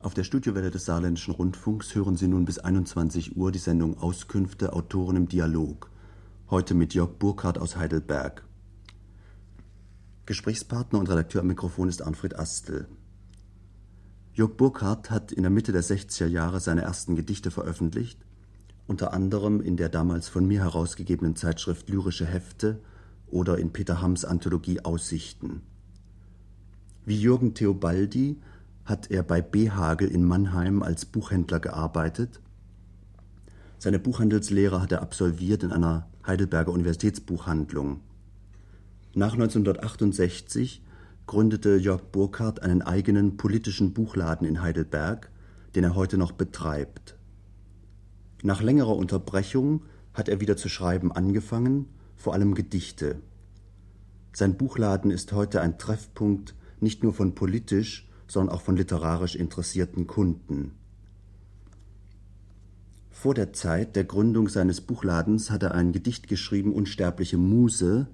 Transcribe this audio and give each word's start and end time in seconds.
Auf 0.00 0.14
der 0.14 0.22
Studiowelle 0.22 0.70
des 0.70 0.84
Saarländischen 0.84 1.34
Rundfunks 1.34 1.96
hören 1.96 2.16
Sie 2.16 2.28
nun 2.28 2.44
bis 2.44 2.60
21 2.60 3.36
Uhr 3.36 3.50
die 3.50 3.58
Sendung 3.58 3.98
Auskünfte 3.98 4.72
Autoren 4.72 5.16
im 5.16 5.28
Dialog. 5.28 5.90
Heute 6.50 6.74
mit 6.74 6.94
Jörg 6.94 7.18
Burkhardt 7.18 7.58
aus 7.58 7.76
Heidelberg. 7.76 8.44
Gesprächspartner 10.24 11.00
und 11.00 11.10
Redakteur 11.10 11.40
am 11.40 11.48
Mikrofon 11.48 11.88
ist 11.88 12.02
Arnfred 12.02 12.38
Astel. 12.38 12.86
Jörg 14.34 14.56
Burkhardt 14.56 15.10
hat 15.10 15.32
in 15.32 15.42
der 15.42 15.50
Mitte 15.50 15.72
der 15.72 15.82
60er 15.82 16.28
Jahre 16.28 16.60
seine 16.60 16.82
ersten 16.82 17.16
Gedichte 17.16 17.50
veröffentlicht, 17.50 18.24
unter 18.86 19.12
anderem 19.12 19.60
in 19.60 19.76
der 19.76 19.88
damals 19.88 20.28
von 20.28 20.46
mir 20.46 20.60
herausgegebenen 20.60 21.34
Zeitschrift 21.34 21.88
Lyrische 21.88 22.24
Hefte 22.24 22.78
oder 23.26 23.58
in 23.58 23.72
Peter 23.72 24.00
Hams 24.00 24.24
Anthologie 24.24 24.78
Aussichten. 24.78 25.62
Wie 27.04 27.20
Jürgen 27.20 27.54
Theobaldi 27.54 28.40
hat 28.88 29.10
er 29.10 29.22
bei 29.22 29.42
B. 29.42 29.70
Hagel 29.70 30.08
in 30.08 30.24
Mannheim 30.24 30.82
als 30.82 31.04
Buchhändler 31.04 31.60
gearbeitet. 31.60 32.40
Seine 33.78 33.98
Buchhandelslehre 33.98 34.80
hat 34.80 34.92
er 34.92 35.02
absolviert 35.02 35.62
in 35.62 35.72
einer 35.72 36.08
Heidelberger 36.26 36.72
Universitätsbuchhandlung. 36.72 38.00
Nach 39.14 39.34
1968 39.34 40.82
gründete 41.26 41.76
Jörg 41.76 42.00
Burkhardt 42.10 42.62
einen 42.62 42.80
eigenen 42.80 43.36
politischen 43.36 43.92
Buchladen 43.92 44.48
in 44.48 44.62
Heidelberg, 44.62 45.30
den 45.74 45.84
er 45.84 45.94
heute 45.94 46.16
noch 46.16 46.32
betreibt. 46.32 47.16
Nach 48.42 48.62
längerer 48.62 48.96
Unterbrechung 48.96 49.82
hat 50.14 50.30
er 50.30 50.40
wieder 50.40 50.56
zu 50.56 50.70
schreiben 50.70 51.12
angefangen, 51.12 51.86
vor 52.16 52.32
allem 52.32 52.54
Gedichte. 52.54 53.16
Sein 54.32 54.56
Buchladen 54.56 55.10
ist 55.10 55.32
heute 55.32 55.60
ein 55.60 55.78
Treffpunkt 55.78 56.54
nicht 56.80 57.02
nur 57.02 57.12
von 57.12 57.34
politisch, 57.34 58.07
sondern 58.28 58.54
auch 58.54 58.60
von 58.60 58.76
literarisch 58.76 59.34
interessierten 59.34 60.06
Kunden. 60.06 60.72
Vor 63.10 63.34
der 63.34 63.52
Zeit 63.52 63.96
der 63.96 64.04
Gründung 64.04 64.48
seines 64.48 64.80
Buchladens 64.80 65.50
hat 65.50 65.64
er 65.64 65.74
ein 65.74 65.92
Gedicht 65.92 66.28
geschrieben, 66.28 66.72
Unsterbliche 66.72 67.36
Muse, 67.36 68.06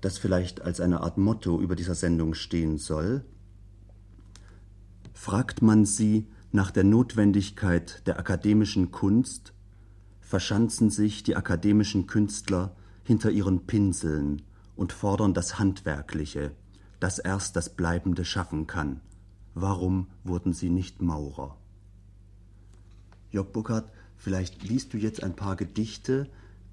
das 0.00 0.16
vielleicht 0.16 0.60
als 0.62 0.80
eine 0.80 1.00
Art 1.00 1.18
Motto 1.18 1.60
über 1.60 1.74
dieser 1.74 1.96
Sendung 1.96 2.34
stehen 2.34 2.78
soll. 2.78 3.24
Fragt 5.12 5.60
man 5.60 5.84
sie 5.84 6.28
nach 6.52 6.70
der 6.70 6.84
Notwendigkeit 6.84 8.06
der 8.06 8.18
akademischen 8.20 8.92
Kunst, 8.92 9.52
verschanzen 10.20 10.90
sich 10.90 11.24
die 11.24 11.34
akademischen 11.34 12.06
Künstler 12.06 12.76
hinter 13.02 13.30
ihren 13.30 13.66
Pinseln 13.66 14.42
und 14.76 14.92
fordern 14.92 15.34
das 15.34 15.58
Handwerkliche, 15.58 16.52
das 17.00 17.18
erst 17.18 17.56
das 17.56 17.70
Bleibende 17.70 18.24
schaffen 18.24 18.66
kann. 18.66 19.00
Warum 19.60 20.06
wurden 20.22 20.52
Sie 20.52 20.70
nicht 20.70 21.02
Maurer? 21.02 21.56
Jörg 23.32 23.48
Burkhardt, 23.48 23.90
vielleicht 24.16 24.62
liest 24.62 24.92
du 24.92 24.98
jetzt 24.98 25.22
ein 25.22 25.34
paar 25.34 25.56
Gedichte, 25.56 26.28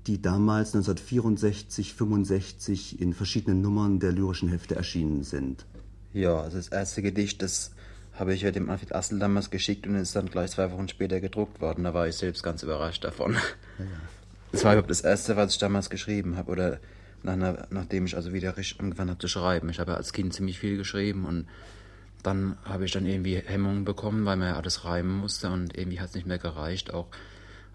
die 0.05 0.22
damals 0.22 0.75
1964, 0.75 1.95
65 1.95 3.02
in 3.02 3.13
verschiedenen 3.13 3.61
Nummern 3.61 4.00
der 4.00 4.11
lyrischen 4.11 4.50
Hefte 4.50 4.75
erschienen 4.75 5.23
sind. 5.23 5.66
Ja, 6.13 6.39
also 6.39 6.58
das 6.58 6.67
erste 6.67 7.02
Gedicht, 7.02 7.41
das 7.41 7.72
habe 8.13 8.36
ich 8.36 8.41
ja 8.41 8.52
dem 8.52 8.69
Alfred 8.69 8.94
Assel 8.94 9.17
damals 9.17 9.50
geschickt 9.50 9.88
und 9.88 9.95
ist 9.95 10.16
dann 10.16 10.28
gleich 10.28 10.52
zwei 10.52 10.72
Wochen 10.72 10.88
später 10.88 11.19
gedruckt 11.19 11.61
worden. 11.61 11.86
Da 11.86 11.94
war 11.95 12.08
ich 12.08 12.16
selbst 12.16 12.44
ganz 12.44 12.61
überrascht 12.61 13.03
davon. 13.03 13.33
Ja, 13.33 13.39
ja. 13.80 13.91
Das 14.52 14.63
war 14.63 14.73
überhaupt 14.73 14.91
das 14.91 15.02
erste, 15.02 15.36
was 15.36 15.53
ich 15.53 15.58
damals 15.58 15.89
geschrieben 15.89 16.38
habe 16.38 16.52
oder 16.52 16.80
nach, 17.23 17.67
nachdem 17.72 18.06
ich 18.06 18.16
also 18.16 18.31
wieder 18.31 18.56
richtig 18.56 18.80
angefangen 18.80 19.09
habe 19.09 19.19
zu 19.19 19.28
schreiben. 19.28 19.69
Ich 19.69 19.80
habe 19.80 19.91
ja 19.91 19.97
als 19.97 20.13
Kind 20.13 20.33
ziemlich 20.33 20.59
viel 20.59 20.78
geschrieben 20.78 21.25
und 21.25 21.47
dann 22.26 22.58
habe 22.64 22.86
ich 22.86 22.92
dann 22.92 23.06
irgendwie 23.06 23.38
Hemmungen 23.38 23.86
bekommen, 23.86 24.26
weil 24.26 24.38
man 24.38 24.50
ja 24.50 24.56
alles 24.56 24.86
reimen 24.86 25.18
musste 25.18 25.50
und 25.50 25.78
irgendwie 25.78 26.00
hat 26.00 26.09
es 26.09 26.16
nicht 26.16 26.28
mehr 26.28 26.38
gereicht. 26.38 26.94
Auch 26.94 27.08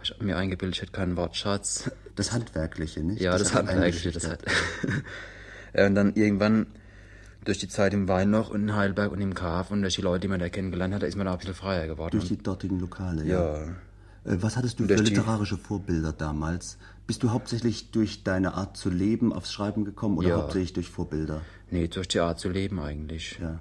ich 0.03 0.11
habe 0.11 0.25
mir 0.25 0.37
eingebildet, 0.37 0.77
ich 0.77 0.83
hätte 0.83 0.93
keinen 0.93 1.17
Wortschatz. 1.17 1.91
Das 2.17 2.33
Handwerkliche, 2.33 3.01
nicht? 3.01 3.21
Ja, 3.21 3.33
das, 3.33 3.43
das 3.43 3.55
Handwerkliche, 3.55 4.13
das 4.13 4.29
hat. 4.29 4.43
und 5.75 5.95
dann 5.95 6.15
irgendwann 6.15 6.67
durch 7.45 7.59
die 7.59 7.69
Zeit 7.69 7.95
im 7.95 8.09
Weinloch 8.09 8.51
und 8.51 8.63
in 8.63 8.75
Heidelberg 8.75 9.13
und 9.13 9.21
im 9.21 9.35
Kaf 9.35 9.71
und 9.71 9.83
durch 9.83 9.97
die 9.97 10.03
Leute, 10.03 10.23
die 10.23 10.29
man 10.29 10.41
da 10.41 10.49
kennengelernt 10.49 10.95
hat, 10.95 11.03
ist 11.03 11.17
man 11.17 11.27
da 11.27 11.33
ein 11.33 11.39
bisschen 11.39 11.55
freier 11.55 11.87
geworden. 11.87 12.19
Durch 12.19 12.29
die 12.29 12.39
dortigen 12.39 12.81
Lokale, 12.81 13.25
ja. 13.25 13.57
ja. 13.57 13.63
Äh, 14.25 14.43
was 14.43 14.57
hattest 14.57 14.81
du 14.81 14.87
für 14.87 14.95
literarische 14.95 15.59
Vorbilder 15.59 16.13
damals? 16.13 16.79
Bist 17.07 17.23
du 17.23 17.31
hauptsächlich 17.31 17.91
durch 17.91 18.25
deine 18.25 18.55
Art 18.55 18.77
zu 18.77 18.89
leben 18.91 19.33
aufs 19.33 19.53
Schreiben 19.53 19.85
gekommen 19.85 20.19
oder 20.19 20.29
ja. 20.29 20.37
hauptsächlich 20.37 20.73
durch 20.75 20.89
Vorbilder? 20.89 21.41
Nee, 21.71 21.89
durch 21.89 22.09
die 22.09 22.21
Art 22.21 22.39
zu 22.39 22.49
leben 22.49 22.79
eigentlich. 22.79 23.39
Ja 23.41 23.61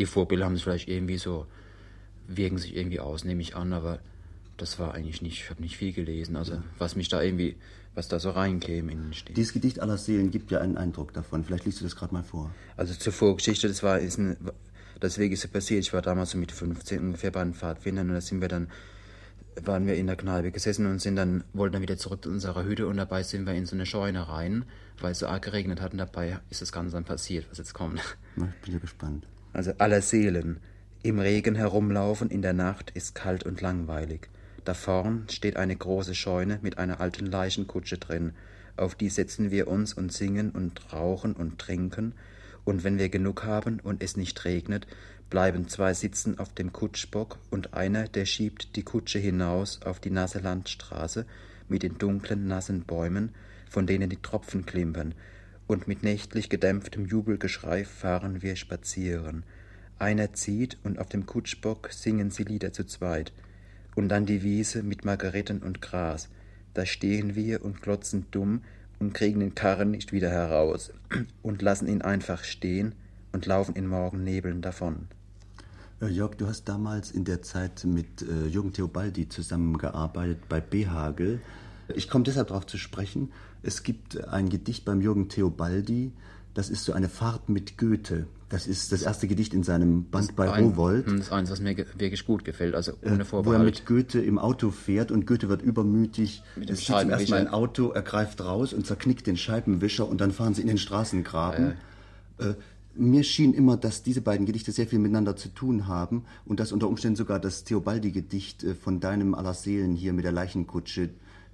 die 0.00 0.06
Vorbilder 0.06 0.46
haben 0.46 0.54
es 0.54 0.62
vielleicht 0.62 0.88
irgendwie 0.88 1.18
so, 1.18 1.46
wirken 2.26 2.58
sich 2.58 2.74
irgendwie 2.74 3.00
aus, 3.00 3.24
nehme 3.24 3.42
ich 3.42 3.54
an, 3.54 3.72
aber 3.72 4.00
das 4.56 4.78
war 4.78 4.94
eigentlich 4.94 5.22
nicht, 5.22 5.42
ich 5.42 5.50
habe 5.50 5.62
nicht 5.62 5.76
viel 5.76 5.92
gelesen, 5.92 6.36
also 6.36 6.54
ja. 6.54 6.64
was 6.78 6.96
mich 6.96 7.08
da 7.08 7.22
irgendwie, 7.22 7.56
was 7.94 8.08
da 8.08 8.18
so 8.18 8.30
reinkäme 8.30 8.90
in 8.92 9.02
den 9.02 9.12
Stil. 9.12 9.34
Dieses 9.34 9.52
Gedicht 9.52 9.80
aller 9.80 9.98
Seelen 9.98 10.30
gibt 10.30 10.50
ja 10.50 10.60
einen 10.60 10.78
Eindruck 10.78 11.12
davon, 11.12 11.44
vielleicht 11.44 11.66
liest 11.66 11.80
du 11.80 11.84
das 11.84 11.96
gerade 11.96 12.14
mal 12.14 12.22
vor. 12.22 12.50
Also 12.76 12.94
zur 12.94 13.12
Vorgeschichte, 13.12 13.68
das 13.68 13.82
war, 13.82 13.98
ist 13.98 14.18
ein, 14.18 14.36
deswegen 15.02 15.34
ist 15.34 15.44
es 15.44 15.50
passiert, 15.50 15.84
ich 15.84 15.92
war 15.92 16.02
damals 16.02 16.30
so 16.30 16.38
mit 16.38 16.50
15 16.50 17.00
ungefähr 17.00 17.30
bei 17.30 17.44
den 17.44 17.54
Pfadfindern 17.54 18.08
und 18.08 18.14
da 18.14 18.20
sind 18.22 18.40
wir 18.40 18.48
dann, 18.48 18.68
waren 19.62 19.86
wir 19.86 19.96
in 19.96 20.06
der 20.06 20.16
Kneipe 20.16 20.50
gesessen 20.50 20.86
und 20.86 21.00
sind 21.00 21.16
dann, 21.16 21.44
wollten 21.52 21.74
dann 21.74 21.82
wieder 21.82 21.98
zurück 21.98 22.24
zu 22.24 22.30
unserer 22.30 22.64
Hütte 22.64 22.86
und 22.86 22.96
dabei 22.96 23.22
sind 23.22 23.44
wir 23.44 23.52
in 23.52 23.66
so 23.66 23.76
eine 23.76 23.84
Scheune 23.84 24.28
rein, 24.28 24.64
weil 24.98 25.12
es 25.12 25.18
so 25.18 25.26
arg 25.26 25.42
geregnet 25.42 25.82
hat 25.82 25.92
und 25.92 25.98
dabei 25.98 26.38
ist 26.48 26.62
das 26.62 26.72
Ganze 26.72 26.94
dann 26.94 27.04
passiert, 27.04 27.46
was 27.50 27.58
jetzt 27.58 27.74
kommt. 27.74 28.00
Na, 28.36 28.50
ich 28.56 28.64
bin 28.64 28.74
ja 28.74 28.80
gespannt 28.80 29.26
also 29.52 29.72
aller 29.78 30.02
Seelen, 30.02 30.60
im 31.02 31.18
Regen 31.18 31.54
herumlaufen 31.54 32.28
in 32.28 32.42
der 32.42 32.52
Nacht 32.52 32.90
ist 32.90 33.14
kalt 33.14 33.44
und 33.44 33.62
langweilig. 33.62 34.28
Da 34.64 34.74
vorn 34.74 35.24
steht 35.30 35.56
eine 35.56 35.74
große 35.74 36.14
Scheune 36.14 36.58
mit 36.60 36.76
einer 36.76 37.00
alten 37.00 37.24
Leichenkutsche 37.24 37.96
drin. 37.96 38.32
Auf 38.76 38.94
die 38.94 39.08
setzen 39.08 39.50
wir 39.50 39.68
uns 39.68 39.94
und 39.94 40.12
singen 40.12 40.50
und 40.50 40.92
rauchen 40.92 41.32
und 41.32 41.58
trinken. 41.58 42.12
Und 42.64 42.84
wenn 42.84 42.98
wir 42.98 43.08
genug 43.08 43.44
haben 43.44 43.80
und 43.80 44.02
es 44.02 44.18
nicht 44.18 44.44
regnet, 44.44 44.86
bleiben 45.30 45.68
zwei 45.68 45.94
sitzen 45.94 46.38
auf 46.38 46.52
dem 46.52 46.72
Kutschbock 46.72 47.38
und 47.50 47.72
einer, 47.72 48.06
der 48.06 48.26
schiebt 48.26 48.76
die 48.76 48.82
Kutsche 48.82 49.18
hinaus 49.18 49.80
auf 49.82 50.00
die 50.00 50.10
nasse 50.10 50.40
Landstraße 50.40 51.24
mit 51.68 51.82
den 51.82 51.96
dunklen, 51.96 52.46
nassen 52.46 52.82
Bäumen, 52.82 53.32
von 53.70 53.86
denen 53.86 54.10
die 54.10 54.20
Tropfen 54.20 54.66
klimpern, 54.66 55.14
und 55.70 55.86
mit 55.86 56.02
nächtlich 56.02 56.48
gedämpftem 56.48 57.06
Jubelgeschrei 57.06 57.84
fahren 57.84 58.42
wir 58.42 58.56
spazieren. 58.56 59.44
Einer 60.00 60.32
zieht 60.32 60.78
und 60.82 60.98
auf 60.98 61.08
dem 61.08 61.26
Kutschbock 61.26 61.92
singen 61.92 62.32
sie 62.32 62.42
Lieder 62.42 62.72
zu 62.72 62.82
zweit. 62.86 63.32
Und 63.94 64.08
dann 64.08 64.26
die 64.26 64.42
Wiese 64.42 64.82
mit 64.82 65.04
Margaretten 65.04 65.62
und 65.62 65.80
Gras. 65.80 66.28
Da 66.74 66.86
stehen 66.86 67.36
wir 67.36 67.64
und 67.64 67.82
glotzen 67.82 68.26
dumm 68.32 68.62
und 68.98 69.14
kriegen 69.14 69.38
den 69.38 69.54
Karren 69.54 69.92
nicht 69.92 70.12
wieder 70.12 70.28
heraus 70.28 70.92
und 71.42 71.62
lassen 71.62 71.86
ihn 71.86 72.02
einfach 72.02 72.42
stehen 72.42 72.96
und 73.30 73.46
laufen 73.46 73.76
in 73.76 73.86
Morgennebeln 73.86 74.62
davon. 74.62 75.06
Äh, 76.02 76.08
Jörg, 76.08 76.34
du 76.34 76.48
hast 76.48 76.64
damals 76.64 77.12
in 77.12 77.24
der 77.24 77.42
Zeit 77.42 77.84
mit 77.84 78.22
äh, 78.22 78.48
Jürgen 78.48 78.72
Theobaldi 78.72 79.28
zusammengearbeitet 79.28 80.48
bei 80.48 80.60
Behagel. 80.60 81.40
Ich 81.96 82.08
komme 82.08 82.24
deshalb 82.24 82.48
darauf 82.48 82.66
zu 82.66 82.78
sprechen. 82.78 83.32
Es 83.62 83.82
gibt 83.82 84.22
ein 84.28 84.48
Gedicht 84.48 84.84
beim 84.84 85.00
Jürgen 85.00 85.28
Theobaldi, 85.28 86.12
das 86.54 86.68
ist 86.68 86.84
so 86.84 86.92
eine 86.92 87.08
Fahrt 87.08 87.48
mit 87.48 87.78
Goethe. 87.78 88.26
Das 88.48 88.66
ist 88.66 88.90
das 88.90 89.02
erste 89.02 89.28
Gedicht 89.28 89.54
in 89.54 89.62
seinem 89.62 90.10
Band 90.10 90.34
bei 90.34 90.50
ein, 90.50 90.64
Rowold. 90.64 91.06
Das 91.06 91.14
ist 91.14 91.32
eins, 91.32 91.50
was 91.52 91.60
mir 91.60 91.76
wirklich 91.76 92.26
gut 92.26 92.44
gefällt, 92.44 92.74
also 92.74 92.92
äh, 93.02 93.12
ohne 93.12 93.24
Vorbehalt. 93.24 93.60
Wo 93.60 93.62
er 93.62 93.64
mit 93.64 93.86
Goethe 93.86 94.20
im 94.20 94.40
Auto 94.40 94.70
fährt 94.70 95.12
und 95.12 95.26
Goethe 95.26 95.48
wird 95.48 95.62
übermütig. 95.62 96.42
Mit 96.56 96.68
dem 96.68 96.74
es 96.74 96.80
sieht 96.80 96.98
zum 96.98 97.10
ersten 97.10 97.30
Mal 97.30 97.40
ein 97.40 97.48
Auto, 97.48 97.90
er 97.90 98.02
greift 98.02 98.40
raus 98.40 98.72
und 98.72 98.84
zerknickt 98.86 99.28
den 99.28 99.36
Scheibenwischer 99.36 100.08
und 100.08 100.20
dann 100.20 100.32
fahren 100.32 100.54
sie 100.54 100.62
in 100.62 100.66
den 100.66 100.78
Straßengraben. 100.78 101.74
Ja. 102.40 102.46
Äh, 102.48 102.54
mir 102.96 103.22
schien 103.22 103.54
immer, 103.54 103.76
dass 103.76 104.02
diese 104.02 104.20
beiden 104.20 104.46
Gedichte 104.46 104.72
sehr 104.72 104.88
viel 104.88 104.98
miteinander 104.98 105.36
zu 105.36 105.48
tun 105.50 105.86
haben 105.86 106.24
und 106.44 106.58
dass 106.58 106.72
unter 106.72 106.88
Umständen 106.88 107.14
sogar 107.14 107.38
das 107.38 107.62
Theobaldi-Gedicht 107.62 108.64
äh, 108.64 108.74
von 108.74 108.98
deinem 108.98 109.36
Aller 109.36 109.54
Seelen 109.54 109.94
hier 109.94 110.12
mit 110.12 110.24
der 110.24 110.32
Leichenkutsche 110.32 111.10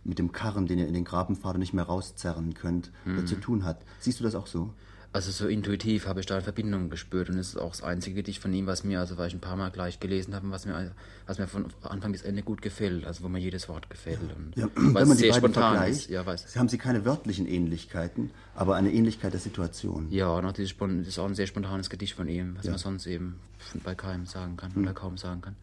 mit 0.06 0.18
dem 0.18 0.32
Karren, 0.32 0.66
den 0.66 0.78
ihr 0.78 0.86
in 0.86 0.94
den 0.94 1.04
Graben 1.04 1.36
fahrt 1.36 1.54
und 1.54 1.60
nicht 1.60 1.74
mehr 1.74 1.84
rauszerren 1.84 2.54
könnt, 2.54 2.90
mhm. 3.04 3.26
zu 3.26 3.36
tun 3.36 3.64
hat. 3.64 3.78
Siehst 4.00 4.20
du 4.20 4.24
das 4.24 4.34
auch 4.34 4.46
so? 4.46 4.72
Also 5.16 5.30
so 5.30 5.48
intuitiv 5.48 6.06
habe 6.06 6.20
ich 6.20 6.26
da 6.26 6.34
eine 6.34 6.42
Verbindung 6.42 6.90
gespürt 6.90 7.30
und 7.30 7.38
es 7.38 7.48
ist 7.48 7.56
auch 7.56 7.70
das 7.70 7.82
einzige 7.82 8.16
Gedicht 8.16 8.42
von 8.42 8.52
ihm, 8.52 8.66
was 8.66 8.84
mir, 8.84 9.00
also 9.00 9.16
weil 9.16 9.28
ich 9.28 9.34
ein 9.34 9.40
paar 9.40 9.56
Mal 9.56 9.70
gleich 9.70 9.98
gelesen 9.98 10.34
habe, 10.34 10.50
was 10.50 10.66
mir, 10.66 10.92
was 11.26 11.38
mir 11.38 11.46
von 11.46 11.72
Anfang 11.84 12.12
bis 12.12 12.20
Ende 12.20 12.42
gut 12.42 12.60
gefällt, 12.60 13.06
also 13.06 13.24
wo 13.24 13.28
mir 13.28 13.38
jedes 13.38 13.66
Wort 13.70 13.88
gefällt. 13.88 14.20
Und 14.36 14.54
ja, 14.56 14.68
wenn 14.74 14.92
man 14.92 15.16
beiden 15.16 15.52
vergleicht, 15.54 16.00
ist, 16.00 16.10
ja, 16.10 16.26
weiß. 16.26 16.54
haben 16.56 16.68
sie 16.68 16.76
keine 16.76 17.06
wörtlichen 17.06 17.46
Ähnlichkeiten, 17.46 18.30
aber 18.54 18.74
eine 18.74 18.92
Ähnlichkeit 18.92 19.32
der 19.32 19.40
Situation. 19.40 20.08
Ja, 20.10 20.42
noch 20.42 20.52
dieses, 20.52 20.76
das 20.76 21.08
ist 21.08 21.18
auch 21.18 21.24
ein 21.24 21.34
sehr 21.34 21.46
spontanes 21.46 21.88
Gedicht 21.88 22.12
von 22.12 22.28
ihm, 22.28 22.56
was 22.58 22.66
ja. 22.66 22.72
man 22.72 22.78
sonst 22.78 23.06
eben 23.06 23.36
bei 23.84 23.94
keinem 23.94 24.26
sagen 24.26 24.58
kann 24.58 24.74
hm. 24.74 24.82
oder 24.82 24.92
kaum 24.92 25.16
sagen 25.16 25.40
kann. 25.40 25.56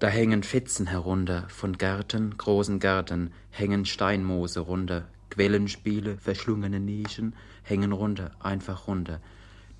Da 0.00 0.08
hängen 0.08 0.42
Fetzen 0.42 0.86
herunter, 0.86 1.44
von 1.48 1.76
Gärten, 1.76 2.38
großen 2.38 2.80
Gärten, 2.80 3.34
hängen 3.50 3.84
Steinmoose 3.84 4.60
runter, 4.60 5.04
Quellenspiele, 5.28 6.16
verschlungene 6.16 6.80
Nischen, 6.80 7.34
hängen 7.64 7.92
runter, 7.92 8.30
einfach 8.40 8.86
runter, 8.86 9.20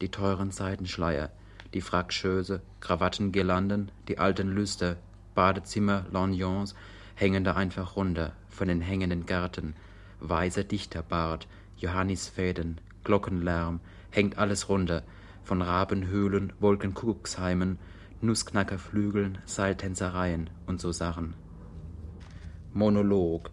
die 0.02 0.10
teuren 0.10 0.50
Seidenschleier, 0.50 1.30
die 1.72 1.80
Frackschöße, 1.80 2.60
Krawattengirlanden, 2.80 3.90
die 4.08 4.18
alten 4.18 4.48
Lüster, 4.48 4.98
Badezimmer, 5.34 6.04
Lorgnons 6.12 6.74
hängen 7.14 7.42
da 7.42 7.54
einfach 7.54 7.96
runter 7.96 8.34
von 8.50 8.68
den 8.68 8.82
hängenden 8.82 9.24
Gärten, 9.24 9.74
weißer 10.20 10.64
Dichterbart, 10.64 11.48
Johannisfäden, 11.78 12.78
Glockenlärm, 13.04 13.80
hängt 14.10 14.36
alles 14.36 14.68
runter, 14.68 15.02
von 15.44 15.62
Rabenhöhlen, 15.62 16.52
Wolkenkuckucksheimen, 16.60 17.78
Nussknackerflügeln, 18.22 19.38
Seiltänzereien 19.46 20.50
und 20.66 20.78
so 20.78 20.92
Sachen. 20.92 21.34
Monolog. 22.74 23.50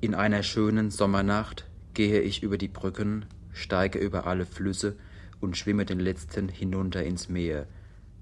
In 0.00 0.14
einer 0.14 0.44
schönen 0.44 0.90
Sommernacht 0.92 1.66
gehe 1.92 2.20
ich 2.20 2.44
über 2.44 2.58
die 2.58 2.68
Brücken, 2.68 3.26
steige 3.52 3.98
über 3.98 4.28
alle 4.28 4.46
Flüsse 4.46 4.96
und 5.40 5.56
schwimme 5.56 5.84
den 5.84 5.98
letzten 5.98 6.48
hinunter 6.48 7.02
ins 7.02 7.28
Meer. 7.28 7.66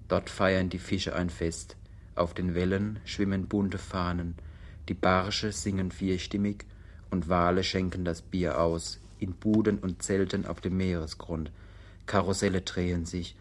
Dort 0.09 0.31
feiern 0.31 0.71
die 0.71 0.79
Fische 0.79 1.15
ein 1.15 1.29
Fest. 1.29 1.77
Auf 2.15 2.33
den 2.33 2.55
Wellen 2.55 2.99
schwimmen 3.05 3.49
bunte 3.49 3.77
Fahnen. 3.79 4.35
Die 4.89 4.95
Barsche 4.95 5.53
singen 5.53 5.91
vierstimmig 5.91 6.65
und 7.11 7.29
Wale 7.29 7.65
schenken 7.65 8.07
das 8.07 8.23
Bier 8.23 8.59
aus, 8.61 8.99
in 9.19 9.35
Buden 9.35 9.79
und 9.79 10.03
Zelten 10.03 10.47
auf 10.47 10.63
dem 10.63 10.79
Meeresgrund. 10.79 11.53
Karusselle 12.07 12.63
drehen 12.63 13.05
sich, 13.05 13.37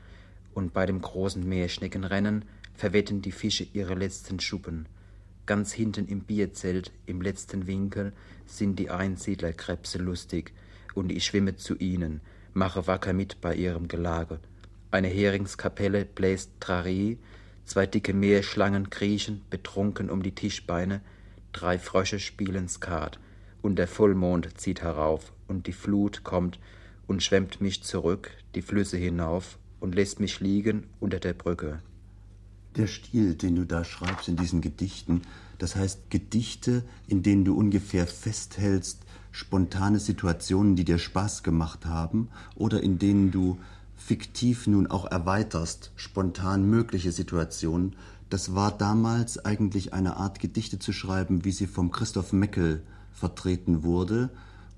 und 0.57 0.73
bei 0.73 0.87
dem 0.87 0.99
großen 0.99 1.47
Meerschneckenrennen 1.47 2.43
verwetten 2.73 3.21
die 3.21 3.31
Fische 3.31 3.67
ihre 3.73 3.93
letzten 3.93 4.39
Schuppen. 4.39 4.87
Ganz 5.45 5.71
hinten 5.71 6.07
im 6.07 6.21
Bierzelt, 6.21 6.91
im 7.05 7.21
letzten 7.21 7.67
Winkel, 7.67 8.11
sind 8.47 8.79
die 8.79 8.89
Einsiedlerkrebse 8.89 9.99
lustig, 9.99 10.51
und 10.95 11.11
ich 11.11 11.25
schwimme 11.25 11.57
zu 11.57 11.75
ihnen, 11.75 12.21
mache 12.55 12.87
wacker 12.87 13.13
mit 13.13 13.39
bei 13.39 13.53
ihrem 13.53 13.87
Gelage. 13.87 14.39
Eine 14.89 15.09
Heringskapelle 15.09 16.05
bläst 16.05 16.49
Trarie, 16.59 17.19
zwei 17.63 17.85
dicke 17.85 18.15
Meerschlangen 18.15 18.89
kriechen 18.89 19.43
betrunken 19.51 20.09
um 20.09 20.23
die 20.23 20.33
Tischbeine, 20.33 21.01
drei 21.51 21.77
Frösche 21.77 22.19
spielen 22.19 22.67
Skat, 22.67 23.19
und 23.61 23.75
der 23.75 23.87
Vollmond 23.87 24.59
zieht 24.59 24.81
herauf, 24.81 25.33
und 25.47 25.67
die 25.67 25.73
Flut 25.73 26.23
kommt 26.23 26.57
und 27.05 27.21
schwemmt 27.21 27.61
mich 27.61 27.83
zurück 27.83 28.31
die 28.55 28.63
Flüsse 28.63 28.97
hinauf 28.97 29.59
und 29.79 29.95
lässt 29.95 30.19
mich 30.19 30.39
liegen 30.39 30.83
unter 30.99 31.19
der 31.19 31.33
Brücke. 31.33 31.81
Der 32.75 32.87
Stil, 32.87 33.35
den 33.35 33.55
du 33.55 33.65
da 33.65 33.83
schreibst 33.83 34.27
in 34.27 34.35
diesen 34.35 34.61
Gedichten, 34.61 35.21
das 35.57 35.75
heißt 35.75 36.09
Gedichte, 36.09 36.83
in 37.07 37.23
denen 37.23 37.43
du 37.45 37.55
ungefähr 37.55 38.05
festhältst, 38.05 38.99
spontane 39.31 39.99
Situationen, 39.99 40.75
die 40.75 40.85
dir 40.85 40.99
Spaß 40.99 41.43
gemacht 41.43 41.85
haben, 41.85 42.29
oder 42.55 42.81
in 42.81 42.99
denen 42.99 43.31
du 43.31 43.57
fiktiv 43.95 44.67
nun 44.67 44.87
auch 44.87 45.05
erweiterst, 45.05 45.91
spontan 45.95 46.69
mögliche 46.69 47.11
Situationen, 47.11 47.95
das 48.29 48.53
war 48.53 48.77
damals 48.77 49.43
eigentlich 49.43 49.93
eine 49.93 50.17
Art 50.17 50.39
Gedichte 50.39 50.79
zu 50.79 50.91
schreiben, 50.91 51.45
wie 51.45 51.51
sie 51.51 51.67
vom 51.67 51.91
Christoph 51.91 52.33
Meckel 52.33 52.83
vertreten 53.13 53.83
wurde 53.83 54.29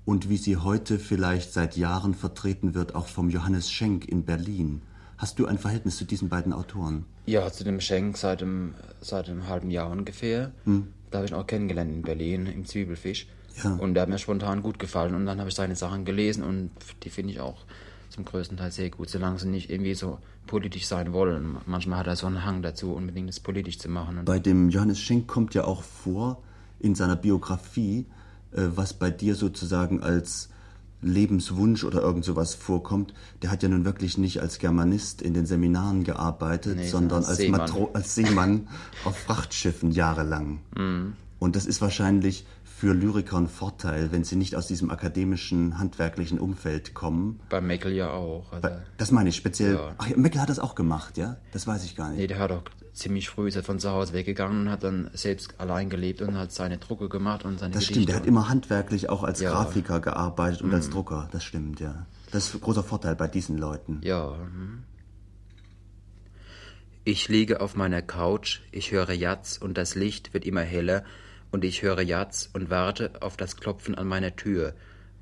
und 0.04 0.28
wie 0.28 0.36
sie 0.36 0.56
heute 0.56 0.98
vielleicht 0.98 1.52
seit 1.52 1.76
Jahren 1.76 2.14
vertreten 2.14 2.74
wird, 2.74 2.94
auch 2.94 3.08
vom 3.08 3.28
Johannes 3.28 3.70
Schenk 3.70 4.06
in 4.06 4.24
Berlin. 4.24 4.82
Hast 5.20 5.38
du 5.38 5.44
ein 5.44 5.58
Verhältnis 5.58 5.98
zu 5.98 6.06
diesen 6.06 6.30
beiden 6.30 6.54
Autoren? 6.54 7.04
Ja, 7.26 7.52
zu 7.52 7.62
dem 7.62 7.78
Schenk 7.82 8.16
seit 8.16 8.42
einem, 8.42 8.74
seit 9.02 9.28
einem 9.28 9.48
halben 9.48 9.70
Jahr 9.70 9.90
ungefähr. 9.90 10.50
Hm. 10.64 10.88
Da 11.10 11.18
habe 11.18 11.26
ich 11.26 11.32
ihn 11.32 11.36
auch 11.36 11.46
kennengelernt 11.46 11.92
in 11.92 12.00
Berlin 12.00 12.46
im 12.46 12.64
Zwiebelfisch. 12.64 13.26
Ja. 13.62 13.74
Und 13.74 13.92
der 13.92 14.04
hat 14.04 14.08
mir 14.08 14.16
spontan 14.16 14.62
gut 14.62 14.78
gefallen. 14.78 15.14
Und 15.14 15.26
dann 15.26 15.38
habe 15.38 15.50
ich 15.50 15.54
seine 15.54 15.76
Sachen 15.76 16.06
gelesen 16.06 16.42
und 16.42 16.70
die 17.02 17.10
finde 17.10 17.34
ich 17.34 17.40
auch 17.40 17.66
zum 18.08 18.24
größten 18.24 18.56
Teil 18.56 18.72
sehr 18.72 18.88
gut, 18.88 19.10
solange 19.10 19.38
sie 19.38 19.48
nicht 19.48 19.68
irgendwie 19.68 19.92
so 19.92 20.20
politisch 20.46 20.86
sein 20.86 21.12
wollen. 21.12 21.58
Manchmal 21.66 21.98
hat 21.98 22.06
er 22.06 22.16
so 22.16 22.26
einen 22.26 22.46
Hang 22.46 22.62
dazu, 22.62 22.94
unbedingt 22.94 23.28
das 23.28 23.40
politisch 23.40 23.78
zu 23.78 23.90
machen. 23.90 24.16
Und 24.16 24.24
Bei 24.24 24.38
dem 24.38 24.70
Johannes 24.70 25.00
Schenk 25.00 25.28
kommt 25.28 25.52
ja 25.52 25.64
auch 25.64 25.82
vor 25.82 26.42
in 26.78 26.94
seiner 26.94 27.16
Biografie, 27.16 28.06
äh, 28.52 28.62
was 28.74 28.94
bei 28.94 29.10
dir 29.10 29.34
sozusagen 29.34 30.02
als 30.02 30.48
Lebenswunsch 31.02 31.84
oder 31.84 32.02
irgend 32.02 32.24
sowas 32.24 32.54
vorkommt, 32.54 33.14
der 33.42 33.50
hat 33.50 33.62
ja 33.62 33.68
nun 33.68 33.84
wirklich 33.84 34.18
nicht 34.18 34.40
als 34.40 34.58
Germanist 34.58 35.22
in 35.22 35.34
den 35.34 35.46
Seminaren 35.46 36.04
gearbeitet, 36.04 36.76
nee, 36.76 36.88
sondern 36.88 37.24
als, 37.24 37.38
Seemann. 37.38 37.60
Matro 37.60 37.90
als 37.94 38.14
Seemann 38.14 38.68
auf 39.04 39.16
Frachtschiffen 39.16 39.92
jahrelang. 39.92 40.60
Mm. 40.76 41.12
Und 41.38 41.56
das 41.56 41.64
ist 41.64 41.80
wahrscheinlich 41.80 42.44
für 42.80 42.94
Lyriker 42.94 43.36
ein 43.36 43.46
Vorteil, 43.46 44.10
wenn 44.10 44.24
sie 44.24 44.36
nicht 44.36 44.56
aus 44.56 44.66
diesem 44.66 44.90
akademischen, 44.90 45.78
handwerklichen 45.78 46.38
Umfeld 46.38 46.94
kommen. 46.94 47.38
Bei 47.50 47.60
Meckel 47.60 47.92
ja 47.92 48.10
auch. 48.10 48.54
Also 48.54 48.70
das 48.96 49.10
meine 49.10 49.28
ich 49.28 49.36
speziell. 49.36 49.74
Ja. 49.74 49.94
Ach, 49.98 50.08
Meckel 50.16 50.40
hat 50.40 50.48
das 50.48 50.58
auch 50.58 50.74
gemacht, 50.74 51.18
ja? 51.18 51.36
Das 51.52 51.66
weiß 51.66 51.84
ich 51.84 51.94
gar 51.94 52.08
nicht. 52.08 52.20
Nee, 52.20 52.26
der 52.26 52.38
hat 52.38 52.50
auch 52.52 52.62
ziemlich 52.94 53.28
früh 53.28 53.48
ist 53.48 53.56
er 53.56 53.64
von 53.64 53.78
zu 53.78 53.90
Hause 53.90 54.14
weggegangen 54.14 54.62
und 54.62 54.70
hat 54.70 54.82
dann 54.82 55.10
selbst 55.12 55.60
allein 55.60 55.90
gelebt 55.90 56.22
und 56.22 56.38
hat 56.38 56.52
seine 56.52 56.78
Drucke 56.78 57.10
gemacht 57.10 57.44
und 57.44 57.58
seine 57.58 57.74
Das 57.74 57.82
Gedichte 57.82 57.92
stimmt, 57.92 58.08
der 58.08 58.16
hat 58.16 58.26
immer 58.26 58.48
handwerklich 58.48 59.10
auch 59.10 59.24
als 59.24 59.40
ja. 59.40 59.50
Grafiker 59.50 60.00
gearbeitet 60.00 60.62
und 60.62 60.68
mhm. 60.68 60.76
als 60.76 60.88
Drucker. 60.88 61.28
Das 61.32 61.44
stimmt, 61.44 61.80
ja. 61.80 62.06
Das 62.30 62.46
ist 62.46 62.54
ein 62.54 62.60
großer 62.62 62.82
Vorteil 62.82 63.14
bei 63.14 63.28
diesen 63.28 63.58
Leuten. 63.58 64.00
Ja. 64.02 64.38
Mhm. 64.38 64.84
Ich 67.04 67.28
liege 67.28 67.60
auf 67.60 67.76
meiner 67.76 68.00
Couch, 68.00 68.60
ich 68.72 68.90
höre 68.90 69.12
Jatz 69.12 69.58
und 69.58 69.76
das 69.76 69.94
Licht 69.94 70.32
wird 70.32 70.46
immer 70.46 70.62
heller 70.62 71.04
und 71.50 71.64
ich 71.64 71.82
höre 71.82 72.02
Jatz 72.02 72.50
und 72.52 72.70
warte 72.70 73.10
auf 73.20 73.36
das 73.36 73.56
Klopfen 73.56 73.94
an 73.94 74.06
meiner 74.06 74.36
Tür, 74.36 74.74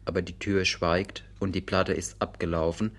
aber 0.05 0.23
die 0.23 0.39
Tür 0.39 0.65
schweigt 0.65 1.25
und 1.39 1.55
die 1.55 1.61
Platte 1.61 1.93
ist 1.93 2.17
abgelaufen 2.21 2.93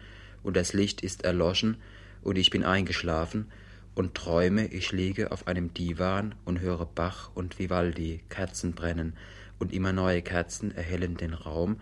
und 0.44 0.56
das 0.56 0.74
Licht 0.74 1.02
ist 1.02 1.24
erloschen 1.24 1.78
und 2.22 2.38
ich 2.38 2.50
bin 2.50 2.64
eingeschlafen 2.64 3.52
und 3.96 4.16
träume, 4.16 4.68
ich 4.68 4.92
liege 4.92 5.32
auf 5.32 5.48
einem 5.48 5.74
Divan 5.74 6.36
und 6.46 6.60
höre 6.60 6.86
Bach 6.86 7.32
und 7.36 7.60
Vivaldi, 7.60 8.22
Kerzen 8.30 8.74
brennen 8.74 9.14
und 9.60 9.74
immer 9.74 9.94
neue 9.94 10.22
Kerzen 10.22 10.74
erhellen 10.74 11.18
den 11.18 11.34
Raum 11.34 11.80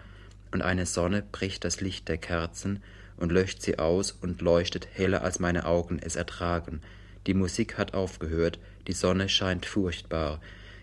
und 0.52 0.62
eine 0.62 0.86
Sonne 0.86 1.24
bricht 1.32 1.64
das 1.64 1.82
Licht 1.82 2.08
der 2.08 2.18
Kerzen 2.18 2.82
und 3.18 3.32
löscht 3.32 3.62
sie 3.62 3.80
aus 3.80 4.12
und 4.12 4.42
leuchtet 4.42 4.88
heller 4.94 5.24
als 5.24 5.40
meine 5.40 5.66
Augen 5.66 6.00
es 6.00 6.16
ertragen. 6.16 6.82
Die 7.26 7.34
Musik 7.34 7.78
hat 7.78 7.94
aufgehört, 7.94 8.60
die 8.88 8.94
Sonne 8.94 9.28
scheint 9.28 9.66
furchtbar, 9.66 10.40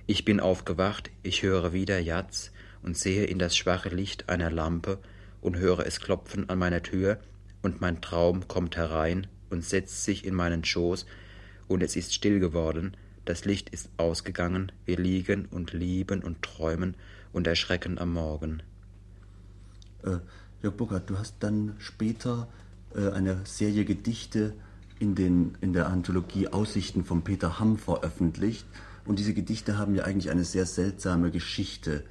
ich 0.07 0.25
bin 0.25 0.41
aufgewacht, 0.41 1.11
ich 1.23 1.43
höre 1.43 1.73
wieder 1.73 1.99
Jatz 1.99 2.51
und 2.83 2.97
sehe 2.97 3.25
in 3.25 3.39
das 3.39 3.57
schwache 3.57 3.89
Licht 3.89 4.29
einer 4.29 4.51
Lampe 4.51 4.99
und 5.41 5.57
höre 5.57 5.87
es 5.87 6.01
klopfen 6.01 6.49
an 6.49 6.59
meiner 6.59 6.83
Tür, 6.83 7.19
und 7.63 7.81
mein 7.81 8.03
Traum 8.03 8.47
kommt 8.47 8.77
herein 8.77 9.27
und 9.49 9.65
setzt 9.65 10.05
sich 10.05 10.27
in 10.27 10.35
meinen 10.35 10.65
Schoß, 10.65 11.07
und 11.67 11.83
es 11.83 11.97
ist 11.97 12.13
still 12.13 12.41
geworden, 12.41 12.95
das 13.25 13.47
Licht 13.47 13.71
ist 13.71 13.89
ausgegangen, 13.97 14.71
wir 14.85 14.99
liegen 14.99 15.47
und 15.47 15.73
lieben 15.73 16.23
und 16.23 16.43
träumen 16.43 16.95
und 17.33 17.47
erschrecken 17.47 17.99
am 17.99 18.13
Morgen. 18.13 18.63
Äh, 20.03 20.19
Jörg 20.63 20.77
Burkhardt, 20.77 21.09
du 21.09 21.19
hast 21.19 21.37
dann 21.41 21.75
später 21.79 22.49
äh, 22.95 23.11
eine 23.11 23.41
Serie 23.45 23.87
Gedichte 23.87 24.53
in, 24.99 25.15
den, 25.15 25.57
in 25.63 25.73
der 25.73 25.89
Anthologie 25.89 26.49
Aussichten 26.49 27.05
von 27.05 27.23
Peter 27.23 27.59
Hamm 27.59 27.79
veröffentlicht. 27.79 28.67
Und 29.07 29.19
diese 29.19 29.35
Gedichte 29.35 29.79
haben 29.79 29.95
ja 29.95 30.05
eigentlich 30.05 30.31
eine 30.31 30.45
sehr 30.45 30.67
seltsame 30.67 31.31
Geschichte, 31.31 32.05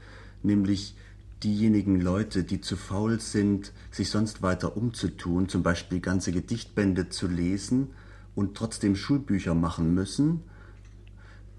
nämlich 0.43 0.95
diejenigen 1.43 1.99
Leute, 1.99 2.43
die 2.43 2.61
zu 2.61 2.77
faul 2.77 3.19
sind, 3.19 3.73
sich 3.91 4.09
sonst 4.09 4.41
weiter 4.41 4.77
umzutun, 4.77 5.49
zum 5.49 5.63
Beispiel 5.63 5.99
ganze 5.99 6.31
Gedichtbände 6.31 7.09
zu 7.09 7.27
lesen 7.27 7.89
und 8.35 8.55
trotzdem 8.55 8.95
Schulbücher 8.95 9.53
machen 9.53 9.93
müssen, 9.93 10.41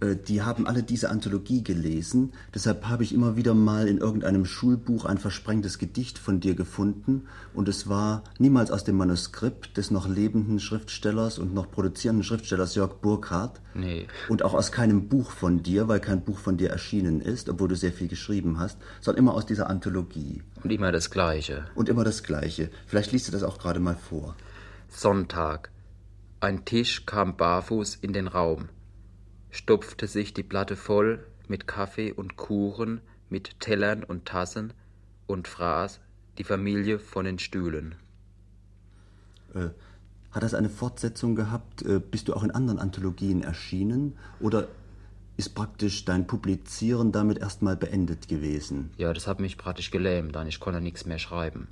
die 0.00 0.42
haben 0.42 0.66
alle 0.66 0.82
diese 0.82 1.10
Anthologie 1.10 1.62
gelesen. 1.62 2.32
Deshalb 2.54 2.88
habe 2.88 3.04
ich 3.04 3.14
immer 3.14 3.36
wieder 3.36 3.54
mal 3.54 3.88
in 3.88 3.98
irgendeinem 3.98 4.44
Schulbuch 4.44 5.04
ein 5.04 5.18
versprengtes 5.18 5.78
Gedicht 5.78 6.18
von 6.18 6.40
dir 6.40 6.54
gefunden. 6.54 7.26
Und 7.54 7.68
es 7.68 7.88
war 7.88 8.24
niemals 8.38 8.70
aus 8.70 8.84
dem 8.84 8.96
Manuskript 8.96 9.76
des 9.76 9.90
noch 9.90 10.08
lebenden 10.08 10.60
Schriftstellers 10.60 11.38
und 11.38 11.54
noch 11.54 11.70
produzierenden 11.70 12.24
Schriftstellers 12.24 12.74
Jörg 12.74 12.94
Burkhardt. 12.94 13.60
Nee. 13.74 14.06
Und 14.28 14.42
auch 14.42 14.54
aus 14.54 14.72
keinem 14.72 15.08
Buch 15.08 15.30
von 15.30 15.62
dir, 15.62 15.88
weil 15.88 16.00
kein 16.00 16.22
Buch 16.22 16.38
von 16.38 16.56
dir 16.56 16.70
erschienen 16.70 17.20
ist, 17.20 17.48
obwohl 17.48 17.68
du 17.68 17.76
sehr 17.76 17.92
viel 17.92 18.08
geschrieben 18.08 18.58
hast, 18.58 18.78
sondern 19.00 19.24
immer 19.24 19.34
aus 19.34 19.46
dieser 19.46 19.70
Anthologie. 19.70 20.42
Und 20.62 20.72
immer 20.72 20.92
das 20.92 21.10
Gleiche. 21.10 21.66
Und 21.74 21.88
immer 21.88 22.04
das 22.04 22.22
Gleiche. 22.22 22.70
Vielleicht 22.86 23.12
liest 23.12 23.28
du 23.28 23.32
das 23.32 23.42
auch 23.42 23.58
gerade 23.58 23.80
mal 23.80 23.96
vor. 23.96 24.36
Sonntag. 24.88 25.70
Ein 26.40 26.64
Tisch 26.64 27.06
kam 27.06 27.36
barfuß 27.36 27.96
in 28.02 28.12
den 28.12 28.28
Raum 28.28 28.68
stopfte 29.54 30.08
sich 30.08 30.34
die 30.34 30.42
Platte 30.42 30.74
voll 30.74 31.24
mit 31.46 31.68
Kaffee 31.68 32.12
und 32.12 32.36
Kuchen, 32.36 33.00
mit 33.30 33.60
Tellern 33.60 34.02
und 34.02 34.26
Tassen 34.26 34.72
und 35.28 35.46
fraß 35.46 36.00
die 36.38 36.44
Familie 36.44 36.98
von 36.98 37.24
den 37.24 37.38
Stühlen. 37.38 37.94
Äh, 39.54 39.68
hat 40.32 40.42
das 40.42 40.54
eine 40.54 40.68
Fortsetzung 40.68 41.36
gehabt? 41.36 41.82
Äh, 41.82 42.00
bist 42.00 42.26
du 42.26 42.34
auch 42.34 42.42
in 42.42 42.50
anderen 42.50 42.80
Anthologien 42.80 43.44
erschienen? 43.44 44.18
Oder 44.40 44.66
ist 45.36 45.54
praktisch 45.54 46.04
dein 46.04 46.26
Publizieren 46.26 47.12
damit 47.12 47.38
erstmal 47.38 47.76
beendet 47.76 48.26
gewesen? 48.26 48.90
Ja, 48.96 49.12
das 49.12 49.28
hat 49.28 49.38
mich 49.38 49.56
praktisch 49.56 49.92
gelähmt, 49.92 50.34
dann 50.34 50.48
ich 50.48 50.58
konnte 50.58 50.80
nichts 50.80 51.06
mehr 51.06 51.20
schreiben. 51.20 51.68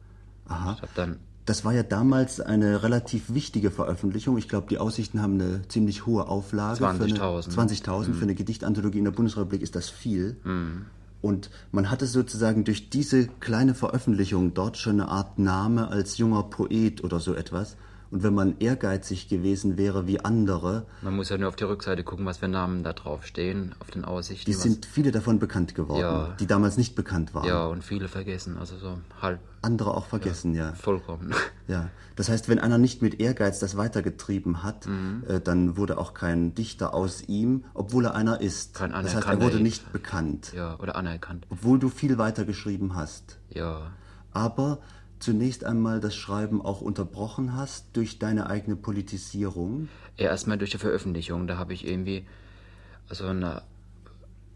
Aha. 0.46 0.74
Ich 0.74 0.82
habe 0.82 0.92
dann 0.94 1.18
Das 1.44 1.64
war 1.64 1.72
ja 1.72 1.82
damals 1.82 2.40
eine 2.40 2.82
relativ 2.84 3.34
wichtige 3.34 3.70
Veröffentlichung. 3.70 4.38
Ich 4.38 4.49
glaube, 4.49 4.68
die 4.70 4.78
Aussichten 4.78 5.20
haben 5.20 5.40
eine 5.40 5.66
ziemlich 5.68 6.06
hohe 6.06 6.28
Auflage. 6.28 6.84
20.000. 6.84 7.50
20.000 7.50 8.08
mhm. 8.08 8.14
für 8.14 8.22
eine 8.22 8.34
Gedichtanthologie 8.34 8.99
in 8.99 9.04
der 9.04 9.11
Bundesrepublik 9.11 9.61
ist 9.61 9.75
das 9.75 9.90
viel. 9.90 10.37
Mhm. 10.44 10.87
Und 11.20 11.50
man 11.70 11.90
hatte 11.90 12.06
sozusagen 12.06 12.64
durch 12.64 12.90
diese 12.90 13.28
kleine 13.28 13.75
Veröffentlichung 13.75 14.54
dort 14.54 14.76
schon 14.76 15.00
eine 15.00 15.08
Art 15.08 15.38
Name 15.38 15.88
als 15.88 16.18
junger 16.18 16.42
Poet 16.44 17.02
oder 17.04 17.20
so 17.20 17.34
etwas. 17.34 17.76
Und 18.12 18.23
wenn 18.23 18.35
man 18.35 18.59
ehrgeizig 18.59 19.28
gewesen 19.28 19.78
wäre 19.78 20.07
wie 20.07 20.21
andere. 20.21 20.85
Man 21.00 21.16
muss 21.16 21.31
ja 21.31 21.38
nur 21.38 21.49
auf 21.49 21.57
die 21.57 21.64
Rückseite 21.64 22.04
gucken, 22.04 22.26
was 22.26 22.38
für 22.38 22.49
Namen 22.49 22.85
da 22.85 22.92
drauf 22.92 23.25
stehen, 23.25 23.75
auf 23.81 23.90
den 23.90 24.04
Aussichten. 24.04 24.45
Die 24.45 24.52
sind 24.52 24.85
viele 24.85 25.12
davon 25.12 25.38
bekannt 25.38 25.75
geworden, 25.75 26.00
ja. 26.00 26.37
die 26.38 26.47
damals 26.47 26.76
nicht 26.76 26.95
bekannt 26.95 27.35
waren. 27.35 27.49
Ja, 27.49 27.64
und 27.64 27.83
viele 27.83 28.09
vergessen, 28.09 28.59
also 28.59 28.76
so 28.76 28.99
halb. 29.23 29.40
Andere 29.62 29.97
auch 29.97 30.04
vergessen, 30.04 30.54
ja. 30.54 30.66
ja. 30.66 30.75
Vollkommen. 30.75 31.35
Ja. 31.69 31.88
Das 32.16 32.28
heißt, 32.28 32.50
wenn 32.50 32.59
einer 32.59 32.76
nicht 32.76 33.00
mit 33.00 33.19
Ehrgeiz 33.19 33.59
das 33.59 33.78
weitergetrieben 33.78 34.62
hat, 34.62 34.87
mhm. 34.87 35.23
äh, 35.26 35.40
dann 35.40 35.78
wurde 35.78 35.97
auch 35.97 36.12
kein 36.12 36.54
Dichter 36.54 36.92
aus 36.92 37.23
ihm, 37.28 37.64
obwohl 37.73 38.04
er 38.04 38.14
einer 38.14 38.42
ist. 38.42 38.75
Kein 38.75 38.90
das 38.90 39.14
heißt, 39.14 39.26
er 39.26 39.40
wurde 39.40 39.61
nicht 39.61 39.90
bekannt. 39.92 40.52
Ja, 40.54 40.78
oder 40.81 40.97
anerkannt. 40.97 41.47
Obwohl 41.49 41.78
du 41.78 41.88
viel 41.88 42.19
weiter 42.19 42.45
geschrieben 42.45 42.95
hast. 42.95 43.38
Ja. 43.49 43.92
Aber 44.33 44.81
zunächst 45.23 45.64
einmal 45.64 46.00
das 46.00 46.14
Schreiben 46.14 46.61
auch 46.61 46.81
unterbrochen 46.81 47.57
hast 47.57 47.87
durch 47.95 48.19
deine 48.19 48.49
eigene 48.49 48.76
Politisierung? 48.76 49.88
Ja, 50.17 50.26
erstmal 50.26 50.59
durch 50.59 50.71
die 50.71 50.79
Veröffentlichung. 50.79 51.47
Da 51.47 51.57
habe 51.57 51.73
ich 51.73 51.87
irgendwie, 51.87 52.26
also, 53.09 53.26
eine, 53.26 53.62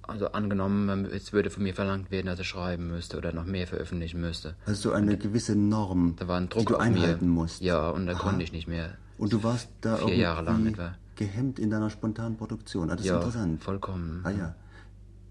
also 0.03 0.33
angenommen, 0.33 1.07
es 1.07 1.33
würde 1.33 1.51
von 1.51 1.63
mir 1.63 1.75
verlangt 1.75 2.11
werden, 2.11 2.27
dass 2.27 2.41
ich 2.41 2.49
schreiben 2.49 2.89
müsste 2.89 3.17
oder 3.17 3.33
noch 3.33 3.45
mehr 3.45 3.67
veröffentlichen 3.67 4.21
müsste. 4.21 4.55
Also 4.67 4.93
eine 4.93 5.13
und 5.13 5.21
gewisse 5.21 5.57
Norm, 5.57 6.17
da 6.19 6.29
war 6.29 6.39
ein 6.39 6.49
Druck 6.49 6.67
die 6.67 6.73
du 6.73 6.77
einhalten 6.77 7.27
mir. 7.27 7.33
musst. 7.33 7.63
Ja, 7.63 7.91
und 7.91 8.07
da 8.07 8.15
konnte 8.15 8.43
ich 8.43 8.53
nicht 8.53 8.69
mehr. 8.69 8.97
Und 9.19 9.33
du 9.33 9.43
warst 9.43 9.69
da 9.81 9.97
vier 9.97 10.17
Jahre 10.17 10.43
lang 10.43 10.67
etwa. 10.67 10.95
gehemmt 11.15 11.59
in 11.59 11.71
deiner 11.71 11.91
spontanen 11.91 12.37
Produktion. 12.37 12.91
Ah, 12.91 12.97
das 12.97 13.03
ist 13.03 13.07
ja, 13.07 13.17
interessant. 13.17 13.63
vollkommen. 13.63 14.21
Ah 14.25 14.31
ja. 14.31 14.55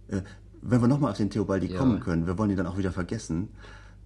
Äh, 0.07 0.21
wenn 0.61 0.81
wir 0.81 0.87
nochmal 0.87 1.11
auf 1.11 1.17
den 1.17 1.29
Theobaldi 1.29 1.67
ja. 1.67 1.77
kommen 1.77 1.99
können, 1.99 2.25
wir 2.25 2.37
wollen 2.37 2.49
ihn 2.49 2.57
dann 2.57 2.65
auch 2.65 2.77
wieder 2.77 2.91
vergessen. 2.91 3.49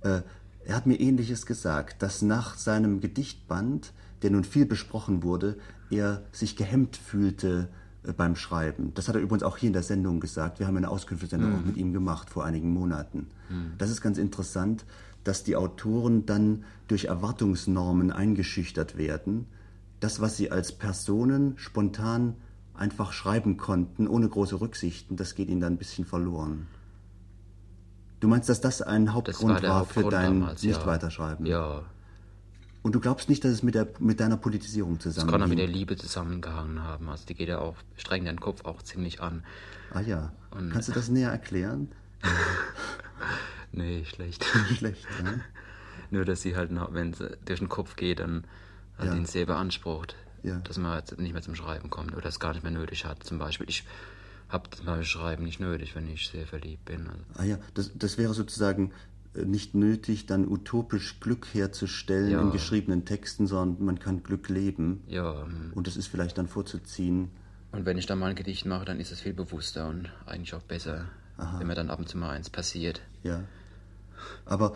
Äh, 0.02 0.22
er 0.70 0.76
hat 0.76 0.86
mir 0.86 1.00
ähnliches 1.00 1.48
gesagt, 1.48 2.04
dass 2.04 2.22
nach 2.22 2.56
seinem 2.56 3.02
Gedichtband, 3.02 3.92
der 4.22 4.30
nun 4.30 4.44
viel 4.44 4.68
besprochen 4.68 5.24
wurde, 5.24 5.58
er 5.90 6.22
sich 6.32 6.56
gehemmt 6.56 6.96
fühlte 6.96 7.70
äh, 8.04 8.14
beim 8.14 8.36
Schreiben. 8.36 8.94
Das 8.94 9.08
hat 9.08 9.16
er 9.16 9.22
übrigens 9.22 9.42
auch 9.42 9.58
hier 9.58 9.66
in 9.66 9.74
der 9.74 9.82
Sendung 9.82 10.20
gesagt. 10.20 10.60
Wir 10.60 10.68
haben 10.68 10.78
eine 10.78 10.92
Auskünftesendung 10.92 11.50
mhm. 11.50 11.56
auch 11.56 11.66
mit 11.66 11.78
ihm 11.78 11.92
gemacht 11.92 12.30
vor 12.30 12.46
einigen 12.46 12.72
Monaten. 12.72 13.30
Mhm. 13.50 13.72
Das 13.80 13.90
ist 13.90 14.00
ganz 14.00 14.20
interessant, 14.20 14.86
dass 15.24 15.44
die 15.44 15.56
Autoren 15.56 16.28
dann 16.28 16.64
durch 16.88 17.06
Erwartungsnormen 17.06 18.12
eingeschüchtert 18.12 18.96
werden. 18.96 19.48
Das, 20.02 20.22
was 20.22 20.38
sie 20.38 20.52
als 20.52 20.72
Personen 20.72 21.58
spontan 21.58 22.36
einfach 22.76 23.12
schreiben 23.12 23.58
konnten, 23.58 24.08
ohne 24.08 24.30
große 24.30 24.62
Rücksichten, 24.62 25.18
das 25.18 25.34
geht 25.34 25.50
ihnen 25.50 25.62
dann 25.62 25.74
ein 25.74 25.78
bisschen 25.78 26.06
verloren. 26.06 26.68
Du 28.20 28.28
meinst, 28.28 28.50
dass 28.50 28.62
das 28.62 28.82
ein 28.82 29.14
Hauptgrund 29.14 29.56
das 29.56 29.64
war, 29.64 29.70
war 29.70 29.80
Hauptgrund 29.80 30.06
für 30.06 30.12
dein 30.12 30.40
Nicht-Weiterschreiben? 30.40 31.46
Ja. 31.46 31.84
Und 32.82 32.96
du 32.96 33.00
glaubst 33.00 33.30
nicht, 33.30 33.44
dass 33.44 33.52
es 33.52 33.64
mit, 33.64 33.76
der, 33.76 33.88
mit 34.00 34.20
deiner 34.20 34.38
Politisierung 34.38 35.00
zusammenhängt? 35.00 35.34
Das 35.34 35.40
kann 35.40 35.44
auch 35.44 35.50
mit 35.50 35.60
der 35.60 35.68
Liebe 35.68 35.96
zusammengehangen 35.98 36.82
haben. 36.84 37.10
Also 37.10 37.26
die 37.26 37.36
geht 37.36 37.50
ja 37.50 37.60
auch, 37.60 37.76
strengt 37.98 38.28
deinen 38.28 38.40
Kopf 38.40 38.66
auch 38.66 38.82
ziemlich 38.82 39.22
an. 39.22 39.44
Ah 39.94 40.02
ja. 40.02 40.32
Und 40.52 40.72
Kannst 40.72 40.88
du 40.88 40.94
das 40.94 41.10
näher 41.10 41.30
erklären? 41.30 41.90
nee, 43.72 44.06
schlecht. 44.06 44.46
schlecht, 44.78 45.06
ne? 45.24 45.42
Nur, 46.12 46.26
dass 46.26 46.42
sie 46.42 46.56
halt, 46.56 46.72
wenn 46.92 47.14
sie 47.14 47.38
durch 47.46 47.60
den 47.60 47.70
Kopf 47.70 47.96
geht, 47.96 48.20
dann 48.20 48.46
hat 48.98 49.08
ja. 49.08 49.16
ihn 49.16 49.26
sehr 49.26 49.46
beansprucht. 49.46 50.16
Ja. 50.44 50.56
Dass 50.60 50.78
man 50.78 51.04
nicht 51.18 51.34
mehr 51.34 51.42
zum 51.42 51.56
Schreiben 51.56 51.90
kommt 51.90 52.16
oder 52.16 52.28
es 52.28 52.40
gar 52.40 52.54
nicht 52.54 52.64
mehr 52.64 52.72
nötig 52.72 53.06
hat. 53.06 53.24
Zum 53.24 53.40
Beispiel, 53.40 53.68
ich 53.70 53.84
habe 54.50 54.70
das 54.70 54.84
neue 54.84 55.04
Schreiben 55.04 55.44
nicht 55.44 55.60
nötig, 55.60 55.96
wenn 55.96 56.08
ich 56.08 56.28
sehr 56.28 56.46
verliebt 56.46 56.86
bin. 56.86 57.08
Also. 57.08 57.24
Ah 57.36 57.44
ja, 57.44 57.58
das, 57.76 57.92
das 57.96 58.18
wäre 58.18 58.34
sozusagen 58.34 58.92
äh, 59.36 59.46
nicht 59.46 59.76
nötig, 59.76 60.26
dann 60.26 60.48
utopisch 60.48 61.20
Glück 61.20 61.48
herzustellen 61.54 62.32
ja. 62.32 62.42
in 62.42 62.52
geschriebenen 62.52 63.06
Texten, 63.06 63.48
sondern 63.48 63.86
man 63.86 64.00
kann 64.00 64.24
Glück 64.24 64.50
leben. 64.50 65.04
Ja. 65.08 65.46
Hm. 65.46 65.74
Und 65.76 65.88
das 65.88 65.98
ist 65.98 66.08
vielleicht 66.08 66.38
dann 66.38 66.48
vorzuziehen. 66.48 67.30
Und 67.72 67.86
wenn 67.86 67.98
ich 68.00 68.08
dann 68.08 68.18
mal 68.18 68.32
ein 68.32 68.36
Gedicht 68.36 68.66
mache, 68.66 68.86
dann 68.86 69.00
ist 69.00 69.12
es 69.12 69.22
viel 69.22 69.34
bewusster 69.34 69.88
und 69.88 70.12
eigentlich 70.26 70.56
auch 70.56 70.64
besser, 70.64 71.06
Aha. 71.38 71.60
wenn 71.60 71.68
mir 71.68 71.76
dann 71.76 71.92
ab 71.92 72.00
und 72.00 72.10
zu 72.10 72.18
mal 72.18 72.32
eins 72.32 72.50
passiert. 72.50 73.02
Ja. 73.24 73.44
Aber 74.46 74.74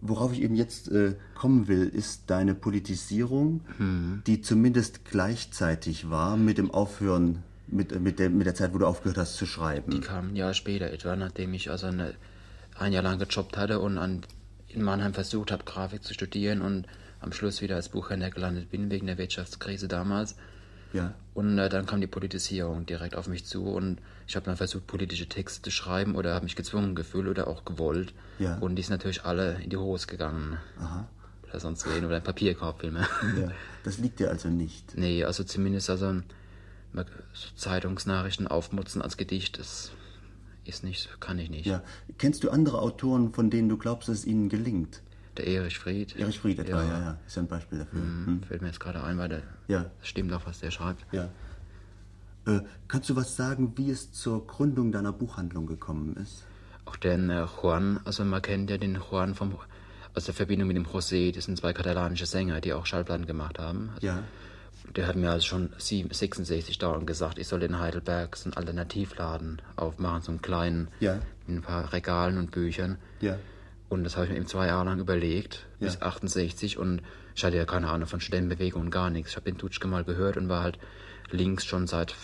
worauf 0.00 0.32
ich 0.32 0.40
eben 0.40 0.54
jetzt 0.54 0.88
äh, 0.88 1.16
kommen 1.34 1.66
will, 1.66 1.86
ist 1.88 2.30
deine 2.30 2.54
Politisierung, 2.54 3.62
hm. 3.76 4.22
die 4.26 4.40
zumindest 4.40 5.04
gleichzeitig 5.04 6.08
war 6.08 6.36
mit 6.36 6.58
dem 6.58 6.70
Aufhören 6.70 7.42
mit, 7.68 7.98
mit, 8.00 8.18
der, 8.18 8.30
mit 8.30 8.46
der 8.46 8.54
Zeit, 8.54 8.74
wo 8.74 8.78
du 8.78 8.86
aufgehört 8.86 9.18
hast 9.18 9.36
zu 9.36 9.46
schreiben? 9.46 9.90
Die 9.90 10.00
kam 10.00 10.28
ein 10.28 10.36
Jahr 10.36 10.54
später 10.54 10.90
etwa, 10.90 11.16
nachdem 11.16 11.54
ich 11.54 11.70
also 11.70 11.86
eine, 11.86 12.14
ein 12.78 12.92
Jahr 12.92 13.02
lang 13.02 13.18
gejobbt 13.18 13.56
hatte 13.56 13.80
und 13.80 13.98
an, 13.98 14.22
in 14.68 14.82
Mannheim 14.82 15.14
versucht 15.14 15.50
habe, 15.50 15.64
Grafik 15.64 16.04
zu 16.04 16.14
studieren 16.14 16.62
und 16.62 16.86
am 17.20 17.32
Schluss 17.32 17.60
wieder 17.60 17.76
als 17.76 17.88
Buchhändler 17.88 18.30
gelandet 18.30 18.70
bin, 18.70 18.90
wegen 18.90 19.06
der 19.06 19.18
Wirtschaftskrise 19.18 19.88
damals. 19.88 20.36
Ja. 20.92 21.14
Und 21.34 21.58
äh, 21.58 21.68
dann 21.68 21.86
kam 21.86 22.00
die 22.00 22.06
Politisierung 22.06 22.86
direkt 22.86 23.16
auf 23.16 23.26
mich 23.26 23.44
zu 23.44 23.64
und 23.64 23.98
ich 24.26 24.36
habe 24.36 24.46
dann 24.46 24.56
versucht, 24.56 24.86
politische 24.86 25.28
Texte 25.28 25.62
zu 25.62 25.70
schreiben 25.70 26.14
oder 26.14 26.34
habe 26.34 26.44
mich 26.44 26.56
gezwungen 26.56 26.94
gefühlt 26.94 27.28
oder 27.28 27.48
auch 27.48 27.64
gewollt. 27.64 28.14
Ja. 28.38 28.56
Und 28.58 28.76
die 28.76 28.82
sind 28.82 28.92
natürlich 28.92 29.24
alle 29.24 29.60
in 29.62 29.70
die 29.70 29.76
Hose 29.76 30.06
gegangen. 30.06 30.58
Aha. 30.80 31.08
Oder 31.42 31.60
sonst 31.60 31.86
wen 31.88 32.04
oder 32.04 32.16
ein 32.16 32.22
Papierkorb 32.22 32.80
vielmehr. 32.80 33.08
Ja. 33.38 33.48
Das 33.84 33.98
liegt 33.98 34.18
dir 34.18 34.30
also 34.30 34.48
nicht. 34.48 34.96
Nee, 34.96 35.24
also 35.24 35.44
zumindest 35.44 35.90
also 35.90 36.22
so 37.32 37.48
Zeitungsnachrichten 37.56 38.46
aufmutzen 38.46 39.02
als 39.02 39.16
Gedicht, 39.16 39.58
das 39.58 39.92
ist 40.64 40.84
nicht, 40.84 41.20
kann 41.20 41.38
ich 41.38 41.50
nicht. 41.50 41.66
Ja. 41.66 41.82
Kennst 42.18 42.44
du 42.44 42.50
andere 42.50 42.80
Autoren, 42.80 43.32
von 43.32 43.50
denen 43.50 43.68
du 43.68 43.76
glaubst, 43.76 44.08
dass 44.08 44.18
es 44.18 44.24
ihnen 44.24 44.48
gelingt? 44.48 45.02
Der 45.36 45.46
Erich 45.46 45.78
Fried. 45.78 46.16
Erich 46.16 46.38
Fried 46.38 46.58
etwa, 46.58 46.82
ja, 46.82 46.88
ja, 46.88 47.00
ja. 47.00 47.18
ist 47.26 47.36
ja 47.36 47.42
ein 47.42 47.48
Beispiel 47.48 47.78
dafür. 47.78 48.00
Mhm, 48.00 48.26
hm. 48.26 48.42
Fällt 48.42 48.62
mir 48.62 48.68
jetzt 48.68 48.80
gerade 48.80 49.02
ein, 49.02 49.18
weil 49.18 49.28
der, 49.28 49.42
ja. 49.68 49.90
das 49.98 50.08
stimmt 50.08 50.32
auch, 50.32 50.46
was 50.46 50.60
der 50.60 50.70
schreibt. 50.70 51.04
Ja. 51.12 51.28
Äh, 52.46 52.60
kannst 52.88 53.10
du 53.10 53.16
was 53.16 53.36
sagen, 53.36 53.72
wie 53.76 53.90
es 53.90 54.12
zur 54.12 54.46
Gründung 54.46 54.92
deiner 54.92 55.12
Buchhandlung 55.12 55.66
gekommen 55.66 56.16
ist? 56.16 56.44
Auch 56.84 56.96
den 56.96 57.28
äh, 57.30 57.44
Juan, 57.44 58.00
also 58.04 58.24
man 58.24 58.40
kennt 58.40 58.70
ja 58.70 58.78
den 58.78 58.94
Juan 59.10 59.34
vom, 59.34 59.56
aus 60.14 60.24
der 60.24 60.34
Verbindung 60.34 60.68
mit 60.68 60.76
dem 60.76 60.86
José, 60.86 61.34
das 61.34 61.44
sind 61.44 61.58
zwei 61.58 61.72
katalanische 61.72 62.26
Sänger, 62.26 62.60
die 62.60 62.72
auch 62.72 62.86
Schallplatten 62.86 63.26
gemacht 63.26 63.58
haben. 63.58 63.90
Also, 63.94 64.06
ja 64.06 64.22
der 64.94 65.06
hat 65.06 65.16
mir 65.16 65.30
also 65.30 65.46
schon 65.46 65.70
66 65.78 66.78
Dauern 66.78 67.06
gesagt, 67.06 67.38
ich 67.38 67.48
soll 67.48 67.62
in 67.62 67.78
Heidelberg 67.78 68.36
so 68.36 68.44
einen 68.44 68.54
Alternativladen 68.54 69.62
aufmachen, 69.76 70.22
so 70.22 70.32
einen 70.32 70.42
kleinen, 70.42 70.88
ja. 71.00 71.20
mit 71.46 71.58
ein 71.58 71.62
paar 71.62 71.92
Regalen 71.92 72.38
und 72.38 72.50
Büchern. 72.50 72.98
Ja. 73.20 73.38
Und 73.88 74.04
das 74.04 74.16
habe 74.16 74.26
ich 74.26 74.32
mir 74.32 74.38
eben 74.38 74.46
zwei 74.46 74.66
Jahre 74.66 74.84
lang 74.84 74.98
überlegt, 74.98 75.66
ja. 75.78 75.86
bis 75.86 76.02
68. 76.02 76.78
Und 76.78 77.02
ich 77.34 77.44
hatte 77.44 77.56
ja 77.56 77.64
keine 77.64 77.88
Ahnung 77.88 78.08
von 78.08 78.20
Studentenbewegung 78.20 78.82
und 78.82 78.90
gar 78.90 79.10
nichts. 79.10 79.30
Ich 79.30 79.36
habe 79.36 79.50
den 79.50 79.58
Tutschke 79.58 79.86
mal 79.88 80.04
gehört 80.04 80.36
und 80.36 80.48
war 80.48 80.62
halt 80.62 80.78
links 81.30 81.64
schon 81.64 81.86
seit, 81.86 82.14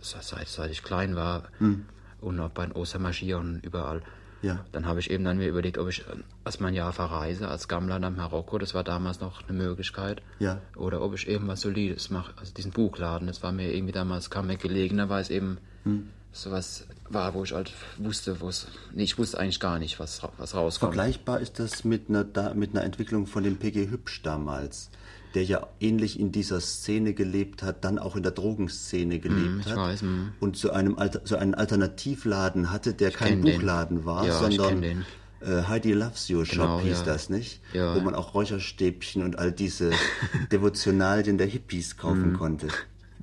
seit, 0.00 0.48
seit 0.48 0.70
ich 0.70 0.82
klein 0.82 1.16
war. 1.16 1.44
Hm. 1.58 1.86
Und 2.20 2.40
auch 2.40 2.50
bei 2.50 2.64
den 2.64 2.72
Ostermarschieren 2.72 3.60
überall. 3.60 4.02
Ja. 4.42 4.64
Dann 4.72 4.86
habe 4.86 5.00
ich 5.00 5.10
eben 5.10 5.24
dann 5.24 5.38
mir 5.38 5.48
überlegt, 5.48 5.78
ob 5.78 5.88
ich 5.88 6.04
als 6.44 6.60
mein 6.60 6.74
Jahr 6.74 6.92
verreise, 6.92 7.48
als 7.48 7.68
Gammler 7.68 7.98
nach 7.98 8.10
Marokko, 8.10 8.58
das 8.58 8.74
war 8.74 8.84
damals 8.84 9.20
noch 9.20 9.48
eine 9.48 9.56
Möglichkeit. 9.56 10.22
Ja. 10.38 10.60
Oder 10.76 11.02
ob 11.02 11.14
ich 11.14 11.28
irgendwas 11.28 11.62
Solides 11.62 12.10
mache, 12.10 12.32
also 12.38 12.52
diesen 12.52 12.72
Buchladen, 12.72 13.26
das 13.26 13.42
war 13.42 13.52
mir 13.52 13.74
irgendwie 13.74 13.92
damals, 13.92 14.30
kam 14.30 14.46
mir 14.46 14.56
gelegener, 14.56 15.08
weil 15.08 15.22
es 15.22 15.30
eben 15.30 15.58
hm. 15.84 16.08
sowas 16.32 16.86
war, 17.08 17.34
wo 17.34 17.44
ich 17.44 17.52
halt 17.52 17.72
wusste, 17.98 18.40
wo 18.40 18.48
es, 18.48 18.66
nee, 18.92 19.04
ich 19.04 19.18
wusste 19.18 19.38
eigentlich 19.38 19.60
gar 19.60 19.78
nicht, 19.78 19.98
was, 19.98 20.22
was 20.36 20.54
rauskommt. 20.54 20.94
Vergleichbar 20.94 21.40
ist 21.40 21.58
das 21.58 21.84
mit 21.84 22.08
einer, 22.08 22.54
mit 22.54 22.70
einer 22.70 22.84
Entwicklung 22.84 23.26
von 23.26 23.42
dem 23.42 23.56
PG 23.56 23.90
Hübsch 23.90 24.22
damals 24.22 24.90
der 25.36 25.44
ja 25.44 25.66
ähnlich 25.80 26.18
in 26.18 26.32
dieser 26.32 26.62
Szene 26.62 27.12
gelebt 27.12 27.62
hat, 27.62 27.84
dann 27.84 27.98
auch 27.98 28.16
in 28.16 28.22
der 28.22 28.32
Drogenszene 28.32 29.18
gelebt 29.18 29.66
mm, 29.66 29.70
hat 29.70 29.76
weiß, 29.76 30.02
mm. 30.02 30.32
und 30.40 30.56
so, 30.56 30.70
einem 30.70 30.96
Alter, 30.96 31.20
so 31.24 31.36
einen 31.36 31.54
Alternativladen 31.54 32.72
hatte, 32.72 32.94
der 32.94 33.10
ich 33.10 33.16
kein 33.16 33.42
Buchladen 33.42 33.98
den. 33.98 34.04
war, 34.06 34.26
ja, 34.26 34.32
sondern 34.32 34.82
äh, 34.82 35.62
Heidi 35.68 35.92
Loves 35.92 36.28
You 36.28 36.46
Shop 36.46 36.56
genau, 36.56 36.80
hieß 36.80 37.00
ja. 37.00 37.04
das, 37.04 37.28
nicht? 37.28 37.60
Ja. 37.74 37.94
Wo 37.94 38.00
man 38.00 38.14
auch 38.14 38.32
Räucherstäbchen 38.32 39.22
und 39.22 39.38
all 39.38 39.52
diese 39.52 39.90
Devotionalien 40.52 41.36
der 41.36 41.48
Hippies 41.48 41.98
kaufen 41.98 42.32
mm. 42.32 42.38
konnte. 42.38 42.68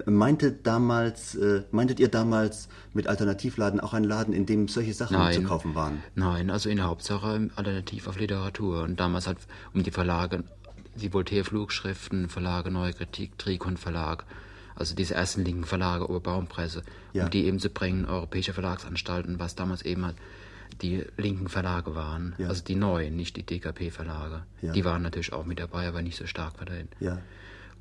Meinte 0.06 0.52
damals, 0.52 1.34
äh, 1.34 1.64
meintet 1.72 2.00
ihr 2.00 2.10
damals 2.10 2.70
mit 2.94 3.08
Alternativladen 3.08 3.80
auch 3.80 3.96
einen 3.96 4.06
Laden, 4.06 4.36
in 4.36 4.46
dem 4.46 4.68
solche 4.68 4.94
Sachen 4.94 5.18
Nein. 5.18 5.34
zu 5.34 5.42
kaufen 5.42 5.74
waren? 5.74 6.04
Nein, 6.14 6.52
also 6.52 6.70
in 6.70 6.78
der 6.78 6.86
Hauptsache 6.86 7.50
alternativ 7.56 8.08
auf 8.08 8.20
Literatur. 8.20 8.84
Und 8.84 9.00
damals 9.00 9.26
hat 9.26 9.38
um 9.74 9.82
die 9.82 9.92
Verlage 9.92 10.44
die 10.96 11.12
Voltaire-Flugschriften, 11.14 12.30
Verlage 12.30 12.72
Neue 12.72 12.94
Kritik, 12.94 13.38
Trikon 13.38 13.78
Verlag, 13.78 14.26
also 14.76 14.96
diese 14.96 15.14
ersten 15.16 15.44
linken 15.46 15.66
Verlage, 15.66 16.10
Oberbaumpresse, 16.10 16.84
Ja. 17.14 17.26
um 17.26 17.30
die 17.30 17.46
eben 17.46 17.60
zu 17.60 17.70
bringen, 17.70 18.06
europäische 18.06 18.54
Verlagsanstalten, 18.54 19.40
was 19.40 19.56
damals 19.56 19.84
eben 19.84 20.06
halt 20.06 20.16
die 20.82 21.06
linken 21.18 21.50
Verlage 21.50 21.94
waren. 21.96 22.34
Ja. 22.40 22.48
Also 22.48 22.64
die 22.64 22.76
neuen, 22.76 23.16
nicht 23.16 23.38
die 23.38 23.44
DKP-Verlage. 23.44 24.44
Ja. 24.62 24.72
Die 24.74 24.84
waren 24.86 25.04
natürlich 25.04 25.32
auch 25.34 25.46
mit 25.46 25.60
dabei, 25.60 25.88
aber 25.88 26.02
nicht 26.02 26.18
so 26.18 26.26
stark 26.26 26.58
vertreten. 26.58 26.90
Ja. 27.00 27.20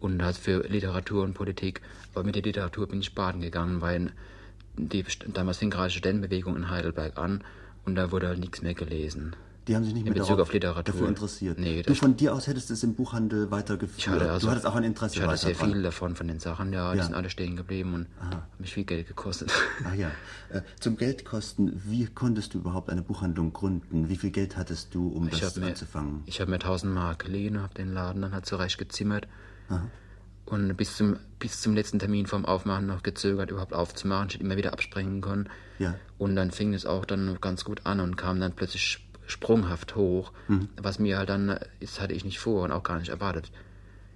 Und 0.01 0.23
halt 0.23 0.37
für 0.37 0.67
Literatur 0.69 1.23
und 1.25 1.33
Politik. 1.33 1.81
Aber 2.15 2.25
mit 2.25 2.35
der 2.35 2.43
Literatur 2.43 2.87
bin 2.89 3.01
ich 3.01 3.15
baden 3.15 3.41
gegangen, 3.41 3.81
weil 3.81 4.13
die, 4.77 5.05
damals 5.33 5.59
fing 5.59 5.71
gerade 5.71 5.91
Studentenbewegung 5.91 6.57
in 6.57 6.69
Heidelberg 6.71 7.17
an 7.19 7.43
und 7.85 7.95
da 7.95 8.11
wurde 8.11 8.29
halt 8.29 8.41
nichts 8.41 8.63
mehr 8.63 8.75
gelesen. 8.75 9.35
Die 9.69 9.77
haben 9.77 9.85
sich 9.85 9.95
nicht 9.95 10.01
In 10.07 10.13
mehr 10.13 10.15
Bezug 10.23 10.37
darauf, 10.39 10.49
auf 10.49 10.53
Literatur. 10.53 10.83
dafür 10.83 11.09
interessiert. 11.09 11.59
Nee, 11.61 11.83
du 11.83 11.95
von 11.95 12.17
dir 12.17 12.35
aus 12.35 12.49
hättest 12.49 12.73
es 12.73 12.83
im 12.83 12.95
Buchhandel 12.95 13.51
weitergeführt. 13.53 13.99
Ich 13.99 14.09
hatte 14.09 14.29
also, 14.33 14.47
du 14.47 14.51
hattest 14.51 14.67
auch 14.67 14.75
ein 14.75 14.83
Interesse 14.83 15.15
Ich 15.17 15.23
hatte 15.23 15.37
sehr 15.37 15.53
dran. 15.55 15.73
viel 15.73 15.83
davon, 15.83 16.17
von 16.17 16.27
den 16.27 16.41
Sachen, 16.41 16.73
ja, 16.73 16.91
die 16.93 16.99
Ja. 16.99 17.05
sind 17.05 17.15
alle 17.15 17.31
stehen 17.31 17.55
geblieben 17.55 17.95
und 17.95 18.07
haben 18.21 18.43
mich 18.59 18.75
viel 18.75 18.83
Geld 18.85 19.07
gekostet. 19.07 19.53
Ah 19.85 19.95
ja. 19.95 20.11
Äh, 20.51 20.63
zum 20.81 20.97
Geldkosten, 20.97 21.81
wie 21.85 22.07
konntest 22.07 22.55
du 22.55 22.59
überhaupt 22.59 22.91
eine 22.91 23.03
Buchhandlung 23.03 23.53
gründen? 23.53 24.09
Wie 24.09 24.17
viel 24.17 24.31
Geld 24.31 24.57
hattest 24.57 24.95
du, 24.97 25.09
um 25.09 25.29
Ich 25.29 25.39
das 25.39 25.51
habe 25.53 25.61
mir, 25.61 25.67
anzufangen? 25.69 26.23
ich 26.27 26.41
hab 26.41 26.49
mir 26.49 26.57
1000 26.57 26.93
Mark 26.93 27.21
geliehen, 27.25 27.61
habe 27.63 27.75
den 27.75 27.93
Laden 27.95 28.21
dann 28.23 28.33
halt 28.33 28.47
zurecht 28.47 28.79
gezimmert 28.79 29.29
und 30.47 30.77
bis 30.77 30.97
zum, 30.97 31.17
bis 31.39 31.61
zum 31.61 31.75
letzten 31.75 31.99
Termin 32.01 32.27
vom 32.27 32.45
Aufmachen 32.45 32.87
noch 32.87 33.03
gezögert, 33.03 33.51
überhaupt 33.51 33.73
aufzumachen. 33.73 34.27
Ich 34.29 34.35
hätte 34.35 34.45
immer 34.45 34.57
wieder 34.57 34.73
abspringen 34.73 35.21
können. 35.21 35.49
Ja. 35.79 35.95
Und 36.19 36.37
dann 36.37 36.51
fing 36.51 36.75
es 36.75 36.85
auch 36.85 37.05
dann 37.05 37.39
ganz 37.41 37.65
gut 37.65 37.87
an 37.87 38.01
und 38.01 38.17
kam 38.17 38.41
dann 38.41 38.53
plötzlich 38.53 39.07
sprunghaft 39.33 39.97
hoch, 39.97 40.33
Mhm. 40.49 40.69
was 40.77 40.99
mir 40.99 41.19
halt 41.19 41.29
dann, 41.29 41.59
das 41.81 42.01
hatte 42.01 42.13
ich 42.15 42.25
nicht 42.25 42.39
vor 42.39 42.63
und 42.65 42.73
auch 42.73 42.83
gar 42.83 42.99
nicht 42.99 43.09
erwartet. 43.09 43.51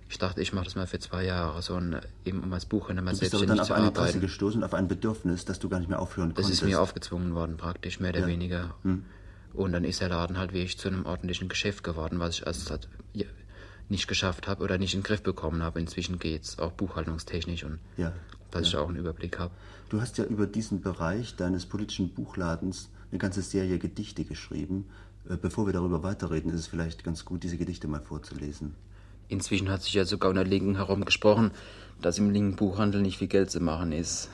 Ich 0.09 0.19
dachte, 0.19 0.41
ich 0.41 0.53
mache 0.53 0.67
das 0.67 0.77
mal 0.77 0.87
für 0.87 1.01
zwei 1.01 1.25
Jahre, 1.25 1.61
so 1.63 1.75
ein, 1.75 1.97
eben 2.25 2.41
um 2.45 2.53
als 2.53 2.65
Buchhändler 2.67 3.03
mal 3.03 3.13
Du 3.15 3.19
bist 3.19 3.35
aber 3.35 3.41
selbstständig 3.41 3.57
dann 3.57 3.61
auf 3.61 3.67
zu 3.67 3.75
ein 3.75 3.85
Interesse 3.89 4.09
arbeiten. 4.11 4.21
gestoßen, 4.21 4.63
auf 4.65 4.75
ein 4.75 4.87
Bedürfnis, 4.87 5.45
dass 5.45 5.59
du 5.59 5.69
gar 5.69 5.81
nicht 5.81 5.89
mehr 5.89 5.99
aufhören 6.01 6.29
Das 6.35 6.45
konntest. 6.45 6.63
ist 6.63 6.69
mir 6.69 6.81
aufgezwungen 6.81 7.35
worden, 7.35 7.57
praktisch, 7.57 7.99
mehr 7.99 8.11
oder 8.11 8.21
Ja. 8.21 8.27
Weniger. 8.29 8.75
Und 9.53 9.73
dann 9.73 9.83
ist 9.85 10.01
der 10.01 10.11
Laden 10.11 10.39
halt 10.39 10.53
wirklich 10.53 10.79
zu 10.79 10.87
einem 10.89 11.07
ordentlichen 11.07 11.49
Geschäft 11.49 11.83
geworden, 11.83 12.21
was 12.21 12.37
ich 12.39 12.47
also 12.47 12.77
ja, 13.15 13.25
nicht 13.89 14.07
geschafft 14.07 14.47
habe 14.47 14.63
oder 14.63 14.79
nicht 14.79 14.95
in 14.95 15.01
den 15.01 15.05
Griff 15.07 15.23
bekommen 15.23 15.63
habe. 15.63 15.81
Inzwischen 15.81 16.19
geht's 16.21 16.59
auch 16.61 16.73
buchhaltungstechnisch 16.73 17.65
und 17.65 17.79
Ja. 17.97 18.13
dass 18.53 18.69
ich 18.69 18.77
auch 18.77 18.89
einen 18.89 18.99
Überblick 18.99 19.39
habe. 19.41 19.53
Du 19.89 20.01
hast 20.01 20.19
ja 20.19 20.25
über 20.25 20.47
diesen 20.47 20.83
Bereich 20.83 21.35
deines 21.37 21.67
politischen 21.67 22.11
Buchladens 22.11 22.91
eine 23.11 23.19
ganze 23.19 23.43
Serie 23.43 23.79
Gedichte 23.79 24.25
geschrieben. 24.25 24.85
Äh, 25.29 25.37
Bevor 25.37 25.67
wir 25.67 25.73
darüber 25.73 26.03
weiterreden, 26.03 26.51
ist 26.51 26.61
es 26.61 26.67
vielleicht 26.67 27.05
ganz 27.05 27.25
gut, 27.25 27.43
diese 27.43 27.57
Gedichte 27.57 27.89
mal 27.89 28.01
vorzulesen. 28.01 28.75
Inzwischen 29.29 29.69
hat 29.71 29.83
sich 29.83 29.95
ja 29.95 30.05
sogar 30.05 30.31
unter 30.31 30.45
Linken 30.45 30.77
herumgesprochen, 30.77 31.51
dass 32.01 32.19
im 32.19 32.31
linken 32.31 32.57
Buchhandel 32.57 33.03
nicht 33.03 33.19
viel 33.19 33.27
Geld 33.27 33.51
zu 33.51 33.61
machen 33.61 33.93
ist. 33.93 34.29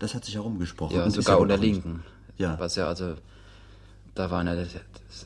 Das 0.00 0.14
hat 0.14 0.24
sich 0.24 0.34
herumgesprochen. 0.34 0.96
Ja, 0.96 1.04
und 1.04 1.12
sogar 1.12 1.38
unter. 1.38 1.56
Linken. 1.56 2.02
Ja. 2.36 2.58
Was 2.58 2.74
ja 2.74 2.88
also, 2.88 3.14
da 4.14 4.30
waren 4.30 4.46
ja, 4.46 4.54
das 4.54 4.68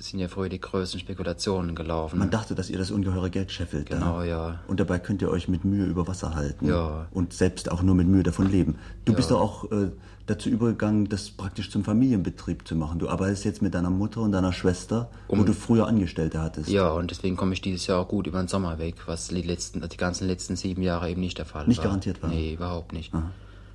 sind 0.00 0.18
ja 0.18 0.28
früher 0.28 0.48
die 0.48 0.60
größten 0.60 0.98
Spekulationen 1.00 1.74
gelaufen. 1.74 2.18
Man 2.18 2.30
dachte, 2.30 2.54
dass 2.54 2.70
ihr 2.70 2.78
das 2.78 2.90
ungeheure 2.90 3.30
Geld 3.30 3.52
scheffelt. 3.52 3.90
Genau, 3.90 4.20
da. 4.20 4.24
ja. 4.24 4.60
Und 4.68 4.80
dabei 4.80 4.98
könnt 4.98 5.20
ihr 5.22 5.30
euch 5.30 5.48
mit 5.48 5.64
Mühe 5.64 5.84
über 5.86 6.06
Wasser 6.08 6.34
halten. 6.34 6.66
Ja. 6.68 7.06
Und 7.10 7.32
selbst 7.32 7.70
auch 7.70 7.82
nur 7.82 7.94
mit 7.94 8.06
Mühe 8.08 8.22
davon 8.22 8.50
leben. 8.50 8.76
Du 9.04 9.12
Ja. 9.12 9.16
bist 9.16 9.30
doch 9.30 9.40
auch 9.40 9.70
äh, 9.72 9.90
dazu 10.26 10.48
übergegangen, 10.50 11.08
das 11.08 11.30
praktisch 11.30 11.70
zum 11.70 11.84
Familienbetrieb 11.84 12.66
zu 12.68 12.76
machen. 12.76 12.98
Du 12.98 13.08
arbeitest 13.08 13.44
jetzt 13.44 13.62
mit 13.62 13.74
deiner 13.74 13.90
Mutter 13.90 14.20
und 14.20 14.32
deiner 14.32 14.52
Schwester, 14.52 15.10
wo 15.28 15.42
du 15.42 15.52
früher 15.54 15.86
Angestellte 15.86 16.40
hattest. 16.40 16.68
Ja, 16.70 16.90
und 16.90 17.10
deswegen 17.10 17.36
komme 17.36 17.52
ich 17.54 17.60
dieses 17.62 17.86
Jahr 17.86 17.98
auch 18.00 18.08
gut 18.08 18.26
über 18.26 18.38
den 18.38 18.48
Sommer 18.48 18.78
weg, 18.78 18.96
was 19.06 19.28
die 19.28 19.42
letzten, 19.42 19.86
die 19.86 19.96
ganzen 19.96 20.26
letzten 20.28 20.56
sieben 20.56 20.82
Jahre 20.82 21.10
eben 21.10 21.20
nicht 21.20 21.38
der 21.38 21.46
Fall 21.46 21.66
Nicht 21.66 21.78
war. 21.78 21.84
garantiert 21.86 22.22
war. 22.22 22.30
Nee, 22.30 22.54
überhaupt 22.54 22.92
nicht. 22.92 23.12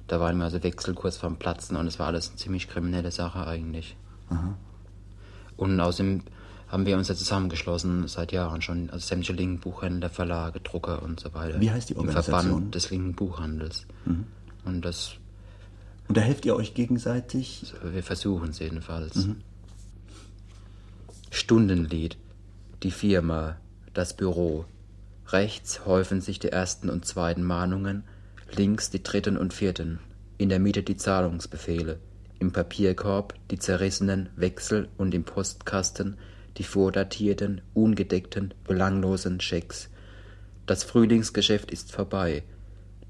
Da 0.08 0.20
waren 0.20 0.38
wir 0.38 0.44
also 0.46 0.62
Wechsel 0.64 0.94
kurz 0.94 1.18
vorm 1.18 1.38
Platzen 1.38 1.76
und 1.78 1.88
es 1.88 1.98
war 1.98 2.08
alles 2.08 2.30
eine 2.30 2.38
ziemlich 2.38 2.68
kriminelle 2.68 3.12
Sache 3.12 3.46
eigentlich. 3.48 3.96
Und 5.58 5.80
außerdem 5.80 6.22
haben 6.68 6.86
wir 6.86 6.98
uns 6.98 7.08
ja 7.08 7.16
zusammengeschlossen 7.16 8.08
seit 8.08 8.32
Jahren 8.32 8.62
schon, 8.62 8.90
also 8.90 9.06
sämtliche 9.06 9.34
linken 9.34 9.60
Buchhändler, 9.60 10.10
Verlage, 10.10 10.60
Drucker 10.60 11.04
und 11.04 11.20
so 11.20 11.34
weiter. 11.34 11.62
Wie 11.62 11.70
heißt 11.70 11.90
die 11.90 11.94
Im 11.94 12.00
Organisation? 12.00 12.46
Mhm. 12.46 12.50
Verband 12.50 12.76
des 12.76 12.90
linken 12.90 13.14
Buchhandels. 13.14 13.86
Und 14.66 14.82
das, 14.84 15.14
Und 16.08 16.18
da 16.18 16.22
helft 16.22 16.46
ihr 16.46 16.56
euch 16.56 16.74
gegenseitig? 16.74 17.74
wir 17.84 18.02
versuchen 18.04 18.50
es 18.50 18.60
jedenfalls. 18.60 19.16
Mhm. 19.16 19.36
Stundenlied, 21.30 22.18
die 22.82 22.92
Firma, 22.92 23.58
das 23.94 24.16
Büro. 24.16 24.66
Rechts 25.28 25.86
häufen 25.86 26.22
sich 26.22 26.40
die 26.40 26.50
ersten 26.50 26.90
und 26.90 27.06
zweiten 27.06 27.44
Mahnungen, 27.44 28.04
links 28.56 28.90
die 28.90 29.02
dritten 29.04 29.38
und 29.38 29.54
vierten, 29.54 30.00
in 30.38 30.50
der 30.50 30.60
Mitte 30.60 30.84
die 30.84 30.98
Zahlungsbefehle, 30.98 32.00
im 32.44 32.52
Papierkorb 32.52 33.36
die 33.52 33.58
zerrissenen 33.58 34.30
Wechsel 34.36 34.90
und 34.98 35.14
im 35.14 35.24
Postkasten 35.24 36.18
die 36.58 36.66
vordatierten, 36.66 37.62
ungedeckten, 37.74 38.54
belanglosen 38.68 39.40
Schecks. 39.40 39.90
Das 40.66 40.84
Frühlingsgeschäft 40.84 41.72
ist 41.72 41.94
vorbei, 41.94 42.44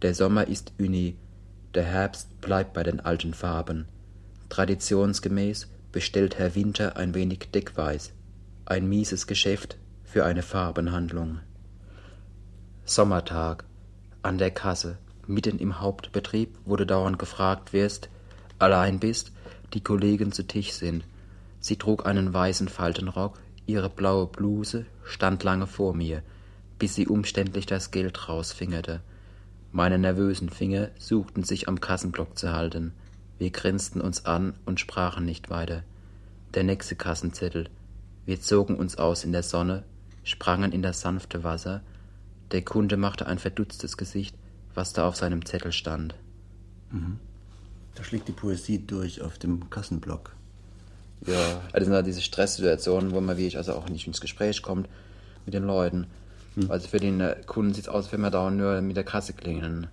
der 0.03 0.13
Sommer 0.13 0.47
ist 0.47 0.73
uni, 0.77 1.15
der 1.73 1.83
Herbst 1.83 2.41
bleibt 2.41 2.73
bei 2.73 2.83
den 2.83 2.99
alten 2.99 3.33
Farben. 3.33 3.87
Traditionsgemäß 4.49 5.67
bestellt 5.91 6.37
Herr 6.37 6.53
Winter 6.53 6.95
ein 6.95 7.15
wenig 7.15 7.49
Deckweiß, 7.51 8.11
ein 8.65 8.87
mieses 8.87 9.25
Geschäft 9.25 9.77
für 10.03 10.25
eine 10.25 10.43
Farbenhandlung. 10.43 11.39
Sommertag, 12.85 13.63
an 14.21 14.37
der 14.37 14.51
Kasse, 14.51 14.99
mitten 15.25 15.57
im 15.57 15.79
Hauptbetrieb, 15.79 16.55
du 16.67 16.85
dauernd 16.85 17.17
gefragt 17.17 17.73
wirst, 17.73 18.09
allein 18.59 18.99
bist, 18.99 19.31
die 19.73 19.81
Kollegen 19.81 20.31
zu 20.31 20.45
Tisch 20.45 20.71
sind. 20.73 21.03
Sie 21.59 21.77
trug 21.77 22.05
einen 22.05 22.33
weißen 22.33 22.67
Faltenrock, 22.67 23.39
ihre 23.65 23.89
blaue 23.89 24.27
Bluse 24.27 24.85
stand 25.03 25.43
lange 25.43 25.67
vor 25.67 25.93
mir, 25.93 26.21
bis 26.79 26.95
sie 26.95 27.07
umständlich 27.07 27.65
das 27.65 27.91
Geld 27.91 28.27
rausfingerte. 28.27 29.01
Meine 29.71 29.97
nervösen 29.97 30.49
Finger 30.49 30.89
suchten 30.99 31.43
sich 31.43 31.67
am 31.67 31.79
Kassenblock 31.81 32.37
zu 32.37 32.53
halten. 32.53 32.93
Wir 33.39 33.49
grinsten 33.49 34.01
uns 34.01 34.25
an 34.25 34.53
und 34.65 34.79
sprachen 34.79 35.25
nicht 35.25 35.49
weiter. 35.49 35.83
Der 36.53 36.63
nächste 36.63 36.95
Kassenzettel. 36.95 37.69
Wir 38.25 38.39
zogen 38.39 38.75
uns 38.75 38.97
aus 38.97 39.23
in 39.23 39.31
der 39.31 39.43
Sonne, 39.43 39.83
sprangen 40.23 40.71
in 40.71 40.83
das 40.83 41.01
sanfte 41.01 41.43
Wasser. 41.43 41.81
Der 42.51 42.61
Kunde 42.61 42.97
machte 42.97 43.25
ein 43.25 43.39
verdutztes 43.39 43.97
Gesicht, 43.97 44.35
was 44.75 44.93
da 44.93 45.07
auf 45.07 45.15
seinem 45.15 45.43
Zettel 45.45 45.71
stand. 45.71 46.13
Da 47.95 48.03
schlägt 48.03 48.27
die 48.27 48.33
Poesie 48.33 48.79
durch 48.79 49.21
auf 49.21 49.37
dem 49.37 49.69
Kassenblock. 49.69 50.35
Ja, 51.25 51.61
das 51.71 51.85
sind 51.85 51.93
halt 51.93 52.07
diese 52.07 52.21
Stresssituationen, 52.21 53.11
wo 53.11 53.21
man 53.21 53.37
wirklich 53.37 53.57
also 53.57 53.73
auch 53.73 53.87
nicht 53.87 54.07
ins 54.07 54.19
Gespräch 54.19 54.61
kommt 54.61 54.89
mit 55.45 55.53
den 55.53 55.63
Leuten. 55.63 56.07
Also 56.69 56.87
für 56.87 56.99
den 56.99 57.19
äh, 57.19 57.35
Kunden 57.45 57.73
sieht 57.73 57.85
es 57.85 57.89
aus, 57.89 58.11
wenn 58.11 58.21
wir 58.21 58.29
dauernd 58.29 58.57
nur 58.57 58.79
mit 58.81 58.95
der 58.95 59.03
Kasse 59.03 59.33
klingeln. 59.33 59.87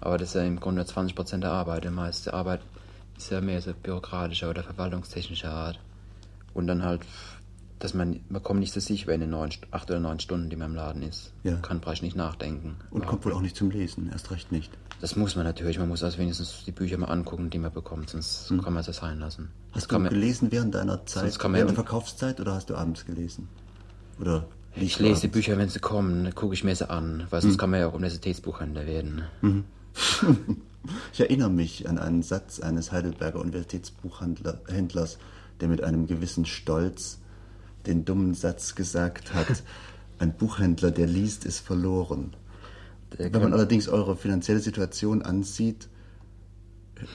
Aber 0.00 0.18
das 0.18 0.28
ist 0.28 0.34
ja 0.34 0.42
im 0.42 0.60
Grunde 0.60 0.82
20% 0.82 1.38
der 1.38 1.50
Arbeit. 1.50 1.84
Die 1.84 1.90
meiste 1.90 2.32
Arbeit 2.34 2.60
ist 3.16 3.30
ja 3.30 3.40
mehr 3.40 3.60
so 3.60 3.72
bürokratischer 3.74 4.50
oder 4.50 4.62
verwaltungstechnischer 4.62 5.50
Art. 5.50 5.78
Und 6.54 6.66
dann 6.66 6.84
halt, 6.84 7.02
dass 7.84 7.92
man, 7.92 8.20
man 8.30 8.42
kommt 8.42 8.60
nicht 8.60 8.72
zu 8.72 8.80
sich, 8.80 9.06
wenn 9.06 9.20
in 9.20 9.28
neun, 9.28 9.50
acht 9.70 9.90
oder 9.90 10.00
neun 10.00 10.18
Stunden, 10.18 10.48
die 10.48 10.56
man 10.56 10.70
im 10.70 10.74
Laden 10.74 11.02
ist. 11.02 11.32
Ja. 11.42 11.52
Man 11.52 11.60
kann 11.60 11.80
praktisch 11.82 12.00
nicht 12.00 12.16
nachdenken. 12.16 12.76
Und 12.90 13.04
kommt 13.04 13.26
wohl 13.26 13.34
auch 13.34 13.42
nicht 13.42 13.56
zum 13.56 13.70
Lesen, 13.70 14.08
erst 14.10 14.30
recht 14.30 14.50
nicht. 14.52 14.72
Das 15.02 15.16
muss 15.16 15.36
man 15.36 15.44
natürlich. 15.44 15.78
Man 15.78 15.90
muss 15.90 16.02
also 16.02 16.16
wenigstens 16.16 16.64
die 16.64 16.72
Bücher 16.72 16.96
mal 16.96 17.08
angucken, 17.08 17.50
die 17.50 17.58
man 17.58 17.70
bekommt, 17.70 18.08
sonst 18.08 18.48
kann 18.48 18.72
man 18.72 18.78
es 18.78 18.86
ja 18.86 18.94
sein 18.94 19.18
lassen. 19.18 19.50
Das 19.74 19.82
Hast 19.82 19.88
kann 19.90 19.98
du 19.98 20.04
man, 20.04 20.14
gelesen 20.14 20.50
während 20.50 20.74
deiner 20.74 21.04
Zeit, 21.04 21.38
während 21.38 21.68
der 21.68 21.74
Verkaufszeit 21.74 22.40
oder 22.40 22.54
hast 22.54 22.70
du 22.70 22.74
abends 22.74 23.04
gelesen? 23.04 23.48
Oder 24.18 24.46
Ich 24.76 24.98
lese 24.98 25.20
die 25.20 25.28
Bücher, 25.28 25.58
wenn 25.58 25.68
sie 25.68 25.80
kommen, 25.80 26.34
gucke 26.34 26.54
ich 26.54 26.64
mir 26.64 26.74
sie 26.74 26.88
an, 26.88 27.26
weil 27.28 27.42
sonst 27.42 27.58
kann 27.58 27.68
man 27.68 27.80
ja 27.80 27.88
auch 27.88 27.92
Universitätsbuchhändler 27.92 28.86
werden. 28.86 29.24
Ich 31.14 31.20
erinnere 31.20 31.48
mich 31.48 31.88
an 31.88 31.98
einen 31.98 32.22
Satz 32.22 32.60
eines 32.60 32.92
Heidelberger 32.92 33.40
Universitätsbuchhändlers, 33.40 35.18
der 35.60 35.68
mit 35.68 35.82
einem 35.82 36.06
gewissen 36.06 36.44
Stolz 36.44 37.20
den 37.86 38.04
dummen 38.04 38.34
Satz 38.34 38.74
gesagt 38.74 39.34
hat, 39.34 39.62
ein 40.18 40.36
Buchhändler, 40.36 40.90
der 40.90 41.06
liest, 41.06 41.44
ist 41.44 41.60
verloren. 41.60 42.34
Der 43.18 43.32
Wenn 43.32 43.42
man 43.42 43.52
allerdings 43.52 43.88
eure 43.88 44.16
finanzielle 44.16 44.60
Situation 44.60 45.22
ansieht, 45.22 45.88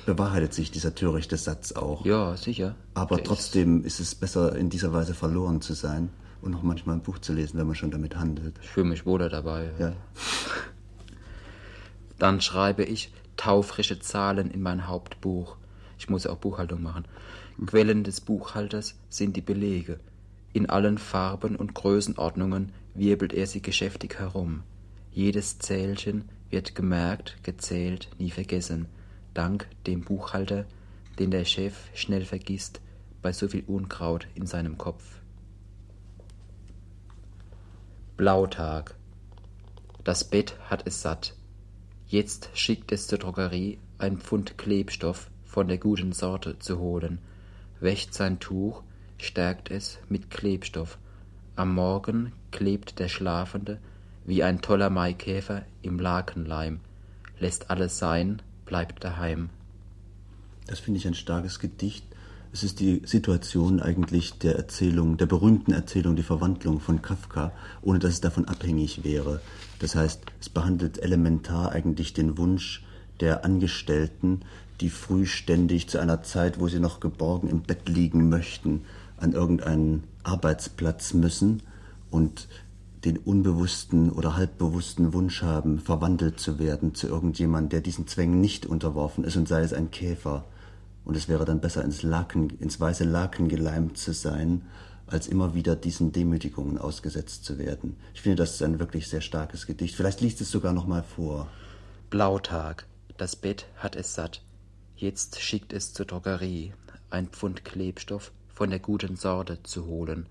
bewahrheitet 0.06 0.54
sich 0.54 0.72
dieser 0.72 0.96
törichte 0.96 1.38
Satz 1.38 1.72
auch. 1.72 2.06
Ja, 2.06 2.38
sicher. 2.38 2.76
Aber 2.94 3.18
Der 3.18 3.26
trotzdem 3.26 3.84
ist 3.84 4.00
es 4.00 4.16
besser, 4.16 4.56
in 4.56 4.70
dieser 4.70 4.94
Weise 4.94 5.14
verloren 5.14 5.62
zu 5.62 5.74
sein 5.74 6.10
und 6.42 6.52
noch 6.52 6.64
manchmal 6.64 6.96
ein 6.96 7.02
Buch 7.02 7.20
zu 7.20 7.34
lesen, 7.34 7.58
wenn 7.58 7.68
man 7.68 7.76
schon 7.76 7.92
damit 7.92 8.16
handelt. 8.16 8.58
Ist, 8.58 8.66
ich 8.66 8.70
fühle 8.70 8.90
mich 8.90 9.06
wohler 9.06 9.30
dabei. 9.30 9.72
Ja. 9.80 9.94
Dann 12.20 12.42
schreibe 12.42 12.84
ich 12.84 13.14
taufrische 13.38 14.00
Zahlen 14.00 14.52
in 14.52 14.62
mein 14.62 14.88
Hauptbuch. 14.88 15.56
Ich 15.98 16.10
muss 16.10 16.28
auch 16.28 16.38
Buchhaltung 16.38 16.82
machen. 16.82 17.06
Quellen 17.66 18.04
des 18.04 18.22
Buchhalters 18.22 18.96
sind 19.10 19.36
die 19.36 19.42
Belege. 19.42 20.00
In 20.52 20.70
allen 20.70 20.98
Farben 20.98 21.56
und 21.56 21.76
Größenordnungen 21.76 22.72
wirbelt 22.96 23.34
er 23.34 23.48
sie 23.48 23.62
geschäftig 23.62 24.20
herum. 24.20 24.64
Jedes 25.12 25.60
Zählchen 25.60 26.30
wird 26.50 26.76
gemerkt, 26.76 27.38
gezählt, 27.44 28.10
nie 28.18 28.32
vergessen. 28.32 28.88
Dank 29.34 29.68
dem 29.86 30.02
Buchhalter, 30.02 30.66
den 31.20 31.32
der 31.32 31.46
Chef 31.46 31.76
schnell 31.94 32.26
vergisst, 32.26 32.82
bei 33.22 33.32
so 33.32 33.48
viel 33.48 33.64
Unkraut 33.68 34.28
in 34.36 34.48
seinem 34.48 34.78
Kopf. 34.78 35.04
Blautag. 38.18 38.96
Das 40.04 40.24
Bett 40.24 40.56
hat 40.70 40.88
es 40.88 41.02
satt. 41.02 41.36
Jetzt 42.08 42.50
schickt 42.54 42.92
es 42.92 43.08
zur 43.08 43.20
Drogerie 43.20 43.78
ein 43.98 44.18
Pfund 44.18 44.58
Klebstoff 44.58 45.30
von 45.46 45.68
der 45.68 45.78
guten 45.78 46.12
Sorte 46.12 46.58
zu 46.58 46.80
holen, 46.80 47.20
wäscht 47.80 48.14
sein 48.14 48.40
Tuch, 48.40 48.84
stärkt 49.24 49.72
es 49.72 50.00
mit 50.10 50.30
Klebstoff. 50.30 50.98
Am 51.56 51.74
Morgen 51.74 52.32
klebt 52.52 53.00
der 53.00 53.10
Schlafende 53.10 53.80
wie 54.26 54.44
ein 54.44 54.62
toller 54.62 54.90
Maikäfer 54.90 55.64
im 55.82 56.00
Lakenleim, 56.00 56.80
lässt 57.40 57.70
alles 57.70 57.98
sein, 57.98 58.42
bleibt 58.66 59.04
daheim. 59.04 59.50
Das 60.68 60.80
finde 60.80 61.00
ich 61.00 61.08
ein 61.08 61.16
starkes 61.16 61.60
Gedicht. 61.60 62.06
Es 62.52 62.64
ist 62.64 62.80
die 62.80 63.02
Situation 63.06 63.80
eigentlich 63.80 64.40
der 64.40 64.56
Erzählung, 64.56 65.18
der 65.18 65.26
berühmten 65.26 65.72
Erzählung, 65.72 66.16
die 66.16 66.24
Verwandlung 66.24 66.80
von 66.80 67.02
Kafka, 67.02 67.52
ohne 67.82 68.00
dass 68.00 68.14
es 68.14 68.22
davon 68.22 68.46
abhängig 68.46 69.04
wäre. 69.04 69.42
Das 69.80 69.96
heißt, 69.96 70.22
es 70.40 70.50
behandelt 70.50 70.98
elementar 70.98 71.72
eigentlich 71.72 72.14
den 72.14 72.38
Wunsch 72.38 72.84
der 73.20 73.46
Angestellten, 73.46 74.42
die 74.82 74.90
frühständig 74.90 75.90
zu 75.90 76.00
einer 76.00 76.24
Zeit, 76.24 76.60
wo 76.60 76.68
sie 76.68 76.80
noch 76.80 77.00
geborgen 77.00 77.50
im 77.50 77.62
Bett 77.62 77.90
liegen 77.90 78.30
möchten, 78.30 78.86
an 79.22 79.34
irgendeinen 79.34 80.04
Arbeitsplatz 80.24 81.14
müssen 81.14 81.64
und 82.10 82.48
den 83.06 83.18
unbewussten 83.18 84.12
oder 84.12 84.36
halbbewussten 84.36 85.14
Wunsch 85.14 85.42
haben, 85.42 85.80
verwandelt 85.80 86.40
zu 86.40 86.60
werden 86.60 86.96
zu 86.96 87.08
irgendjemand, 87.08 87.72
der 87.72 87.82
diesen 87.82 88.08
Zwängen 88.08 88.42
nicht 88.42 88.66
unterworfen 88.66 89.24
ist 89.24 89.38
und 89.38 89.48
sei 89.48 89.62
es 89.62 89.74
ein 89.74 89.92
Käfer. 89.92 90.46
Und 91.06 91.16
es 91.16 91.30
wäre 91.30 91.46
dann 91.46 91.62
besser, 91.62 91.84
ins 91.84 92.04
Laken, 92.04 92.50
ins 92.60 92.80
weiße 92.80 93.06
Laken 93.06 93.48
geleimt 93.48 93.98
zu 93.98 94.14
sein, 94.14 94.64
als 95.08 95.28
immer 95.28 95.56
wieder 95.56 95.76
diesen 95.76 96.12
Demütigungen 96.12 96.78
ausgesetzt 96.78 97.46
zu 97.46 97.58
werden. 97.58 97.96
Ich 98.14 98.22
finde, 98.22 98.36
das 98.36 98.56
ist 98.56 98.64
ein 98.64 98.80
wirklich 98.80 99.08
sehr 99.08 99.22
starkes 99.22 99.66
Gedicht. 99.66 99.96
Vielleicht 99.96 100.22
liest 100.22 100.42
es 100.42 100.52
sogar 100.52 100.74
noch 100.74 100.86
mal 100.86 101.04
vor. 101.04 101.48
Blautag. 102.10 102.86
Das 103.18 103.36
Bett 103.36 103.66
hat 103.78 103.96
es 103.96 104.14
satt. 104.14 104.42
Jetzt 104.96 105.40
schickt 105.40 105.74
es 105.74 105.94
zur 105.94 106.06
Drogerie, 106.06 106.74
ein 107.10 107.28
Pfund 107.28 107.66
Klebstoff 107.66 108.32
von 108.60 108.72
der 108.72 108.80
guten 108.80 109.16
Sorte 109.16 109.64
zu 109.64 109.86
holen, 109.86 110.26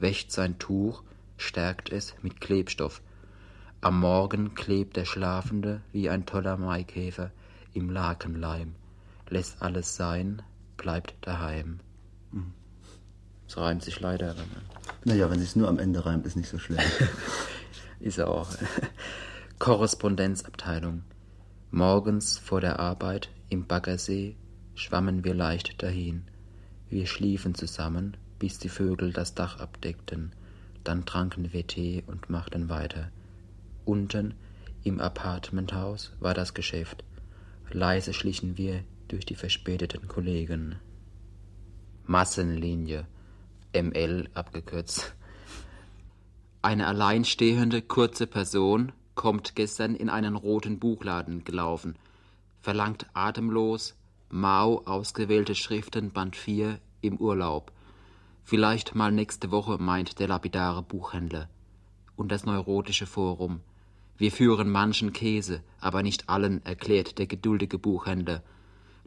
wäscht 0.00 0.32
sein 0.32 0.58
Tuch, 0.58 1.02
stärkt 1.38 1.90
es 1.90 2.14
mit 2.20 2.38
Klebstoff. 2.38 3.00
Am 3.80 3.98
Morgen 4.00 4.54
klebt 4.54 4.98
der 4.98 5.06
Schlafende 5.06 5.80
wie 5.90 6.10
ein 6.10 6.26
toller 6.26 6.58
Maikäfer 6.58 7.30
im 7.72 7.88
Lakenleim, 7.88 8.74
lässt 9.30 9.62
alles 9.62 9.96
sein, 9.96 10.42
bleibt 10.76 11.14
daheim. 11.22 11.80
Es 13.48 13.56
reimt 13.56 13.82
sich 13.82 13.98
leider. 13.98 14.36
Wenn 14.36 14.48
man 14.52 14.62
Naja, 15.04 15.30
wenn 15.30 15.40
es 15.40 15.56
nur 15.56 15.68
am 15.68 15.78
Ende 15.78 16.04
reimt, 16.04 16.26
ist 16.26 16.36
nicht 16.36 16.50
so 16.50 16.58
schlimm. 16.58 16.84
ist 17.98 18.20
auch. 18.20 18.50
Korrespondenzabteilung. 19.58 21.04
Morgens 21.70 22.36
vor 22.36 22.60
der 22.60 22.78
Arbeit 22.78 23.30
im 23.48 23.66
Baggersee 23.66 24.36
schwammen 24.74 25.24
wir 25.24 25.32
leicht 25.32 25.82
dahin. 25.82 26.29
Wir 26.90 27.06
schliefen 27.06 27.54
zusammen, 27.54 28.16
bis 28.40 28.58
die 28.58 28.68
Vögel 28.68 29.12
das 29.12 29.34
Dach 29.34 29.60
abdeckten. 29.60 30.32
Dann 30.82 31.06
tranken 31.06 31.52
wir 31.52 31.66
Tee 31.66 32.02
und 32.06 32.28
machten 32.30 32.68
weiter. 32.68 33.12
Unten 33.84 34.34
im 34.82 35.00
Apartmenthaus 35.00 36.12
war 36.18 36.34
das 36.34 36.52
Geschäft. 36.52 37.04
Leise 37.70 38.12
schlichen 38.12 38.58
wir 38.58 38.82
durch 39.06 39.24
die 39.24 39.36
verspäteten 39.36 40.08
Kollegen. 40.08 40.76
Massenlinie, 42.06 43.06
ML 43.72 44.28
abgekürzt. 44.34 45.14
Eine 46.62 46.88
alleinstehende, 46.88 47.82
kurze 47.82 48.26
Person 48.26 48.90
kommt 49.14 49.54
gestern 49.54 49.94
in 49.94 50.08
einen 50.08 50.34
roten 50.34 50.80
Buchladen 50.80 51.44
gelaufen, 51.44 51.94
verlangt 52.60 53.06
atemlos 53.14 53.94
Mao 54.32 54.82
ausgewählte 54.84 55.56
Schriften 55.56 56.12
Band 56.12 56.36
4 56.36 56.78
im 57.00 57.16
Urlaub. 57.16 57.72
Vielleicht 58.44 58.94
mal 58.94 59.10
nächste 59.10 59.50
Woche, 59.50 59.78
meint 59.78 60.20
der 60.20 60.28
lapidare 60.28 60.82
Buchhändler. 60.82 61.48
Und 62.14 62.30
das 62.30 62.44
neurotische 62.44 63.06
Forum. 63.06 63.58
Wir 64.18 64.30
führen 64.30 64.70
manchen 64.70 65.12
Käse, 65.12 65.64
aber 65.80 66.04
nicht 66.04 66.28
allen, 66.28 66.64
erklärt 66.64 67.18
der 67.18 67.26
geduldige 67.26 67.76
Buchhändler. 67.76 68.44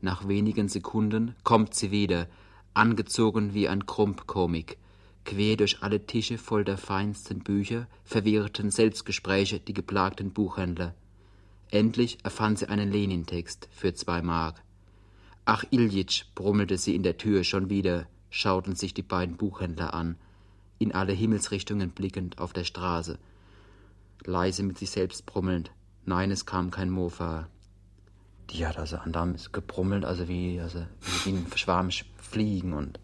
Nach 0.01 0.27
wenigen 0.27 0.67
Sekunden 0.67 1.38
kommt 1.45 1.73
sie 1.73 1.91
wieder, 1.91 2.27
angezogen 2.73 3.53
wie 3.53 3.69
ein 3.69 3.86
Krump-Komik. 3.86 4.77
Quer 5.23 5.55
durch 5.55 5.81
alle 5.81 6.05
Tische 6.05 6.38
voll 6.38 6.65
der 6.65 6.77
feinsten 6.77 7.39
Bücher 7.39 7.88
verwirrten 8.03 8.71
Selbstgespräche 8.71 9.62
die 9.62 9.73
geplagten 9.73 10.33
Buchhändler. 10.33 10.95
Endlich 11.71 12.17
erfand 12.25 12.59
sie 12.59 12.67
einen 12.67 12.91
Lenin-Text 12.91 13.69
für 13.71 13.93
zwei 13.93 14.21
Mark. 14.21 14.62
Ach, 15.45 15.65
Iljitsch, 15.71 16.23
brummelte 16.36 16.77
sie 16.77 16.95
in 16.95 17.03
der 17.03 17.17
Tür 17.17 17.43
schon 17.43 17.69
wieder, 17.69 18.08
schauten 18.29 18.75
sich 18.75 18.93
die 18.93 19.01
beiden 19.01 19.36
Buchhändler 19.36 19.93
an, 19.93 20.15
in 20.79 20.93
alle 20.93 21.12
Himmelsrichtungen 21.12 21.91
blickend 21.91 22.39
auf 22.39 22.53
der 22.53 22.63
Straße. 22.63 23.19
Leise 24.25 24.63
mit 24.63 24.77
sich 24.77 24.89
selbst 24.89 25.25
brummelnd. 25.25 25.71
Nein, 26.06 26.32
es 26.32 26.45
kam 26.45 26.71
kein 26.71 26.89
Mofa. 26.89 27.47
Die 28.51 28.65
hat 28.65 28.77
also 28.77 28.97
andauernd 28.97 29.51
gebrummelt, 29.51 30.06
also 30.06 30.27
wie, 30.27 30.60
also 30.62 30.86
wie 31.23 31.32
ein 31.32 31.45
Schwarm 31.56 31.89
Fliegen 32.17 32.73
und 32.73 32.99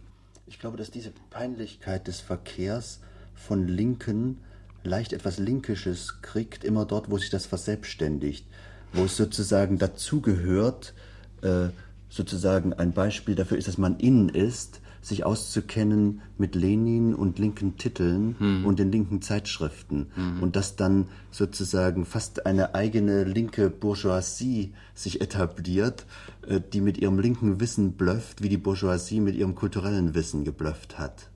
Ich 0.47 0.59
glaube, 0.59 0.77
dass 0.77 0.91
diese 0.91 1.11
Peinlichkeit 1.29 2.07
des 2.07 2.21
Verkehrs 2.21 3.01
von 3.35 3.67
Linken 3.67 4.39
leicht 4.83 5.13
etwas 5.13 5.39
Linkisches 5.39 6.21
kriegt, 6.21 6.63
immer 6.63 6.85
dort, 6.85 7.11
wo 7.11 7.17
sich 7.17 7.29
das 7.29 7.45
verselbstständigt, 7.45 8.45
wo 8.93 9.03
es 9.03 9.17
sozusagen 9.17 9.77
dazugehört, 9.77 10.93
äh, 11.41 11.69
sozusagen 12.09 12.73
ein 12.73 12.91
Beispiel 12.91 13.35
dafür 13.35 13.57
ist, 13.57 13.67
dass 13.67 13.77
man 13.77 13.97
innen 13.97 14.29
ist, 14.29 14.81
sich 15.01 15.25
auszukennen 15.25 16.21
mit 16.37 16.55
Lenin 16.55 17.15
und 17.15 17.39
linken 17.39 17.77
Titeln 17.77 18.35
und 18.65 18.79
den 18.79 18.91
linken 18.91 19.21
Zeitschriften 19.21 20.07
und 20.41 20.55
dass 20.55 20.75
dann 20.75 21.07
sozusagen 21.31 22.05
fast 22.05 22.45
eine 22.45 22.75
eigene 22.75 23.23
linke 23.23 23.69
Bourgeoisie 23.69 24.73
sich 24.93 25.21
etabliert, 25.21 26.05
äh, 26.47 26.59
die 26.73 26.81
mit 26.81 26.97
ihrem 26.97 27.19
linken 27.19 27.59
Wissen 27.59 27.93
blöfft, 27.93 28.43
wie 28.43 28.49
die 28.49 28.57
Bourgeoisie 28.57 29.21
mit 29.21 29.35
ihrem 29.35 29.55
kulturellen 29.55 30.15
Wissen 30.15 30.43
geblöfft 30.43 30.99
hat. 30.99 31.29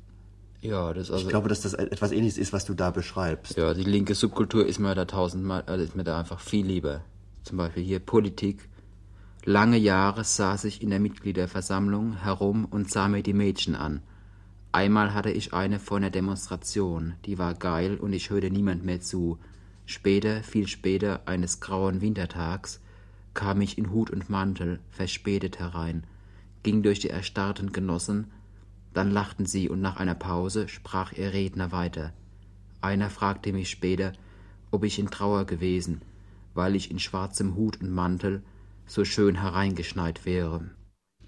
ja, 0.62 0.94
das 0.94 1.10
also 1.10 1.24
Ich 1.24 1.30
glaube, 1.30 1.48
dass 1.48 1.62
das 1.62 1.74
etwas 1.74 2.12
Ähnliches 2.12 2.38
ist, 2.38 2.52
was 2.52 2.66
du 2.66 2.74
da 2.74 2.92
beschreibst. 2.92 3.58
Ja, 3.58 3.74
die 3.74 3.84
linke 3.84 4.16
Subkultur 4.16 4.66
ist 4.66 4.80
mir 4.80 4.94
da 4.96 5.06
tausendmal, 5.06 5.64
also 5.68 5.84
ist 5.84 5.96
mir 5.96 6.04
da 6.04 6.20
einfach 6.20 6.40
viel 6.40 6.66
lieber. 6.66 7.02
Zum 7.44 7.58
Beispiel 7.58 7.84
hier 7.84 8.00
Politik. 8.00 8.70
Lange 9.46 9.76
Jahre 9.76 10.24
saß 10.24 10.64
ich 10.64 10.82
in 10.82 10.90
der 10.90 11.02
Mitgliederversammlung 11.02 12.16
herum 12.22 12.64
und 12.64 12.90
sah 12.90 13.10
mir 13.10 13.24
die 13.24 13.34
Mädchen 13.34 13.76
an. 13.76 14.02
Einmal 14.72 15.14
hatte 15.14 15.32
ich 15.32 15.54
eine 15.54 15.80
vor 15.80 15.98
einer 15.98 16.10
Demonstration, 16.10 17.16
die 17.26 17.38
war 17.38 17.54
geil 17.54 17.98
und 17.98 18.14
ich 18.14 18.30
hörte 18.30 18.50
niemand 18.50 18.86
mehr 18.86 19.02
zu. 19.02 19.38
Später, 19.86 20.44
viel 20.44 20.68
später, 20.68 21.28
eines 21.28 21.60
grauen 21.60 22.00
Wintertags, 22.00 22.80
kam 23.34 23.60
ich 23.60 23.78
in 23.78 23.92
Hut 23.92 24.12
und 24.12 24.30
Mantel, 24.30 24.80
verspätet 24.92 25.60
herein, 25.60 26.06
ging 26.64 26.82
durch 26.82 27.00
die 27.00 27.10
erstarrten 27.10 27.74
Genossen, 27.74 28.32
dann 28.94 29.12
lachten 29.12 29.46
sie 29.46 29.68
und 29.68 29.82
nach 29.82 29.98
einer 29.98 30.16
Pause 30.16 30.70
sprach 30.70 31.12
ihr 31.12 31.34
Redner 31.34 31.74
weiter. 31.74 32.14
Einer 32.80 33.10
fragte 33.10 33.52
mich 33.52 33.70
später, 33.70 34.14
ob 34.72 34.86
ich 34.86 35.00
in 35.00 35.12
Trauer 35.12 35.44
gewesen, 35.44 36.02
weil 36.54 36.78
ich 36.78 36.92
in 36.92 37.00
schwarzem 37.00 37.56
Hut 37.56 37.82
und 37.82 37.92
Mantel 37.92 38.42
so 38.86 39.06
schön 39.06 39.36
hereingeschneit 39.36 40.26
wäre. 40.26 40.70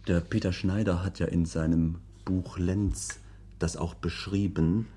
Der 0.07 0.19
Peter 0.19 0.53
Schneider 0.53 1.03
hat 1.03 1.19
ja 1.19 1.25
in 1.25 1.45
seinem 1.45 1.97
Buch 2.25 2.57
Lenz 2.57 3.19
das 3.59 3.77
auch 3.77 3.93
beschrieben 3.95 4.87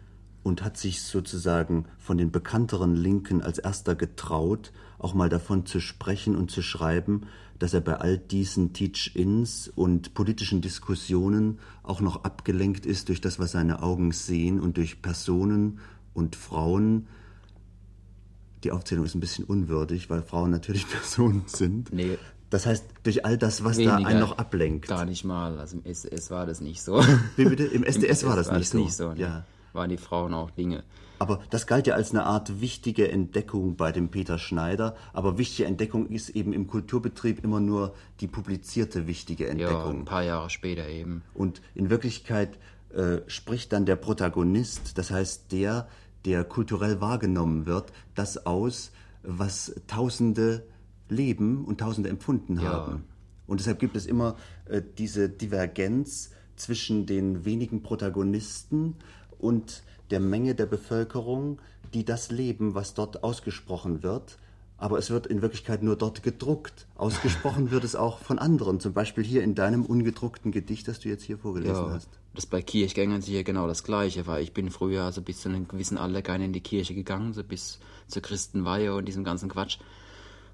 und 0.42 0.62
hat 0.62 0.76
sich 0.76 1.02
sozusagen 1.02 1.86
von 1.98 2.18
den 2.18 2.30
bekannteren 2.30 2.96
Linken 2.96 3.42
als 3.42 3.58
erster 3.58 3.94
getraut, 3.94 4.72
auch 4.98 5.14
mal 5.14 5.28
davon 5.28 5.66
zu 5.66 5.80
sprechen 5.80 6.36
und 6.36 6.50
zu 6.50 6.62
schreiben, 6.62 7.26
dass 7.58 7.74
er 7.74 7.80
bei 7.80 7.96
all 7.96 8.18
diesen 8.18 8.72
Teach-ins 8.72 9.68
und 9.68 10.14
politischen 10.14 10.60
Diskussionen 10.60 11.58
auch 11.82 12.00
noch 12.00 12.24
abgelenkt 12.24 12.86
ist 12.86 13.08
durch 13.08 13.20
das, 13.20 13.38
was 13.38 13.52
seine 13.52 13.82
Augen 13.82 14.12
sehen 14.12 14.60
und 14.60 14.76
durch 14.76 15.02
Personen 15.02 15.80
und 16.14 16.36
Frauen. 16.36 17.08
Die 18.64 18.72
Aufzählung 18.72 19.04
ist 19.04 19.14
ein 19.14 19.20
bisschen 19.20 19.44
unwürdig, 19.44 20.08
weil 20.08 20.22
Frauen 20.22 20.50
natürlich 20.50 20.86
Personen 20.90 21.44
sind. 21.46 21.92
Nee. 21.92 22.18
Das 22.50 22.66
heißt, 22.66 22.84
durch 23.02 23.24
all 23.24 23.36
das, 23.36 23.62
was 23.64 23.76
da 23.76 23.82
Weniger. 23.96 24.08
einen 24.08 24.20
noch 24.20 24.38
ablenkt. 24.38 24.88
Gar 24.88 25.04
nicht 25.04 25.24
mal. 25.24 25.58
Also 25.58 25.76
im 25.76 25.84
SDS 25.84 26.30
war 26.30 26.46
das 26.46 26.60
nicht 26.60 26.82
so. 26.82 27.02
Wie 27.36 27.44
bitte? 27.44 27.64
Im 27.64 27.84
SDS 27.84 28.24
war 28.26 28.36
das 28.36 28.48
war 28.48 28.54
nicht 28.58 28.72
das 28.72 28.72
so. 28.72 28.78
nicht 28.78 28.96
so. 28.96 29.12
ne? 29.12 29.20
Ja. 29.20 29.44
waren 29.72 29.90
die 29.90 29.98
Frauen 29.98 30.32
auch 30.34 30.50
Dinge. 30.50 30.82
Aber 31.18 31.40
das 31.50 31.66
galt 31.66 31.86
ja 31.86 31.94
als 31.94 32.12
eine 32.12 32.24
Art 32.24 32.60
wichtige 32.60 33.10
Entdeckung 33.10 33.76
bei 33.76 33.90
dem 33.92 34.08
Peter 34.08 34.38
Schneider. 34.38 34.96
Aber 35.12 35.36
wichtige 35.36 35.66
Entdeckung 35.68 36.08
ist 36.08 36.30
eben 36.30 36.52
im 36.52 36.68
Kulturbetrieb 36.68 37.42
immer 37.44 37.60
nur 37.60 37.94
die 38.20 38.28
publizierte 38.28 39.06
wichtige 39.06 39.48
Entdeckung. 39.48 39.94
Ja, 39.94 40.00
ein 40.00 40.04
paar 40.04 40.22
Jahre 40.22 40.48
später 40.48 40.88
eben. 40.88 41.22
Und 41.34 41.60
in 41.74 41.90
Wirklichkeit 41.90 42.58
äh, 42.94 43.18
spricht 43.26 43.72
dann 43.72 43.84
der 43.84 43.96
Protagonist, 43.96 44.96
das 44.96 45.10
heißt 45.10 45.50
der, 45.52 45.88
der 46.24 46.44
kulturell 46.44 47.00
wahrgenommen 47.00 47.66
wird, 47.66 47.92
das 48.14 48.46
aus, 48.46 48.92
was 49.22 49.74
Tausende 49.88 50.62
leben 51.08 51.64
und 51.64 51.80
Tausende 51.80 52.08
empfunden 52.08 52.58
ja. 52.60 52.70
haben. 52.70 53.04
Und 53.46 53.60
deshalb 53.60 53.78
gibt 53.78 53.96
es 53.96 54.06
immer 54.06 54.36
äh, 54.66 54.82
diese 54.98 55.28
Divergenz 55.28 56.30
zwischen 56.56 57.06
den 57.06 57.44
wenigen 57.44 57.82
Protagonisten 57.82 58.96
und 59.38 59.82
der 60.10 60.20
Menge 60.20 60.54
der 60.54 60.66
Bevölkerung, 60.66 61.58
die 61.94 62.04
das 62.04 62.30
leben, 62.30 62.74
was 62.74 62.94
dort 62.94 63.22
ausgesprochen 63.24 64.02
wird. 64.02 64.38
Aber 64.80 64.96
es 64.96 65.10
wird 65.10 65.26
in 65.26 65.42
Wirklichkeit 65.42 65.82
nur 65.82 65.96
dort 65.96 66.22
gedruckt. 66.22 66.86
Ausgesprochen 66.94 67.70
wird 67.72 67.82
es 67.82 67.96
auch 67.96 68.18
von 68.18 68.38
anderen. 68.38 68.78
Zum 68.78 68.92
Beispiel 68.92 69.24
hier 69.24 69.42
in 69.42 69.56
deinem 69.56 69.84
ungedruckten 69.84 70.52
Gedicht, 70.52 70.86
das 70.86 71.00
du 71.00 71.08
jetzt 71.08 71.24
hier 71.24 71.36
vorgelesen 71.36 71.74
ja, 71.74 71.90
hast. 71.90 72.08
Das 72.34 72.46
bei 72.46 72.62
Kirchgängern 72.62 73.20
sicher 73.20 73.42
genau 73.42 73.66
das 73.66 73.82
Gleiche, 73.82 74.28
weil 74.28 74.44
ich 74.44 74.52
bin 74.52 74.70
früher 74.70 75.02
also 75.02 75.20
bis 75.20 75.40
zu 75.40 75.48
einem 75.48 75.66
gewissen 75.66 75.98
Alter 75.98 76.22
gerne 76.22 76.44
in 76.44 76.52
die 76.52 76.60
Kirche 76.60 76.94
gegangen, 76.94 77.32
so 77.32 77.42
bis 77.42 77.80
zur 78.06 78.22
Christenweihe 78.22 78.94
und 78.94 79.06
diesem 79.06 79.24
ganzen 79.24 79.48
Quatsch. 79.48 79.78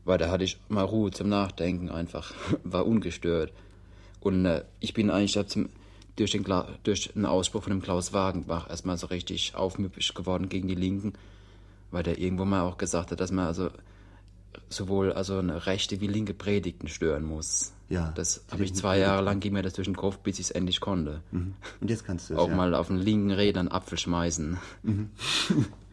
Weil 0.04 0.18
da 0.18 0.30
hatte 0.30 0.44
ich 0.44 0.58
mal 0.68 0.84
Ruhe 0.84 1.10
zum 1.10 1.28
Nachdenken 1.28 1.88
einfach, 1.88 2.32
war 2.64 2.86
ungestört. 2.86 3.52
Und 4.20 4.46
äh, 4.46 4.64
ich 4.80 4.94
bin 4.94 5.10
eigentlich 5.10 5.38
zum, 5.48 5.68
durch 6.16 6.30
den, 6.30 6.44
durch 6.82 7.12
den 7.14 7.26
Ausspruch 7.26 7.64
von 7.64 7.70
dem 7.70 7.82
Klaus 7.82 8.12
Wagenbach 8.12 8.68
erstmal 8.70 8.96
so 8.96 9.06
richtig 9.06 9.54
aufmüpfig 9.54 10.14
geworden 10.14 10.48
gegen 10.48 10.68
die 10.68 10.74
Linken, 10.74 11.14
weil 11.90 12.02
der 12.02 12.18
irgendwo 12.18 12.44
mal 12.44 12.62
auch 12.62 12.78
gesagt 12.78 13.10
hat, 13.10 13.20
dass 13.20 13.32
man 13.32 13.46
also 13.46 13.70
sowohl 14.68 15.12
also 15.12 15.38
eine 15.38 15.66
rechte 15.66 16.00
wie 16.00 16.06
linke 16.06 16.34
Predigten 16.34 16.88
stören 16.88 17.24
muss. 17.24 17.72
Ja. 17.88 18.12
Das 18.14 18.44
habe 18.50 18.64
ich 18.64 18.74
zwei 18.74 18.98
Jahre 18.98 19.22
lang 19.22 19.40
ging 19.40 19.52
mir 19.52 19.62
das 19.62 19.74
durch 19.74 19.86
den 19.86 19.96
Kopf, 19.96 20.18
bis 20.18 20.38
ich 20.38 20.46
es 20.46 20.50
endlich 20.50 20.80
konnte. 20.80 21.20
Mhm. 21.32 21.54
Und 21.80 21.90
jetzt 21.90 22.04
kannst 22.04 22.30
du 22.30 22.34
es. 22.34 22.40
Auch 22.40 22.48
ja. 22.48 22.54
mal 22.54 22.74
auf 22.74 22.88
den 22.88 22.98
linken 22.98 23.30
Rädern 23.30 23.68
Apfel 23.68 23.98
schmeißen. 23.98 24.58
Mhm. 24.82 25.10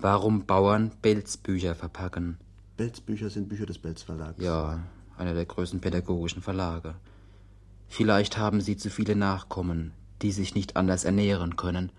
Warum 0.00 0.46
Bauern 0.46 0.92
Belzbücher 1.02 1.74
verpacken? 1.74 2.38
Belzbücher 2.76 3.30
sind 3.30 3.48
Bücher 3.48 3.66
des 3.66 3.80
Belz 3.80 4.02
Verlags. 4.02 4.40
Ja, 4.40 4.78
einer 5.16 5.34
der 5.34 5.44
größten 5.44 5.80
pädagogischen 5.80 6.40
Verlage. 6.40 6.94
Vielleicht 7.88 8.38
haben 8.38 8.60
sie 8.60 8.76
zu 8.76 8.90
viele 8.90 9.16
Nachkommen, 9.16 9.92
die 10.22 10.30
sich 10.30 10.54
nicht 10.54 10.76
anders 10.76 11.02
ernähren 11.02 11.56
können, 11.56 11.90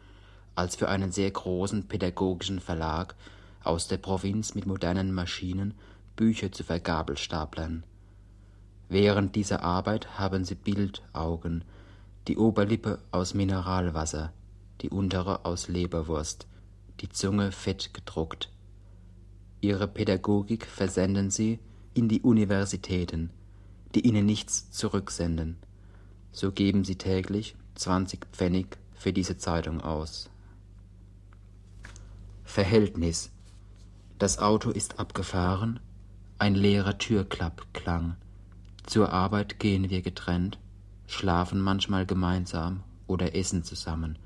als 0.56 0.78
für 0.78 0.88
einen 0.88 1.12
sehr 1.12 1.30
großen 1.30 1.90
pädagogischen 1.90 2.62
Verlag 2.62 3.16
aus 3.66 3.90
der 3.90 3.98
Provinz 3.98 4.56
mit 4.56 4.66
modernen 4.66 5.14
Maschinen 5.14 5.74
Bücher 6.16 6.54
zu 6.54 6.64
vergabelstaplern. 6.64 7.84
Während 8.88 9.36
dieser 9.36 9.62
Arbeit 9.62 10.18
haben 10.18 10.46
sie 10.46 10.56
Bildaugen, 10.56 11.66
die 12.30 12.38
Oberlippe 12.38 13.00
aus 13.12 13.34
Mineralwasser, 13.34 14.32
die 14.80 14.90
untere 14.90 15.44
aus 15.44 15.68
Leberwurst, 15.68 16.48
die 17.02 17.10
Zunge 17.10 17.52
fett 17.52 17.94
gedruckt. 17.94 18.50
Ihre 19.62 19.88
Pädagogik 19.88 20.66
versenden 20.66 21.32
sie 21.32 21.60
in 21.94 22.08
die 22.08 22.22
Universitäten, 22.22 23.32
die 23.96 24.02
ihnen 24.02 24.26
nichts 24.26 24.72
zurücksenden 24.72 25.58
so 26.32 26.52
geben 26.52 26.84
sie 26.84 26.96
täglich 26.96 27.56
20 27.76 28.26
Pfennig 28.32 28.78
für 28.94 29.14
diese 29.14 29.38
Zeitung 29.38 29.82
aus. 29.82 30.30
Verhältnis. 32.44 33.32
Das 34.18 34.40
Auto 34.40 34.72
ist 34.72 35.00
abgefahren, 35.00 35.80
ein 36.40 36.56
leerer 36.56 36.98
Türklapp 36.98 37.68
klang. 37.74 38.16
Zur 38.86 39.14
Arbeit 39.14 39.60
gehen 39.60 39.90
wir 39.90 40.02
getrennt, 40.02 40.58
schlafen 41.08 41.62
manchmal 41.62 42.06
gemeinsam 42.06 42.84
oder 43.08 43.36
essen 43.36 43.64
zusammen, 43.64 44.18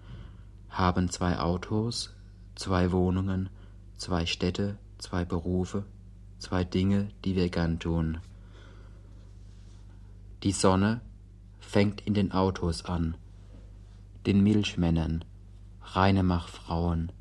haben 0.70 1.10
zwei 1.10 1.40
Autos, 1.40 2.14
zwei 2.56 2.92
Wohnungen, 2.92 3.50
zwei 3.98 4.26
Städte, 4.26 4.78
zwei 4.98 5.26
Berufe, 5.26 5.86
zwei 6.40 6.64
Dinge, 6.64 7.10
die 7.26 7.36
wir 7.36 7.50
gern 7.50 7.80
tun. 7.80 8.20
Die 10.44 10.52
Sonne 10.52 11.02
fängt 11.60 12.02
in 12.02 12.14
den 12.14 12.32
Autos 12.32 12.86
an, 12.86 13.16
den 14.26 14.44
Milchmännern, 14.44 15.24
Reinemachfrauen, 15.82 17.12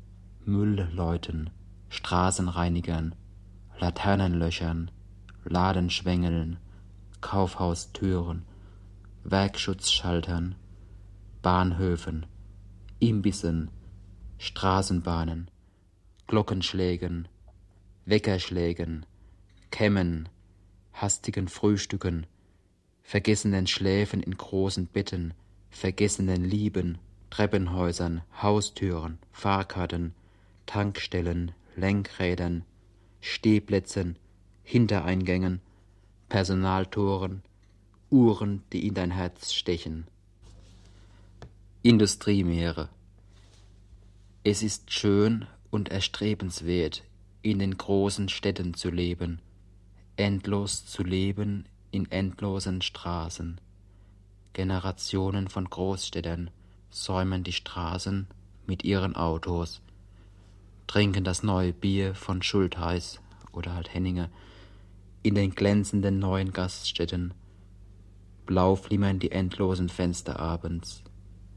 Müllleuten, 0.45 1.49
Straßenreinigern, 1.89 3.15
Laternenlöchern, 3.79 4.91
Ladenschwängeln, 5.45 6.57
Kaufhaustüren, 7.21 8.43
Werkschutzschaltern, 9.23 10.55
Bahnhöfen, 11.41 12.25
Imbissen, 12.99 13.69
Straßenbahnen, 14.43 15.49
Glockenschlägen, 16.27 17.29
Weckerschlägen, 18.05 19.05
Kämmen, 19.71 20.27
hastigen 20.91 21.47
Frühstücken, 21.47 22.25
vergessenen 23.03 23.67
Schläfen 23.67 24.21
in 24.21 24.35
großen 24.35 24.87
Betten, 24.87 25.33
vergessenen 25.69 26.43
Lieben, 26.43 26.97
Treppenhäusern, 27.29 28.21
Haustüren, 28.41 29.17
Fahrkarten, 29.31 30.13
Tankstellen, 30.65 31.53
Lenkrädern, 31.77 32.65
Stehplätzen, 33.21 34.19
Hintereingängen, 34.63 35.61
Personaltoren, 36.27 37.43
Uhren, 38.09 38.63
die 38.73 38.87
in 38.87 38.93
dein 38.93 39.11
Herz 39.11 39.53
stechen. 39.53 40.05
Industriemeere. 41.81 42.89
Es 44.45 44.61
ist 44.61 44.91
schön 44.91 45.47
und 45.71 45.87
erstrebenswert, 45.87 47.05
in 47.43 47.59
den 47.59 47.77
großen 47.77 48.27
Städten 48.27 48.73
zu 48.73 48.89
leben, 48.89 49.39
endlos 50.17 50.85
zu 50.85 51.01
leben 51.01 51.65
in 51.91 52.11
endlosen 52.11 52.81
Straßen. 52.81 53.61
Generationen 54.51 55.47
von 55.47 55.69
Großstädtern 55.69 56.49
säumen 56.91 57.45
die 57.45 57.53
Straßen 57.53 58.27
mit 58.67 58.83
ihren 58.83 59.15
Autos, 59.15 59.81
trinken 60.87 61.23
das 61.23 61.43
neue 61.43 61.71
Bier 61.71 62.13
von 62.13 62.41
Schultheiß 62.41 63.21
oder 63.53 63.73
halt 63.73 63.93
Henninger 63.93 64.29
in 65.21 65.35
den 65.35 65.55
glänzenden 65.55 66.19
neuen 66.19 66.51
Gaststätten. 66.51 67.33
Blau 68.45 68.75
flimmern 68.75 69.19
die 69.19 69.31
endlosen 69.31 69.87
Fenster 69.87 70.37
abends. 70.37 71.01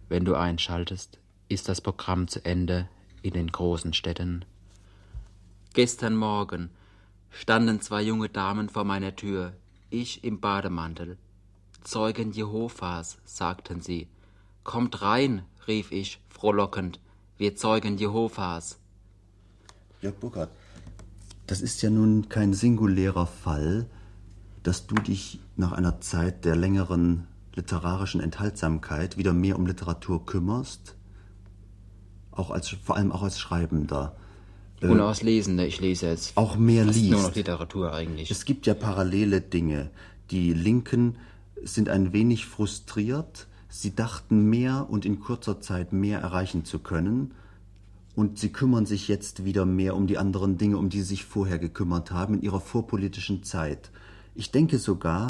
Wenn 0.08 0.24
du 0.24 0.36
einschaltest, 0.36 1.18
ist 1.48 1.68
das 1.68 1.80
Programm 1.80 2.28
zu 2.28 2.44
Ende 2.44 2.88
in 3.22 3.34
den 3.34 3.48
großen 3.48 3.92
Städten. 3.92 4.44
Gestern 5.74 6.16
Morgen 6.16 6.70
standen 7.30 7.80
zwei 7.80 8.02
junge 8.02 8.28
Damen 8.28 8.68
vor 8.68 8.84
meiner 8.84 9.14
Tür, 9.14 9.52
ich 9.90 10.24
im 10.24 10.40
Bademantel. 10.40 11.18
Zeugen 11.82 12.32
Jehovas, 12.32 13.18
sagten 13.24 13.80
sie. 13.80 14.08
Kommt 14.64 15.02
rein, 15.02 15.42
rief 15.68 15.92
ich 15.92 16.20
frohlockend, 16.28 16.98
wir 17.36 17.54
Zeugen 17.54 17.98
Jehovas. 17.98 18.78
Jörg 20.00 20.16
Burkhardt, 20.16 20.50
das 21.46 21.60
ist 21.60 21.82
ja 21.82 21.90
nun 21.90 22.28
kein 22.28 22.54
singulärer 22.54 23.26
Fall, 23.26 23.86
dass 24.62 24.86
du 24.86 24.96
dich 24.96 25.38
nach 25.54 25.72
einer 25.72 26.00
Zeit 26.00 26.44
der 26.44 26.56
längeren 26.56 27.28
literarischen 27.54 28.20
Enthaltsamkeit 28.20 29.16
wieder 29.16 29.32
mehr 29.32 29.56
um 29.56 29.66
Literatur 29.66 30.26
kümmerst, 30.26 30.96
auch 32.36 32.50
als, 32.50 32.68
vor 32.68 32.96
allem 32.96 33.12
auch 33.12 33.22
als 33.22 33.38
Schreibender. 33.38 34.14
Äh, 34.80 34.88
Und 34.88 35.00
aus 35.00 35.22
Lesende, 35.22 35.66
ich 35.66 35.80
lese 35.80 36.06
jetzt. 36.06 36.36
Auch 36.36 36.56
mehr 36.56 36.84
liest. 36.84 37.10
nur 37.10 37.22
noch 37.22 37.34
Literatur 37.34 37.92
eigentlich. 37.92 38.30
Es 38.30 38.44
gibt 38.44 38.66
ja 38.66 38.74
parallele 38.74 39.40
Dinge. 39.40 39.90
Die 40.30 40.52
Linken 40.52 41.16
sind 41.62 41.88
ein 41.88 42.12
wenig 42.12 42.46
frustriert. 42.46 43.46
Sie 43.68 43.94
dachten 43.94 44.48
mehr 44.48 44.86
und 44.88 45.04
in 45.04 45.20
kurzer 45.20 45.60
Zeit 45.60 45.92
mehr 45.92 46.20
erreichen 46.20 46.64
zu 46.64 46.78
können. 46.78 47.32
Und 48.14 48.38
sie 48.38 48.50
kümmern 48.50 48.86
sich 48.86 49.08
jetzt 49.08 49.44
wieder 49.44 49.66
mehr 49.66 49.94
um 49.94 50.06
die 50.06 50.16
anderen 50.16 50.56
Dinge, 50.56 50.78
um 50.78 50.88
die 50.88 51.00
sie 51.00 51.08
sich 51.08 51.24
vorher 51.24 51.58
gekümmert 51.58 52.10
haben 52.10 52.34
in 52.34 52.42
ihrer 52.42 52.60
vorpolitischen 52.60 53.42
Zeit. 53.42 53.90
Ich 54.34 54.50
denke 54.50 54.78
sogar, 54.78 55.26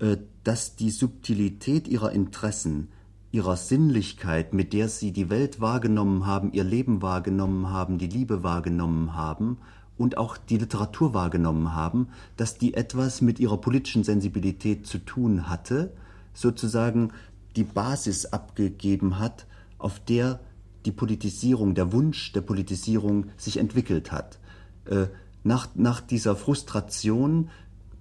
äh, 0.00 0.16
dass 0.42 0.76
die 0.76 0.90
Subtilität 0.90 1.86
ihrer 1.88 2.12
Interessen 2.12 2.88
ihrer 3.36 3.56
Sinnlichkeit, 3.56 4.54
mit 4.54 4.72
der 4.72 4.88
sie 4.88 5.12
die 5.12 5.28
Welt 5.28 5.60
wahrgenommen 5.60 6.24
haben, 6.24 6.52
ihr 6.52 6.64
Leben 6.64 7.02
wahrgenommen 7.02 7.68
haben, 7.68 7.98
die 7.98 8.06
Liebe 8.06 8.42
wahrgenommen 8.42 9.14
haben 9.14 9.58
und 9.98 10.16
auch 10.16 10.38
die 10.38 10.56
Literatur 10.56 11.12
wahrgenommen 11.12 11.74
haben, 11.74 12.08
dass 12.38 12.56
die 12.56 12.72
etwas 12.72 13.20
mit 13.20 13.38
ihrer 13.38 13.58
politischen 13.58 14.04
Sensibilität 14.04 14.86
zu 14.86 14.96
tun 14.98 15.50
hatte, 15.50 15.92
sozusagen 16.32 17.12
die 17.56 17.64
Basis 17.64 18.24
abgegeben 18.24 19.18
hat, 19.18 19.46
auf 19.76 20.00
der 20.00 20.40
die 20.86 20.92
Politisierung, 20.92 21.74
der 21.74 21.92
Wunsch 21.92 22.32
der 22.32 22.40
Politisierung 22.40 23.26
sich 23.36 23.58
entwickelt 23.58 24.12
hat. 24.12 24.38
Äh, 24.86 25.08
nach, 25.44 25.68
nach 25.74 26.00
dieser 26.00 26.36
Frustration 26.36 27.50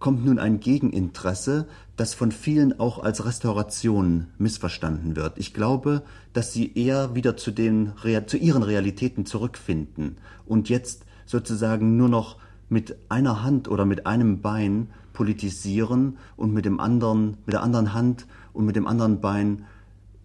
kommt 0.06 0.24
nun 0.24 0.38
ein 0.38 0.60
Gegeninteresse, 0.60 1.66
das 1.96 2.14
von 2.14 2.32
vielen 2.32 2.80
auch 2.80 3.00
als 3.00 3.26
Restauration 3.26 4.28
missverstanden 4.38 5.16
wird. 5.16 5.40
Ich 5.40 5.52
glaube, 5.52 6.04
dass 6.32 6.54
sie 6.54 6.74
eher 6.76 7.16
wieder 7.16 7.38
zu, 7.38 7.50
den, 7.50 7.94
zu 8.28 8.38
ihren 8.38 8.62
Realitäten 8.62 9.26
zurückfinden 9.26 10.18
und 10.46 10.70
jetzt 10.70 11.06
sozusagen 11.26 11.98
nur 11.98 12.08
noch 12.08 12.38
mit 12.70 12.96
einer 13.10 13.42
Hand 13.42 13.68
oder 13.68 13.86
mit 13.86 14.06
einem 14.06 14.42
Bein 14.42 14.90
politisieren 15.12 16.20
und 16.38 16.54
mit 16.54 16.66
dem 16.66 16.80
anderen, 16.80 17.38
mit 17.48 17.54
der 17.54 17.64
anderen 17.64 17.96
Hand 17.96 18.28
und 18.54 18.64
mit 18.66 18.76
dem 18.76 18.86
anderen 18.86 19.22
Bein 19.22 19.66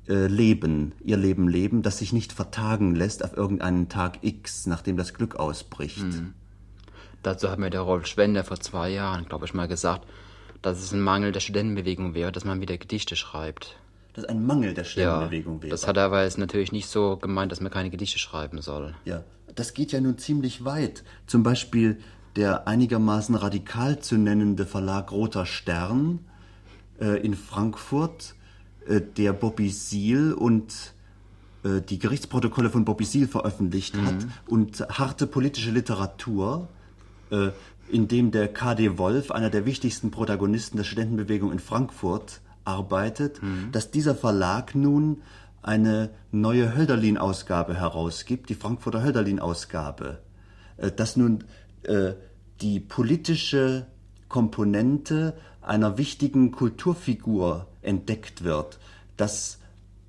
äh, 0.09 0.27
leben, 0.27 0.93
ihr 1.03 1.16
Leben 1.16 1.49
leben, 1.49 1.81
das 1.81 1.97
sich 1.97 2.12
nicht 2.12 2.35
vertagen 2.35 2.95
lässt 2.95 3.25
auf 3.25 3.35
irgendeinen 3.35 3.88
Tag 3.88 4.19
X, 4.21 4.66
nachdem 4.66 4.99
das 4.99 5.14
Glück 5.14 5.37
ausbricht. 5.37 6.05
Mhm. 6.05 6.35
Dazu 7.22 7.50
hat 7.50 7.59
mir 7.59 7.70
der 7.70 7.83
Rolf 7.83 8.06
Schwender 8.06 8.44
vor 8.44 8.61
zwei 8.61 8.90
Jahren, 8.90 9.26
glaube 9.26 9.44
ich, 9.44 9.54
mal 9.54 9.68
gesagt, 9.68 10.06
dass 10.62 10.78
es 10.78 10.92
ein 10.92 11.00
Mangel 11.00 11.33
der 11.33 11.40
Studentenbewegung 11.40 12.14
wäre, 12.14 12.33
dass 12.33 12.44
man 12.44 12.61
wieder 12.61 12.76
Gedichte 12.78 13.16
schreibt. 13.16 13.76
Das 14.14 14.24
ist 14.24 14.30
ein 14.30 14.44
Mangel 14.44 14.74
der 14.74 14.85
Studentenbewegung 14.85 15.56
ja, 15.56 15.62
wäre. 15.64 15.70
Das 15.70 15.87
hat 15.87 15.96
er 15.96 16.04
aber 16.04 16.24
jetzt 16.24 16.38
natürlich 16.38 16.72
nicht 16.72 16.88
so 16.88 17.16
gemeint, 17.16 17.52
dass 17.52 17.61
man 17.61 17.70
keine 17.70 17.90
Gedichte 17.90 18.18
schreiben 18.18 18.61
soll. 18.61 18.94
Ja, 19.04 19.24
das 19.54 19.74
geht 19.74 19.92
ja 19.92 20.00
nun 20.00 20.18
ziemlich 20.18 20.64
weit. 20.64 21.04
Zum 21.26 21.42
Beispiel 21.42 21.98
der 22.37 22.68
einigermaßen 22.68 23.35
radikal 23.35 23.98
zu 24.00 24.16
nennende 24.16 24.66
Verlag 24.66 25.12
Roter 25.12 25.46
Stern 25.46 26.20
äh, 27.00 27.20
in 27.24 27.35
Frankfurt, 27.35 28.35
äh, 28.87 29.00
der 29.00 29.33
Bobby 29.33 29.70
Seal 29.70 30.33
und 30.33 30.94
äh, 31.64 31.80
die 31.80 31.98
Gerichtsprotokolle 31.98 32.70
von 32.70 32.85
Bobby 32.85 33.04
Seal 33.04 33.26
veröffentlicht 33.26 33.96
mhm. 33.96 34.06
hat 34.06 34.26
und 34.46 34.80
harte 34.80 35.26
politische 35.26 35.70
Literatur, 35.70 36.68
äh, 37.31 37.51
in 37.90 38.09
dem 38.09 38.31
der 38.31 38.53
KD 38.53 38.99
Wolf, 38.99 39.31
einer 39.31 39.51
der 39.51 39.66
wichtigsten 39.66 40.11
Protagonisten 40.11 40.77
der 40.77 40.85
Studentenbewegung 40.85 41.53
in 41.53 41.59
Frankfurt, 41.59 42.40
arbeitet, 42.64 43.43
mhm. 43.43 43.73
dass 43.73 43.90
dieser 43.90 44.14
Verlag 44.14 44.75
nun 44.75 45.23
eine 45.62 46.11
neue 46.31 46.75
Hölderlin-Ausgabe 46.75 47.75
herausgibt, 47.75 48.49
die 48.49 48.55
Frankfurter 48.55 49.03
Hölderlin-Ausgabe, 49.03 50.19
äh, 50.77 50.90
dass 50.90 51.16
nun 51.16 51.45
äh, 51.83 52.12
die 52.61 52.81
politische 52.81 53.87
Komponente 54.29 55.35
einer 55.61 55.99
wichtigen 55.99 56.53
Kulturfigur 56.53 57.66
entdeckt 57.83 58.45
wird, 58.45 58.79
dass 59.16 59.59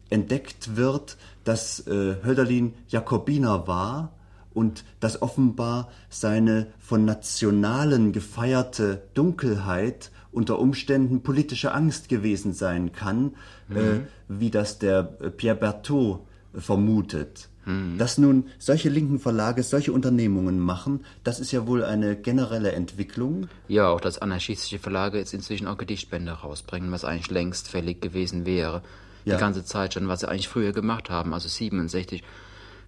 entdeckt 0.10 0.76
wird, 0.76 1.18
dass 1.44 1.88
äh, 1.88 2.18
Hölderlin 2.24 2.74
Jakobiner 2.90 3.68
war 3.68 4.14
und 4.54 4.84
dass 5.00 5.22
offenbar 5.22 5.90
seine 6.10 6.68
von 6.80 7.06
Nationalen 7.06 8.12
gefeierte 8.12 9.04
Dunkelheit 9.14 10.12
unter 10.32 10.60
Umständen 10.60 11.22
politische 11.22 11.74
Angst 11.74 12.10
gewesen 12.10 12.54
sein 12.54 12.94
kann, 12.94 13.34
mhm. 13.68 13.78
äh, 13.78 14.00
wie 14.28 14.50
das 14.50 14.80
der 14.80 15.18
äh, 15.22 15.30
Pierre 15.30 15.58
Berthaud 15.58 16.22
vermutet. 16.54 17.50
Mhm. 17.66 17.98
Dass 17.98 18.18
nun 18.18 18.46
solche 18.58 18.90
linken 18.90 19.20
Verlage 19.20 19.64
solche 19.64 19.94
Unternehmungen 19.94 20.60
machen, 20.60 21.06
das 21.24 21.40
ist 21.40 21.52
ja 21.52 21.68
wohl 21.68 21.84
eine 21.84 22.16
generelle 22.16 22.72
Entwicklung. 22.72 23.48
Ja, 23.68 23.90
auch 23.90 24.02
dass 24.02 24.20
anarchistische 24.20 24.80
Verlage 24.80 25.18
jetzt 25.18 25.34
inzwischen 25.34 25.68
auch 25.68 25.78
Gedichtbände 25.78 26.32
rausbringen, 26.32 26.92
was 26.92 27.06
eigentlich 27.06 27.32
längst 27.32 27.70
fällig 27.70 28.02
gewesen 28.02 28.46
wäre. 28.46 28.82
Ja. 29.26 29.36
Die 29.36 29.40
ganze 29.40 29.64
Zeit 29.64 29.94
schon, 29.94 30.08
was 30.08 30.22
sie 30.22 30.30
eigentlich 30.30 30.48
früher 30.48 30.72
gemacht 30.72 31.10
haben. 31.10 31.34
Also 31.34 31.48
67 31.48 32.24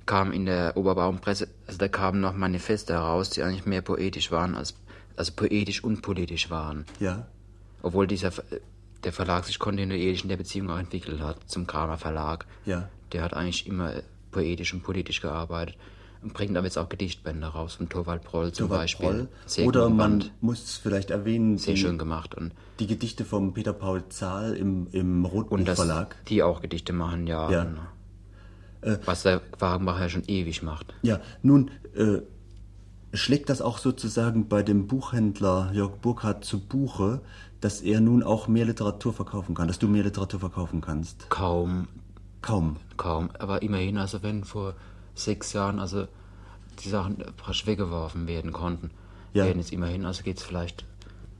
kam 0.05 0.31
in 0.31 0.45
der 0.45 0.75
Oberbaumpresse, 0.75 1.47
also 1.67 1.77
da 1.77 1.87
kamen 1.87 2.21
noch 2.21 2.33
Manifeste 2.33 2.93
heraus, 2.93 3.29
die 3.29 3.43
eigentlich 3.43 3.65
mehr 3.65 3.81
poetisch 3.81 4.31
waren 4.31 4.55
als 4.55 4.75
also 5.15 5.31
poetisch 5.35 5.83
und 5.83 6.01
politisch 6.01 6.49
waren. 6.49 6.85
Ja. 6.99 7.27
Obwohl 7.83 8.07
dieser 8.07 8.31
der 9.03 9.13
Verlag 9.13 9.45
sich 9.45 9.59
kontinuierlich 9.59 10.23
in 10.23 10.29
der 10.29 10.37
Beziehung 10.37 10.69
auch 10.69 10.77
entwickelt 10.77 11.21
hat 11.21 11.37
zum 11.47 11.67
Kramer 11.67 11.97
Verlag. 11.97 12.45
Ja. 12.65 12.89
Der 13.11 13.21
hat 13.21 13.33
eigentlich 13.33 13.67
immer 13.67 13.93
poetisch 14.31 14.73
und 14.73 14.81
politisch 14.81 15.21
gearbeitet 15.21 15.77
und 16.23 16.33
bringt 16.33 16.55
aber 16.55 16.65
jetzt 16.65 16.77
auch 16.77 16.89
Gedichtbände 16.89 17.47
raus 17.47 17.75
von 17.75 17.89
Torvald 17.89 18.23
Proll 18.23 18.53
zum 18.53 18.67
Torvald 18.67 18.81
Beispiel. 18.83 19.07
Proll. 19.07 19.27
Sehr 19.45 19.67
Oder 19.67 19.89
man 19.89 20.31
muss 20.41 20.79
vielleicht 20.81 21.11
erwähnen, 21.11 21.57
sehr 21.57 21.75
die, 21.75 21.81
schön 21.81 21.97
gemacht 21.97 22.33
und 22.33 22.53
die 22.79 22.87
Gedichte 22.87 23.25
von 23.25 23.53
Peter 23.53 23.73
Paul 23.73 24.07
Zahl 24.09 24.55
im, 24.55 24.87
im 24.91 25.25
Rotbuch 25.25 25.59
Verlag. 25.59 26.15
Die 26.27 26.41
auch 26.41 26.61
Gedichte 26.61 26.93
machen, 26.93 27.27
ja. 27.27 27.51
ja. 27.51 27.67
Äh, 28.83 28.97
was 29.05 29.23
der 29.23 29.41
Wagenbacher 29.59 30.09
schon 30.09 30.23
ewig 30.27 30.61
macht. 30.61 30.93
Ja, 31.03 31.19
nun 31.41 31.71
äh, 31.95 32.19
schlägt 33.13 33.49
das 33.49 33.61
auch 33.61 33.77
sozusagen 33.77 34.47
bei 34.47 34.63
dem 34.63 34.87
Buchhändler 34.87 35.71
Jörg 35.73 35.97
Burkhardt 35.97 36.43
zu 36.43 36.59
Buche, 36.59 37.21
dass 37.61 37.81
er 37.81 38.01
nun 38.01 38.23
auch 38.23 38.47
mehr 38.47 38.65
Literatur 38.65 39.13
verkaufen 39.13 39.55
kann, 39.55 39.67
dass 39.67 39.79
du 39.79 39.87
mehr 39.87 40.03
Literatur 40.03 40.39
verkaufen 40.39 40.81
kannst? 40.81 41.29
Kaum. 41.29 41.87
Kaum. 42.41 42.77
Kaum. 42.97 43.29
Aber 43.39 43.61
immerhin, 43.61 43.97
also 43.97 44.21
wenn 44.21 44.43
vor 44.43 44.75
sechs 45.15 45.53
Jahren 45.53 45.79
also 45.79 46.07
die 46.83 46.89
Sachen 46.89 47.17
praktisch 47.37 47.65
weggeworfen 47.65 48.27
werden 48.27 48.51
konnten, 48.51 48.91
ja. 49.33 49.45
werden 49.45 49.59
jetzt 49.59 49.71
immerhin, 49.71 50.05
also 50.05 50.23
geht 50.23 50.37
es 50.37 50.43
vielleicht, 50.43 50.83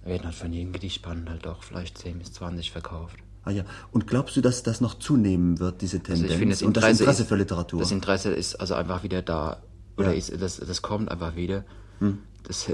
werden 0.05 0.23
halt 0.23 0.35
von 0.35 0.53
jedem 0.53 0.71
Gedichtband 0.71 1.29
halt 1.29 1.45
auch 1.47 1.63
vielleicht 1.63 1.97
10 1.97 2.19
bis 2.19 2.31
20 2.33 2.71
verkauft. 2.71 3.17
Ah 3.45 3.51
ja. 3.51 3.63
Und 3.91 4.07
glaubst 4.07 4.35
du, 4.37 4.41
dass 4.41 4.63
das 4.63 4.79
noch 4.79 4.95
zunehmen 4.95 5.59
wird, 5.59 5.81
diese 5.81 5.99
Tendenz? 5.99 6.23
Also 6.23 6.33
ich 6.33 6.39
finde, 6.39 6.55
das 6.55 6.63
und 6.63 6.77
das 6.77 6.99
Interesse 6.99 7.23
ist, 7.23 7.29
für 7.29 7.35
Literatur? 7.35 7.79
Das 7.79 7.91
Interesse 7.91 8.29
ist 8.31 8.55
also 8.55 8.75
einfach 8.75 9.03
wieder 9.03 9.21
da. 9.21 9.61
Oder 9.97 10.11
ja. 10.11 10.17
ist, 10.17 10.41
das, 10.41 10.57
das 10.57 10.81
kommt 10.81 11.11
einfach 11.11 11.35
wieder. 11.35 11.65
Hm. 11.99 12.19
Das, 12.43 12.71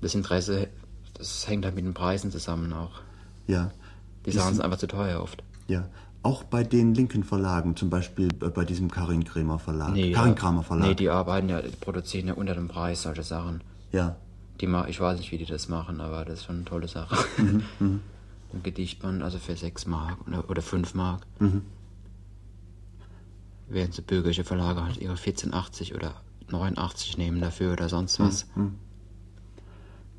das 0.00 0.14
Interesse, 0.14 0.68
das 1.14 1.46
hängt 1.48 1.64
halt 1.64 1.74
mit 1.74 1.84
den 1.84 1.94
Preisen 1.94 2.30
zusammen 2.30 2.72
auch. 2.72 3.00
Ja. 3.46 3.70
Die 4.26 4.32
Sachen 4.32 4.54
sind 4.54 4.64
einfach 4.64 4.78
zu 4.78 4.86
teuer 4.86 5.20
oft. 5.20 5.42
Ja. 5.68 5.88
Auch 6.24 6.44
bei 6.44 6.62
den 6.62 6.94
linken 6.94 7.24
Verlagen, 7.24 7.74
zum 7.74 7.90
Beispiel 7.90 8.28
bei 8.28 8.64
diesem 8.64 8.90
Karin 8.90 9.24
Kramer 9.24 9.58
Verlag. 9.58 9.92
Nee, 9.92 10.12
Karin 10.12 10.36
Kramer 10.36 10.62
Verlag. 10.62 10.88
Nee, 10.88 10.94
die 10.94 11.08
arbeiten 11.08 11.48
ja, 11.48 11.60
die 11.60 11.70
produzieren 11.70 12.28
ja 12.28 12.34
unter 12.34 12.54
dem 12.54 12.68
Preis 12.68 13.02
solche 13.02 13.24
Sachen. 13.24 13.60
Ja. 13.90 14.16
Die 14.60 14.66
ich 14.88 15.00
weiß 15.00 15.18
nicht, 15.18 15.32
wie 15.32 15.38
die 15.38 15.46
das 15.46 15.68
machen, 15.68 16.00
aber 16.00 16.24
das 16.24 16.40
ist 16.40 16.44
schon 16.44 16.56
eine 16.56 16.64
tolle 16.64 16.86
Sache. 16.86 17.16
Mhm, 17.38 17.62
mhm. 17.80 18.00
Ein 18.52 18.62
Gedichtband, 18.62 19.22
also 19.22 19.38
für 19.38 19.56
6 19.56 19.86
Mark 19.86 20.18
oder, 20.26 20.48
oder 20.50 20.62
5 20.62 20.94
Mark. 20.94 21.22
Mhm. 21.38 21.62
Während 23.68 23.94
so 23.94 24.02
bürgerliche 24.02 24.44
Verlage 24.44 24.84
halt 24.84 24.98
ihre 24.98 25.14
14,80 25.14 25.94
oder 25.94 26.20
89 26.50 27.16
nehmen 27.16 27.40
dafür 27.40 27.72
oder 27.72 27.88
sonst 27.88 28.20
was. 28.20 28.46
Mhm. 28.54 28.74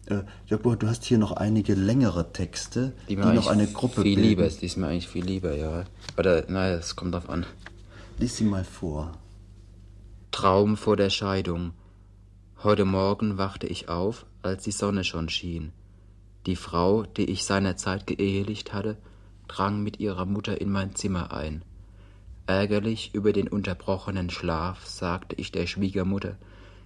Äh, 0.08 0.24
Jörg 0.48 0.62
du 0.62 0.88
hast 0.88 1.06
hier 1.06 1.18
noch 1.18 1.32
einige 1.32 1.76
längere 1.76 2.34
Texte, 2.34 2.94
die, 3.08 3.16
die 3.16 3.22
noch 3.22 3.48
eine 3.48 3.68
Gruppe 3.68 4.02
viel 4.02 4.16
bilden. 4.16 4.22
lieber 4.30 4.46
ist. 4.46 4.62
Die 4.62 4.66
ist 4.66 4.78
mir 4.78 4.88
eigentlich 4.88 5.08
viel 5.08 5.24
lieber, 5.24 5.56
ja. 5.56 5.86
Oder, 6.18 6.50
naja, 6.50 6.76
es 6.76 6.96
kommt 6.96 7.14
drauf 7.14 7.30
an. 7.30 7.46
Lies 8.18 8.38
sie 8.38 8.44
mal 8.44 8.64
vor. 8.64 9.12
Traum 10.32 10.78
vor 10.78 10.98
der 10.98 11.10
Scheidung. 11.10 11.72
Heute 12.64 12.86
Morgen 12.86 13.38
wachte 13.38 13.68
ich 13.68 13.88
auf, 13.90 14.26
als 14.42 14.64
die 14.64 14.72
Sonne 14.72 15.04
schon 15.04 15.30
schien. 15.30 15.72
Die 16.46 16.56
Frau, 16.56 17.04
die 17.04 17.26
ich 17.26 17.46
seinerzeit 17.46 18.08
geehelicht 18.08 18.74
hatte, 18.74 18.98
drang 19.48 19.84
mit 19.84 20.00
ihrer 20.00 20.26
Mutter 20.26 20.60
in 20.60 20.72
mein 20.72 20.96
Zimmer 20.96 21.34
ein. 21.34 21.64
Ärgerlich 22.48 23.12
über 23.14 23.32
den 23.32 23.48
unterbrochenen 23.48 24.30
Schlaf 24.30 24.86
sagte 24.86 25.36
ich 25.38 25.52
der 25.52 25.68
Schwiegermutter, 25.68 26.36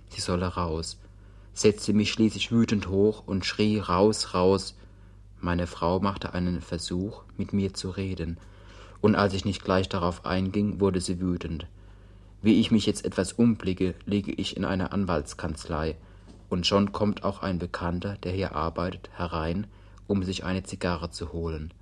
sie 0.10 0.22
solle 0.22 0.46
raus 0.48 0.98
setzte 1.58 1.91
mich 1.93 2.12
schließlich 2.12 2.52
wütend 2.52 2.88
hoch 2.88 3.24
und 3.26 3.46
schrie 3.46 3.80
raus, 3.80 4.36
raus. 4.36 4.76
Meine 5.41 5.65
Frau 5.65 6.00
machte 6.00 6.34
einen 6.34 6.62
Versuch, 6.62 7.24
mit 7.36 7.52
mir 7.52 7.74
zu 7.74 7.89
reden, 7.89 8.38
und 9.02 9.15
als 9.15 9.34
ich 9.34 9.46
nicht 9.46 9.63
gleich 9.63 9.89
darauf 9.89 10.26
einging, 10.26 10.80
wurde 10.80 11.02
sie 11.02 11.20
wütend. 11.20 11.67
Wie 12.43 12.60
ich 12.60 12.70
mich 12.70 12.86
jetzt 12.86 13.06
etwas 13.06 13.34
umblicke, 13.34 13.96
liege 14.06 14.32
ich 14.32 14.56
in 14.56 14.65
einer 14.65 14.93
Anwaltskanzlei, 14.93 15.96
und 16.50 16.66
schon 16.66 16.92
kommt 16.92 17.24
auch 17.24 17.42
ein 17.42 17.60
Bekannter, 17.60 18.18
der 18.24 18.32
hier 18.32 18.56
arbeitet, 18.56 19.10
herein, 19.14 19.68
um 20.08 20.24
sich 20.24 20.44
eine 20.44 20.64
Zigarre 20.64 21.10
zu 21.10 21.34
holen. 21.34 21.74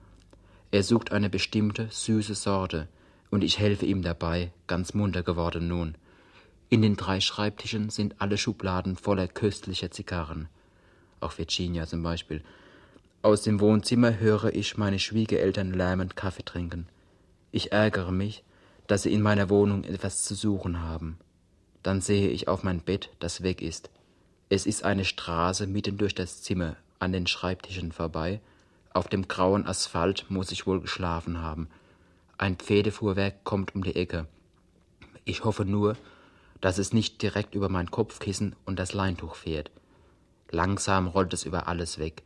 Er 0.71 0.83
sucht 0.83 1.11
eine 1.11 1.29
bestimmte, 1.29 1.87
süße 1.89 2.35
Sorte, 2.35 2.87
und 3.29 3.43
ich 3.43 3.59
helfe 3.59 3.85
ihm 3.85 4.01
dabei, 4.01 4.51
ganz 4.67 4.93
munter 4.93 5.23
geworden 5.23 5.67
nun. 5.67 5.95
In 6.69 6.81
den 6.81 6.95
drei 6.95 7.19
Schreibtischen 7.19 7.89
sind 7.89 8.15
alle 8.19 8.37
Schubladen 8.37 8.95
voller 8.95 9.27
köstlicher 9.27 9.91
Zigarren. 9.91 10.47
Auch 11.19 11.37
Virginia 11.37 11.85
zum 11.85 12.01
Beispiel. 12.01 12.43
Aus 13.21 13.43
dem 13.43 13.59
Wohnzimmer 13.59 14.19
höre 14.19 14.53
ich 14.53 14.77
meine 14.77 14.99
Schwiegereltern 14.99 15.73
lärmend 15.73 16.15
Kaffee 16.15 16.45
trinken. 16.45 16.87
Ich 17.51 17.71
ärgere 17.71 18.11
mich, 18.11 18.43
dass 18.87 19.03
sie 19.03 19.13
in 19.13 19.21
meiner 19.21 19.49
Wohnung 19.49 19.83
etwas 19.83 20.23
zu 20.23 20.35
suchen 20.35 20.81
haben. 20.81 21.17
Dann 21.83 22.01
sehe 22.01 22.29
ich 22.29 22.47
auf 22.47 22.63
mein 22.63 22.81
Bett, 22.81 23.09
das 23.19 23.43
weg 23.43 23.61
ist. 23.61 23.89
Es 24.47 24.67
ist 24.67 24.83
eine 24.83 25.05
Straße 25.05 25.65
mitten 25.65 25.97
durch 25.97 26.13
das 26.13 26.43
Zimmer, 26.43 26.75
an 26.99 27.11
den 27.11 27.25
Schreibtischen 27.25 27.91
vorbei. 27.91 28.41
Auf 28.93 29.07
dem 29.07 29.27
grauen 29.27 29.65
Asphalt 29.65 30.25
muss 30.29 30.51
ich 30.51 30.67
wohl 30.67 30.81
geschlafen 30.81 31.41
haben. 31.41 31.67
Ein 32.37 32.55
Pferdefuhrwerk 32.57 33.43
kommt 33.43 33.73
um 33.73 33.83
die 33.83 33.95
Ecke. 33.95 34.27
Ich 35.23 35.43
hoffe 35.43 35.65
nur, 35.65 35.97
dass 36.61 36.77
es 36.77 36.93
nicht 36.93 37.23
direkt 37.23 37.55
über 37.55 37.69
mein 37.69 37.89
Kopfkissen 37.89 38.55
und 38.65 38.77
das 38.77 38.93
Leintuch 38.93 39.33
fährt. 39.33 39.71
Langsam 40.51 41.07
rollt 41.07 41.33
es 41.33 41.43
über 41.43 41.67
alles 41.67 41.97
weg. 41.97 42.21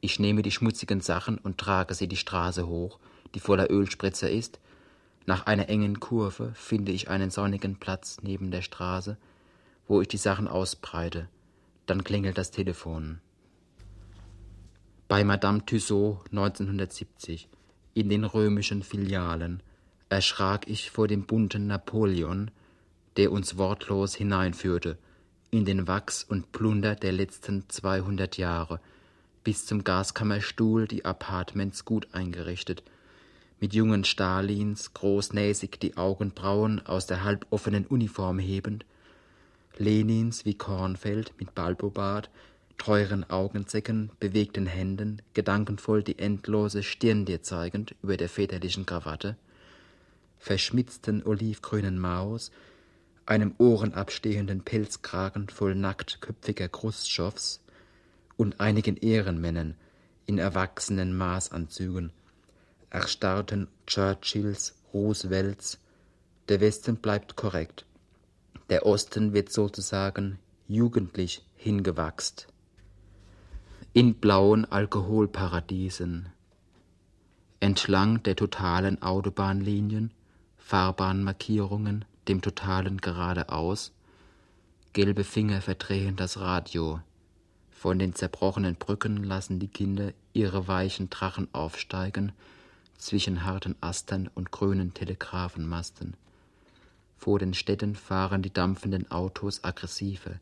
Ich 0.00 0.18
nehme 0.18 0.40
die 0.40 0.50
schmutzigen 0.50 1.02
Sachen 1.02 1.36
und 1.36 1.58
trage 1.58 1.92
sie 1.92 2.08
die 2.08 2.16
Straße 2.16 2.66
hoch, 2.66 2.98
die 3.34 3.40
voller 3.40 3.70
Ölspritzer 3.70 4.30
ist. 4.30 4.58
Nach 5.26 5.44
einer 5.44 5.68
engen 5.68 6.00
Kurve 6.00 6.52
finde 6.54 6.92
ich 6.92 7.10
einen 7.10 7.30
sonnigen 7.30 7.76
Platz 7.76 8.16
neben 8.22 8.50
der 8.50 8.62
Straße, 8.62 9.18
wo 9.86 10.00
ich 10.00 10.08
die 10.08 10.16
Sachen 10.16 10.48
ausbreite. 10.48 11.28
Dann 11.88 12.04
klingelt 12.04 12.36
das 12.36 12.50
Telefon. 12.50 13.18
Bei 15.08 15.24
Madame 15.24 15.64
Tussaud 15.64 16.20
1970 16.30 17.48
in 17.94 18.10
den 18.10 18.24
römischen 18.24 18.82
Filialen 18.82 19.62
erschrak 20.10 20.68
ich 20.68 20.90
vor 20.90 21.08
dem 21.08 21.24
bunten 21.24 21.66
Napoleon, 21.66 22.50
der 23.16 23.32
uns 23.32 23.56
wortlos 23.56 24.14
hineinführte 24.14 24.98
in 25.50 25.64
den 25.64 25.88
Wachs 25.88 26.24
und 26.24 26.52
Plunder 26.52 26.94
der 26.94 27.12
letzten 27.12 27.70
zweihundert 27.70 28.36
Jahre, 28.36 28.80
bis 29.42 29.64
zum 29.64 29.82
Gaskammerstuhl 29.82 30.86
die 30.86 31.06
Apartments 31.06 31.86
gut 31.86 32.08
eingerichtet, 32.12 32.82
mit 33.60 33.72
jungen 33.72 34.04
Stalins 34.04 34.92
großnäsig 34.92 35.80
die 35.80 35.96
Augenbrauen 35.96 36.84
aus 36.84 37.06
der 37.06 37.24
halboffenen 37.24 37.86
Uniform 37.86 38.38
hebend, 38.38 38.84
Lenins 39.76 40.44
wie 40.44 40.54
Kornfeld 40.54 41.34
mit 41.38 41.54
Balbobart, 41.54 42.30
teuren 42.78 43.28
Augenzecken, 43.28 44.10
bewegten 44.20 44.66
Händen, 44.66 45.20
gedankenvoll 45.34 46.02
die 46.02 46.18
endlose 46.18 46.82
Stirn 46.82 47.24
dir 47.24 47.42
zeigend 47.42 47.94
über 48.02 48.16
der 48.16 48.28
väterlichen 48.28 48.86
Krawatte, 48.86 49.36
verschmitzten 50.38 51.22
olivgrünen 51.24 51.98
Maus, 51.98 52.50
einem 53.26 53.54
ohrenabstehenden 53.58 54.62
Pelzkragen 54.62 55.48
voll 55.48 55.74
nacktköpfiger 55.74 56.68
Chrustschows 56.68 57.60
und 58.36 58.60
einigen 58.60 58.96
Ehrenmännern 58.96 59.74
in 60.24 60.38
erwachsenen 60.38 61.16
Maßanzügen, 61.16 62.10
erstarrten 62.90 63.68
Churchills, 63.86 64.74
Roosevelts, 64.94 65.78
der 66.48 66.60
Westen 66.60 66.96
bleibt 66.96 67.36
korrekt, 67.36 67.84
der 68.70 68.86
Osten 68.86 69.32
wird 69.32 69.52
sozusagen 69.52 70.38
jugendlich 70.66 71.44
hingewachst. 71.56 72.46
In 73.92 74.14
blauen 74.14 74.64
Alkoholparadiesen, 74.64 76.28
entlang 77.60 78.22
der 78.22 78.36
totalen 78.36 79.02
Autobahnlinien, 79.02 80.12
Fahrbahnmarkierungen, 80.58 82.04
dem 82.28 82.42
totalen 82.42 82.98
geradeaus, 82.98 83.92
gelbe 84.92 85.24
Finger 85.24 85.62
verdrehen 85.62 86.16
das 86.16 86.38
Radio, 86.38 87.00
von 87.70 87.98
den 87.98 88.14
zerbrochenen 88.14 88.74
Brücken 88.74 89.22
lassen 89.22 89.60
die 89.60 89.68
Kinder 89.68 90.12
ihre 90.32 90.68
weichen 90.68 91.10
Drachen 91.10 91.48
aufsteigen, 91.52 92.32
zwischen 92.98 93.44
harten 93.44 93.76
Astern 93.80 94.28
und 94.34 94.50
grünen 94.50 94.92
Telegraphenmasten. 94.92 96.14
Vor 97.18 97.40
den 97.40 97.52
Städten 97.52 97.96
fahren 97.96 98.42
die 98.42 98.52
dampfenden 98.52 99.10
Autos 99.10 99.64
aggressiver, 99.64 100.38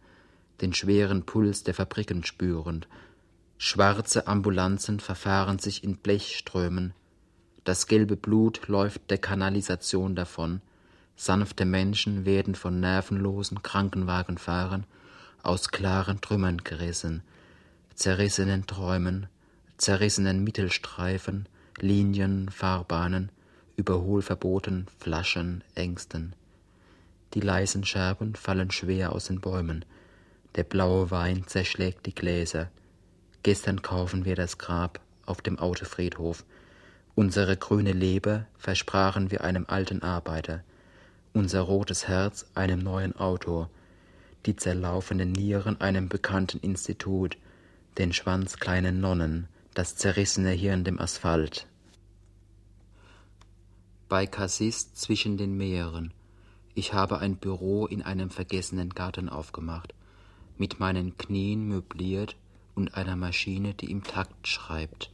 den 0.61 0.75
schweren 0.75 1.25
Puls 1.25 1.65
der 1.65 1.75
Fabriken 1.75 2.23
spürend. 2.23 2.87
Schwarze 3.59 4.27
Ambulanzen 4.27 5.01
verfahren 5.01 5.59
sich 5.59 5.83
in 5.83 5.97
Blechströmen. 5.97 6.93
Das 7.65 7.87
gelbe 7.87 8.17
Blut 8.17 8.69
läuft 8.69 9.11
der 9.11 9.19
Kanalisation 9.19 10.15
davon. 10.15 10.61
Sanfte 11.17 11.65
Menschen 11.65 12.27
werden 12.27 12.55
von 12.55 12.79
nervenlosen 12.79 13.63
Krankenwagenfahrern 13.63 14.85
aus 15.43 15.71
klaren 15.71 16.21
Trümmern 16.21 16.59
gerissen, 16.59 17.23
zerrissenen 17.95 18.67
Träumen, 18.67 19.29
zerrissenen 19.79 20.45
Mittelstreifen, 20.45 21.49
Linien, 21.81 22.51
Fahrbahnen, 22.51 23.31
Überholverboten, 23.77 24.87
Flaschen, 24.99 25.65
Ängsten. 25.75 26.35
Die 27.35 27.41
leisen 27.41 27.85
Scherben 27.85 28.35
fallen 28.35 28.71
schwer 28.71 29.13
aus 29.13 29.27
den 29.27 29.41
Bäumen. 29.41 29.85
Der 30.55 30.65
blaue 30.65 31.11
Wein 31.11 31.47
zerschlägt 31.47 32.07
die 32.07 32.15
Gläser. 32.15 32.71
Gestern 33.43 33.83
kaufen 33.83 34.25
wir 34.25 34.37
das 34.37 34.59
Grab 34.59 35.01
auf 35.27 35.43
dem 35.43 35.59
Autofriedhof. 35.59 36.45
Unsere 37.15 37.57
grüne 37.57 37.93
Leber 37.93 38.47
versprachen 38.57 39.31
wir 39.31 39.45
einem 39.45 39.67
alten 39.69 40.03
Arbeiter. 40.03 40.63
Unser 41.33 41.61
rotes 41.61 42.09
Herz 42.09 42.47
einem 42.55 42.81
neuen 42.81 43.15
Autor. 43.17 43.71
Die 44.47 44.57
zerlaufenden 44.57 45.33
Nieren 45.33 45.81
einem 45.81 46.09
bekannten 46.09 46.59
Institut. 46.61 47.37
Den 47.99 48.13
Schwanz 48.13 48.59
kleinen 48.59 49.01
Nonnen. 49.01 49.49
Das 49.75 49.97
zerrissene 49.97 50.53
Hirn 50.53 50.85
dem 50.85 50.99
Asphalt. 50.99 51.67
Bei 54.09 54.27
Cassis 54.27 54.95
zwischen 54.95 55.37
den 55.37 55.57
Meeren 55.57 56.13
ich 56.77 56.93
habe 56.93 57.19
ein 57.21 57.37
Büro 57.37 57.87
in 57.87 58.03
einem 58.03 58.29
vergessenen 58.29 58.91
Garten 58.91 59.31
aufgemacht, 59.31 59.95
mit 60.59 60.79
meinen 60.79 61.17
Knien 61.17 61.67
möbliert 61.67 62.37
und 62.75 62.95
einer 62.95 63.17
Maschine, 63.17 63.73
die 63.73 63.91
im 63.91 64.05
Takt 64.05 64.47
schreibt, 64.47 65.11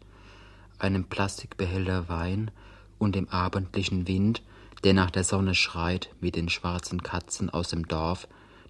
einem 0.80 1.04
Plastikbehälter 1.04 2.08
Wein 2.08 2.50
und 2.98 3.14
dem 3.14 3.28
abendlichen 3.28 4.08
Wind, 4.08 4.42
der 4.82 4.92
nach 4.92 5.12
der 5.12 5.22
Sonne 5.22 5.54
schreit 5.54 6.10
mit 6.20 6.34
den 6.34 6.48
schwarzen 6.48 7.04
Katzen 7.04 7.48
aus 7.48 7.68
dem 7.68 7.86
Dorf, 7.86 8.26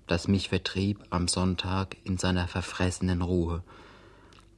das 0.07 0.29
mich 0.29 0.51
vertrieb 0.51 0.99
am 1.09 1.29
Sonntag 1.29 1.97
in 2.05 2.19
seiner 2.19 2.47
verfressenen 2.47 3.23
Ruhe. 3.23 3.63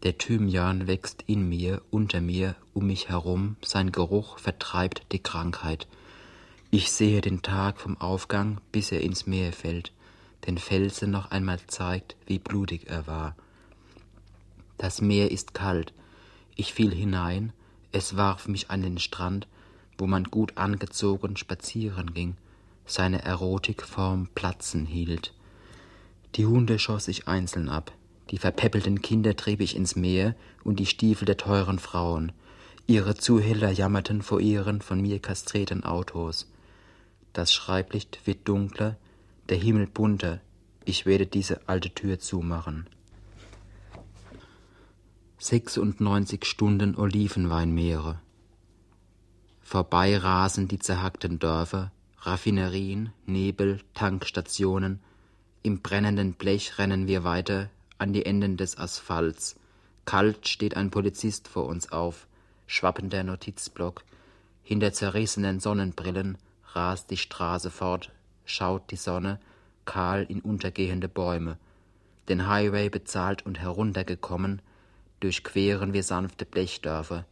Der 0.03 0.19
Thymian 0.19 0.89
wächst 0.89 1.23
in 1.29 1.49
mir, 1.49 1.83
unter 1.93 2.21
mir, 2.21 2.57
um 2.73 2.89
mich 2.89 3.09
herum, 3.09 3.55
sein 3.65 3.93
Geruch 3.93 4.39
vertreibt 4.39 5.03
die 5.13 5.23
Krankheit. 5.23 5.87
Ich 6.77 6.91
sehe 6.91 7.21
den 7.21 7.41
Tag 7.41 7.81
vom 7.81 8.01
Aufgang, 8.01 8.61
bis 8.73 8.91
er 8.91 9.01
ins 9.01 9.29
Meer 9.29 9.53
fällt, 9.53 9.93
den 10.49 10.59
Felsen 10.59 11.13
noch 11.13 11.31
einmal 11.31 11.61
zeigt, 11.69 12.17
wie 12.27 12.41
blutig 12.41 12.91
er 12.91 13.07
war. 13.07 13.37
Das 14.77 15.01
Meer 15.01 15.31
ist 15.31 15.55
kalt. 15.55 15.93
Ich 16.57 16.75
fiel 16.75 16.93
hinein, 16.93 17.53
es 17.93 18.17
warf 18.17 18.49
mich 18.49 18.73
an 18.73 18.83
den 18.83 18.99
Strand, 18.99 19.47
wo 19.99 20.09
man 20.09 20.25
gut 20.25 20.59
angezogen 20.59 21.37
spazieren 21.37 22.13
ging, 22.13 22.37
seine 22.87 23.23
Erotikform 23.23 24.27
platzen 24.35 24.85
hielt. 24.85 25.33
Die 26.35 26.47
Hunde 26.47 26.81
schoss 26.81 27.07
ich 27.07 27.29
einzeln 27.29 27.69
ab, 27.69 27.93
die 28.33 28.39
verpäppelten 28.39 29.01
Kinder 29.01 29.37
trieb 29.37 29.61
ich 29.61 29.77
ins 29.77 29.95
Meer 29.95 30.35
und 30.65 30.81
die 30.81 30.87
Stiefel 30.87 31.25
der 31.25 31.37
teuren 31.37 31.79
Frauen. 31.79 32.33
Ihre 32.89 33.15
Zuhälter 33.15 33.71
jammerten 33.71 34.23
vor 34.23 34.41
ihren 34.41 34.83
von 34.83 35.01
mir 35.01 35.21
kastrierten 35.21 35.85
Autos. 35.85 36.49
Das 37.35 37.53
Schreiblicht 37.53 38.29
wird 38.29 38.47
dunkler, 38.47 38.97
der 39.49 39.57
Himmel 39.57 39.89
bunter. 39.89 40.41
Ich 40.85 41.05
werde 41.05 41.27
diese 41.27 41.69
alte 41.69 41.91
Tür 41.91 42.21
zumachen. 42.21 42.87
96 45.39 46.45
Stunden 46.45 46.95
Olivenweinmeere. 46.95 48.21
Vorbei 49.61 50.17
rasen 50.17 50.69
die 50.69 50.79
zerhackten 50.79 51.41
Dörfer, 51.41 51.91
Raffinerien, 52.21 53.13
Nebel, 53.27 53.81
Tankstationen. 53.95 55.01
Im 55.65 55.83
brennenden 55.83 56.35
Blech 56.35 56.79
rennen 56.79 57.09
wir 57.09 57.25
weiter 57.25 57.69
an 57.99 58.13
die 58.13 58.25
Enden 58.25 58.57
des 58.57 58.79
Asphalts. 58.79 59.57
Kalt 60.05 60.47
steht 60.47 60.77
ein 60.77 60.93
Polizist 60.93 61.49
vor 61.49 61.67
uns 61.67 61.91
auf, 61.91 62.29
schwappender 62.69 63.25
Notizblock. 63.25 64.05
Hinter 64.63 64.93
zerrissenen 64.93 65.59
Sonnenbrillen 65.59 66.39
rast 66.75 67.11
die 67.11 67.17
Straße 67.17 67.71
fort, 67.71 68.11
schaut 68.45 68.91
die 68.91 68.97
Sonne, 68.97 69.39
kahl 69.85 70.25
in 70.29 70.41
untergehende 70.41 71.09
Bäume. 71.09 71.57
Den 72.29 72.47
Highway 72.49 72.89
bezahlt 72.89 73.45
und 73.45 73.61
heruntergekommen, 73.61 74.63
durchqueren 75.21 75.93
wir 75.93 76.03
sanfte 76.03 76.45
Blechdörfer, 76.45 77.27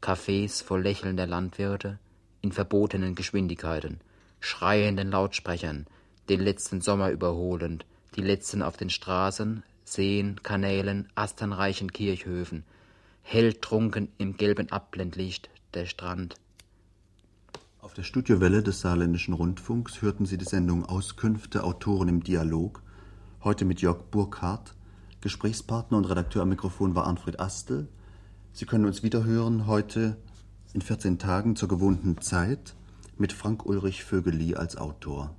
Cafés 0.00 0.64
voll 0.64 0.82
lächelnder 0.82 1.26
Landwirte, 1.26 1.98
in 2.40 2.52
verbotenen 2.52 3.14
Geschwindigkeiten, 3.14 4.00
schreienden 4.40 5.10
Lautsprechern, 5.10 5.86
den 6.28 6.40
letzten 6.40 6.80
Sommer 6.80 7.10
überholend, 7.10 7.84
die 8.16 8.22
letzten 8.22 8.62
auf 8.62 8.76
den 8.76 8.90
Straßen, 8.90 9.62
Seen, 9.84 10.40
Kanälen, 10.42 11.08
asternreichen 11.16 11.92
Kirchhöfen, 11.92 12.64
hell 13.22 13.54
trunken 13.54 14.08
im 14.18 14.36
gelben 14.36 14.70
Abblendlicht 14.70 15.50
der 15.74 15.86
Strand, 15.86 16.36
auf 17.82 17.94
der 17.94 18.02
Studiowelle 18.02 18.62
des 18.62 18.80
Saarländischen 18.80 19.32
Rundfunks 19.32 20.02
hörten 20.02 20.26
Sie 20.26 20.36
die 20.36 20.44
Sendung 20.44 20.84
Auskünfte 20.84 21.64
Autoren 21.64 22.08
im 22.08 22.22
Dialog, 22.22 22.82
heute 23.42 23.64
mit 23.64 23.80
Jörg 23.80 24.02
Burkhardt. 24.10 24.74
Gesprächspartner 25.22 25.96
und 25.96 26.04
Redakteur 26.04 26.42
am 26.42 26.50
Mikrofon 26.50 26.94
war 26.94 27.06
Arnfred 27.06 27.40
Astel. 27.40 27.88
Sie 28.52 28.66
können 28.66 28.84
uns 28.84 29.02
wiederhören 29.02 29.66
heute 29.66 30.18
in 30.74 30.82
14 30.82 31.18
Tagen 31.18 31.56
zur 31.56 31.68
gewohnten 31.68 32.20
Zeit 32.20 32.74
mit 33.16 33.32
Frank 33.32 33.64
Ulrich 33.64 34.04
Vögeli 34.04 34.54
als 34.54 34.76
Autor. 34.76 35.34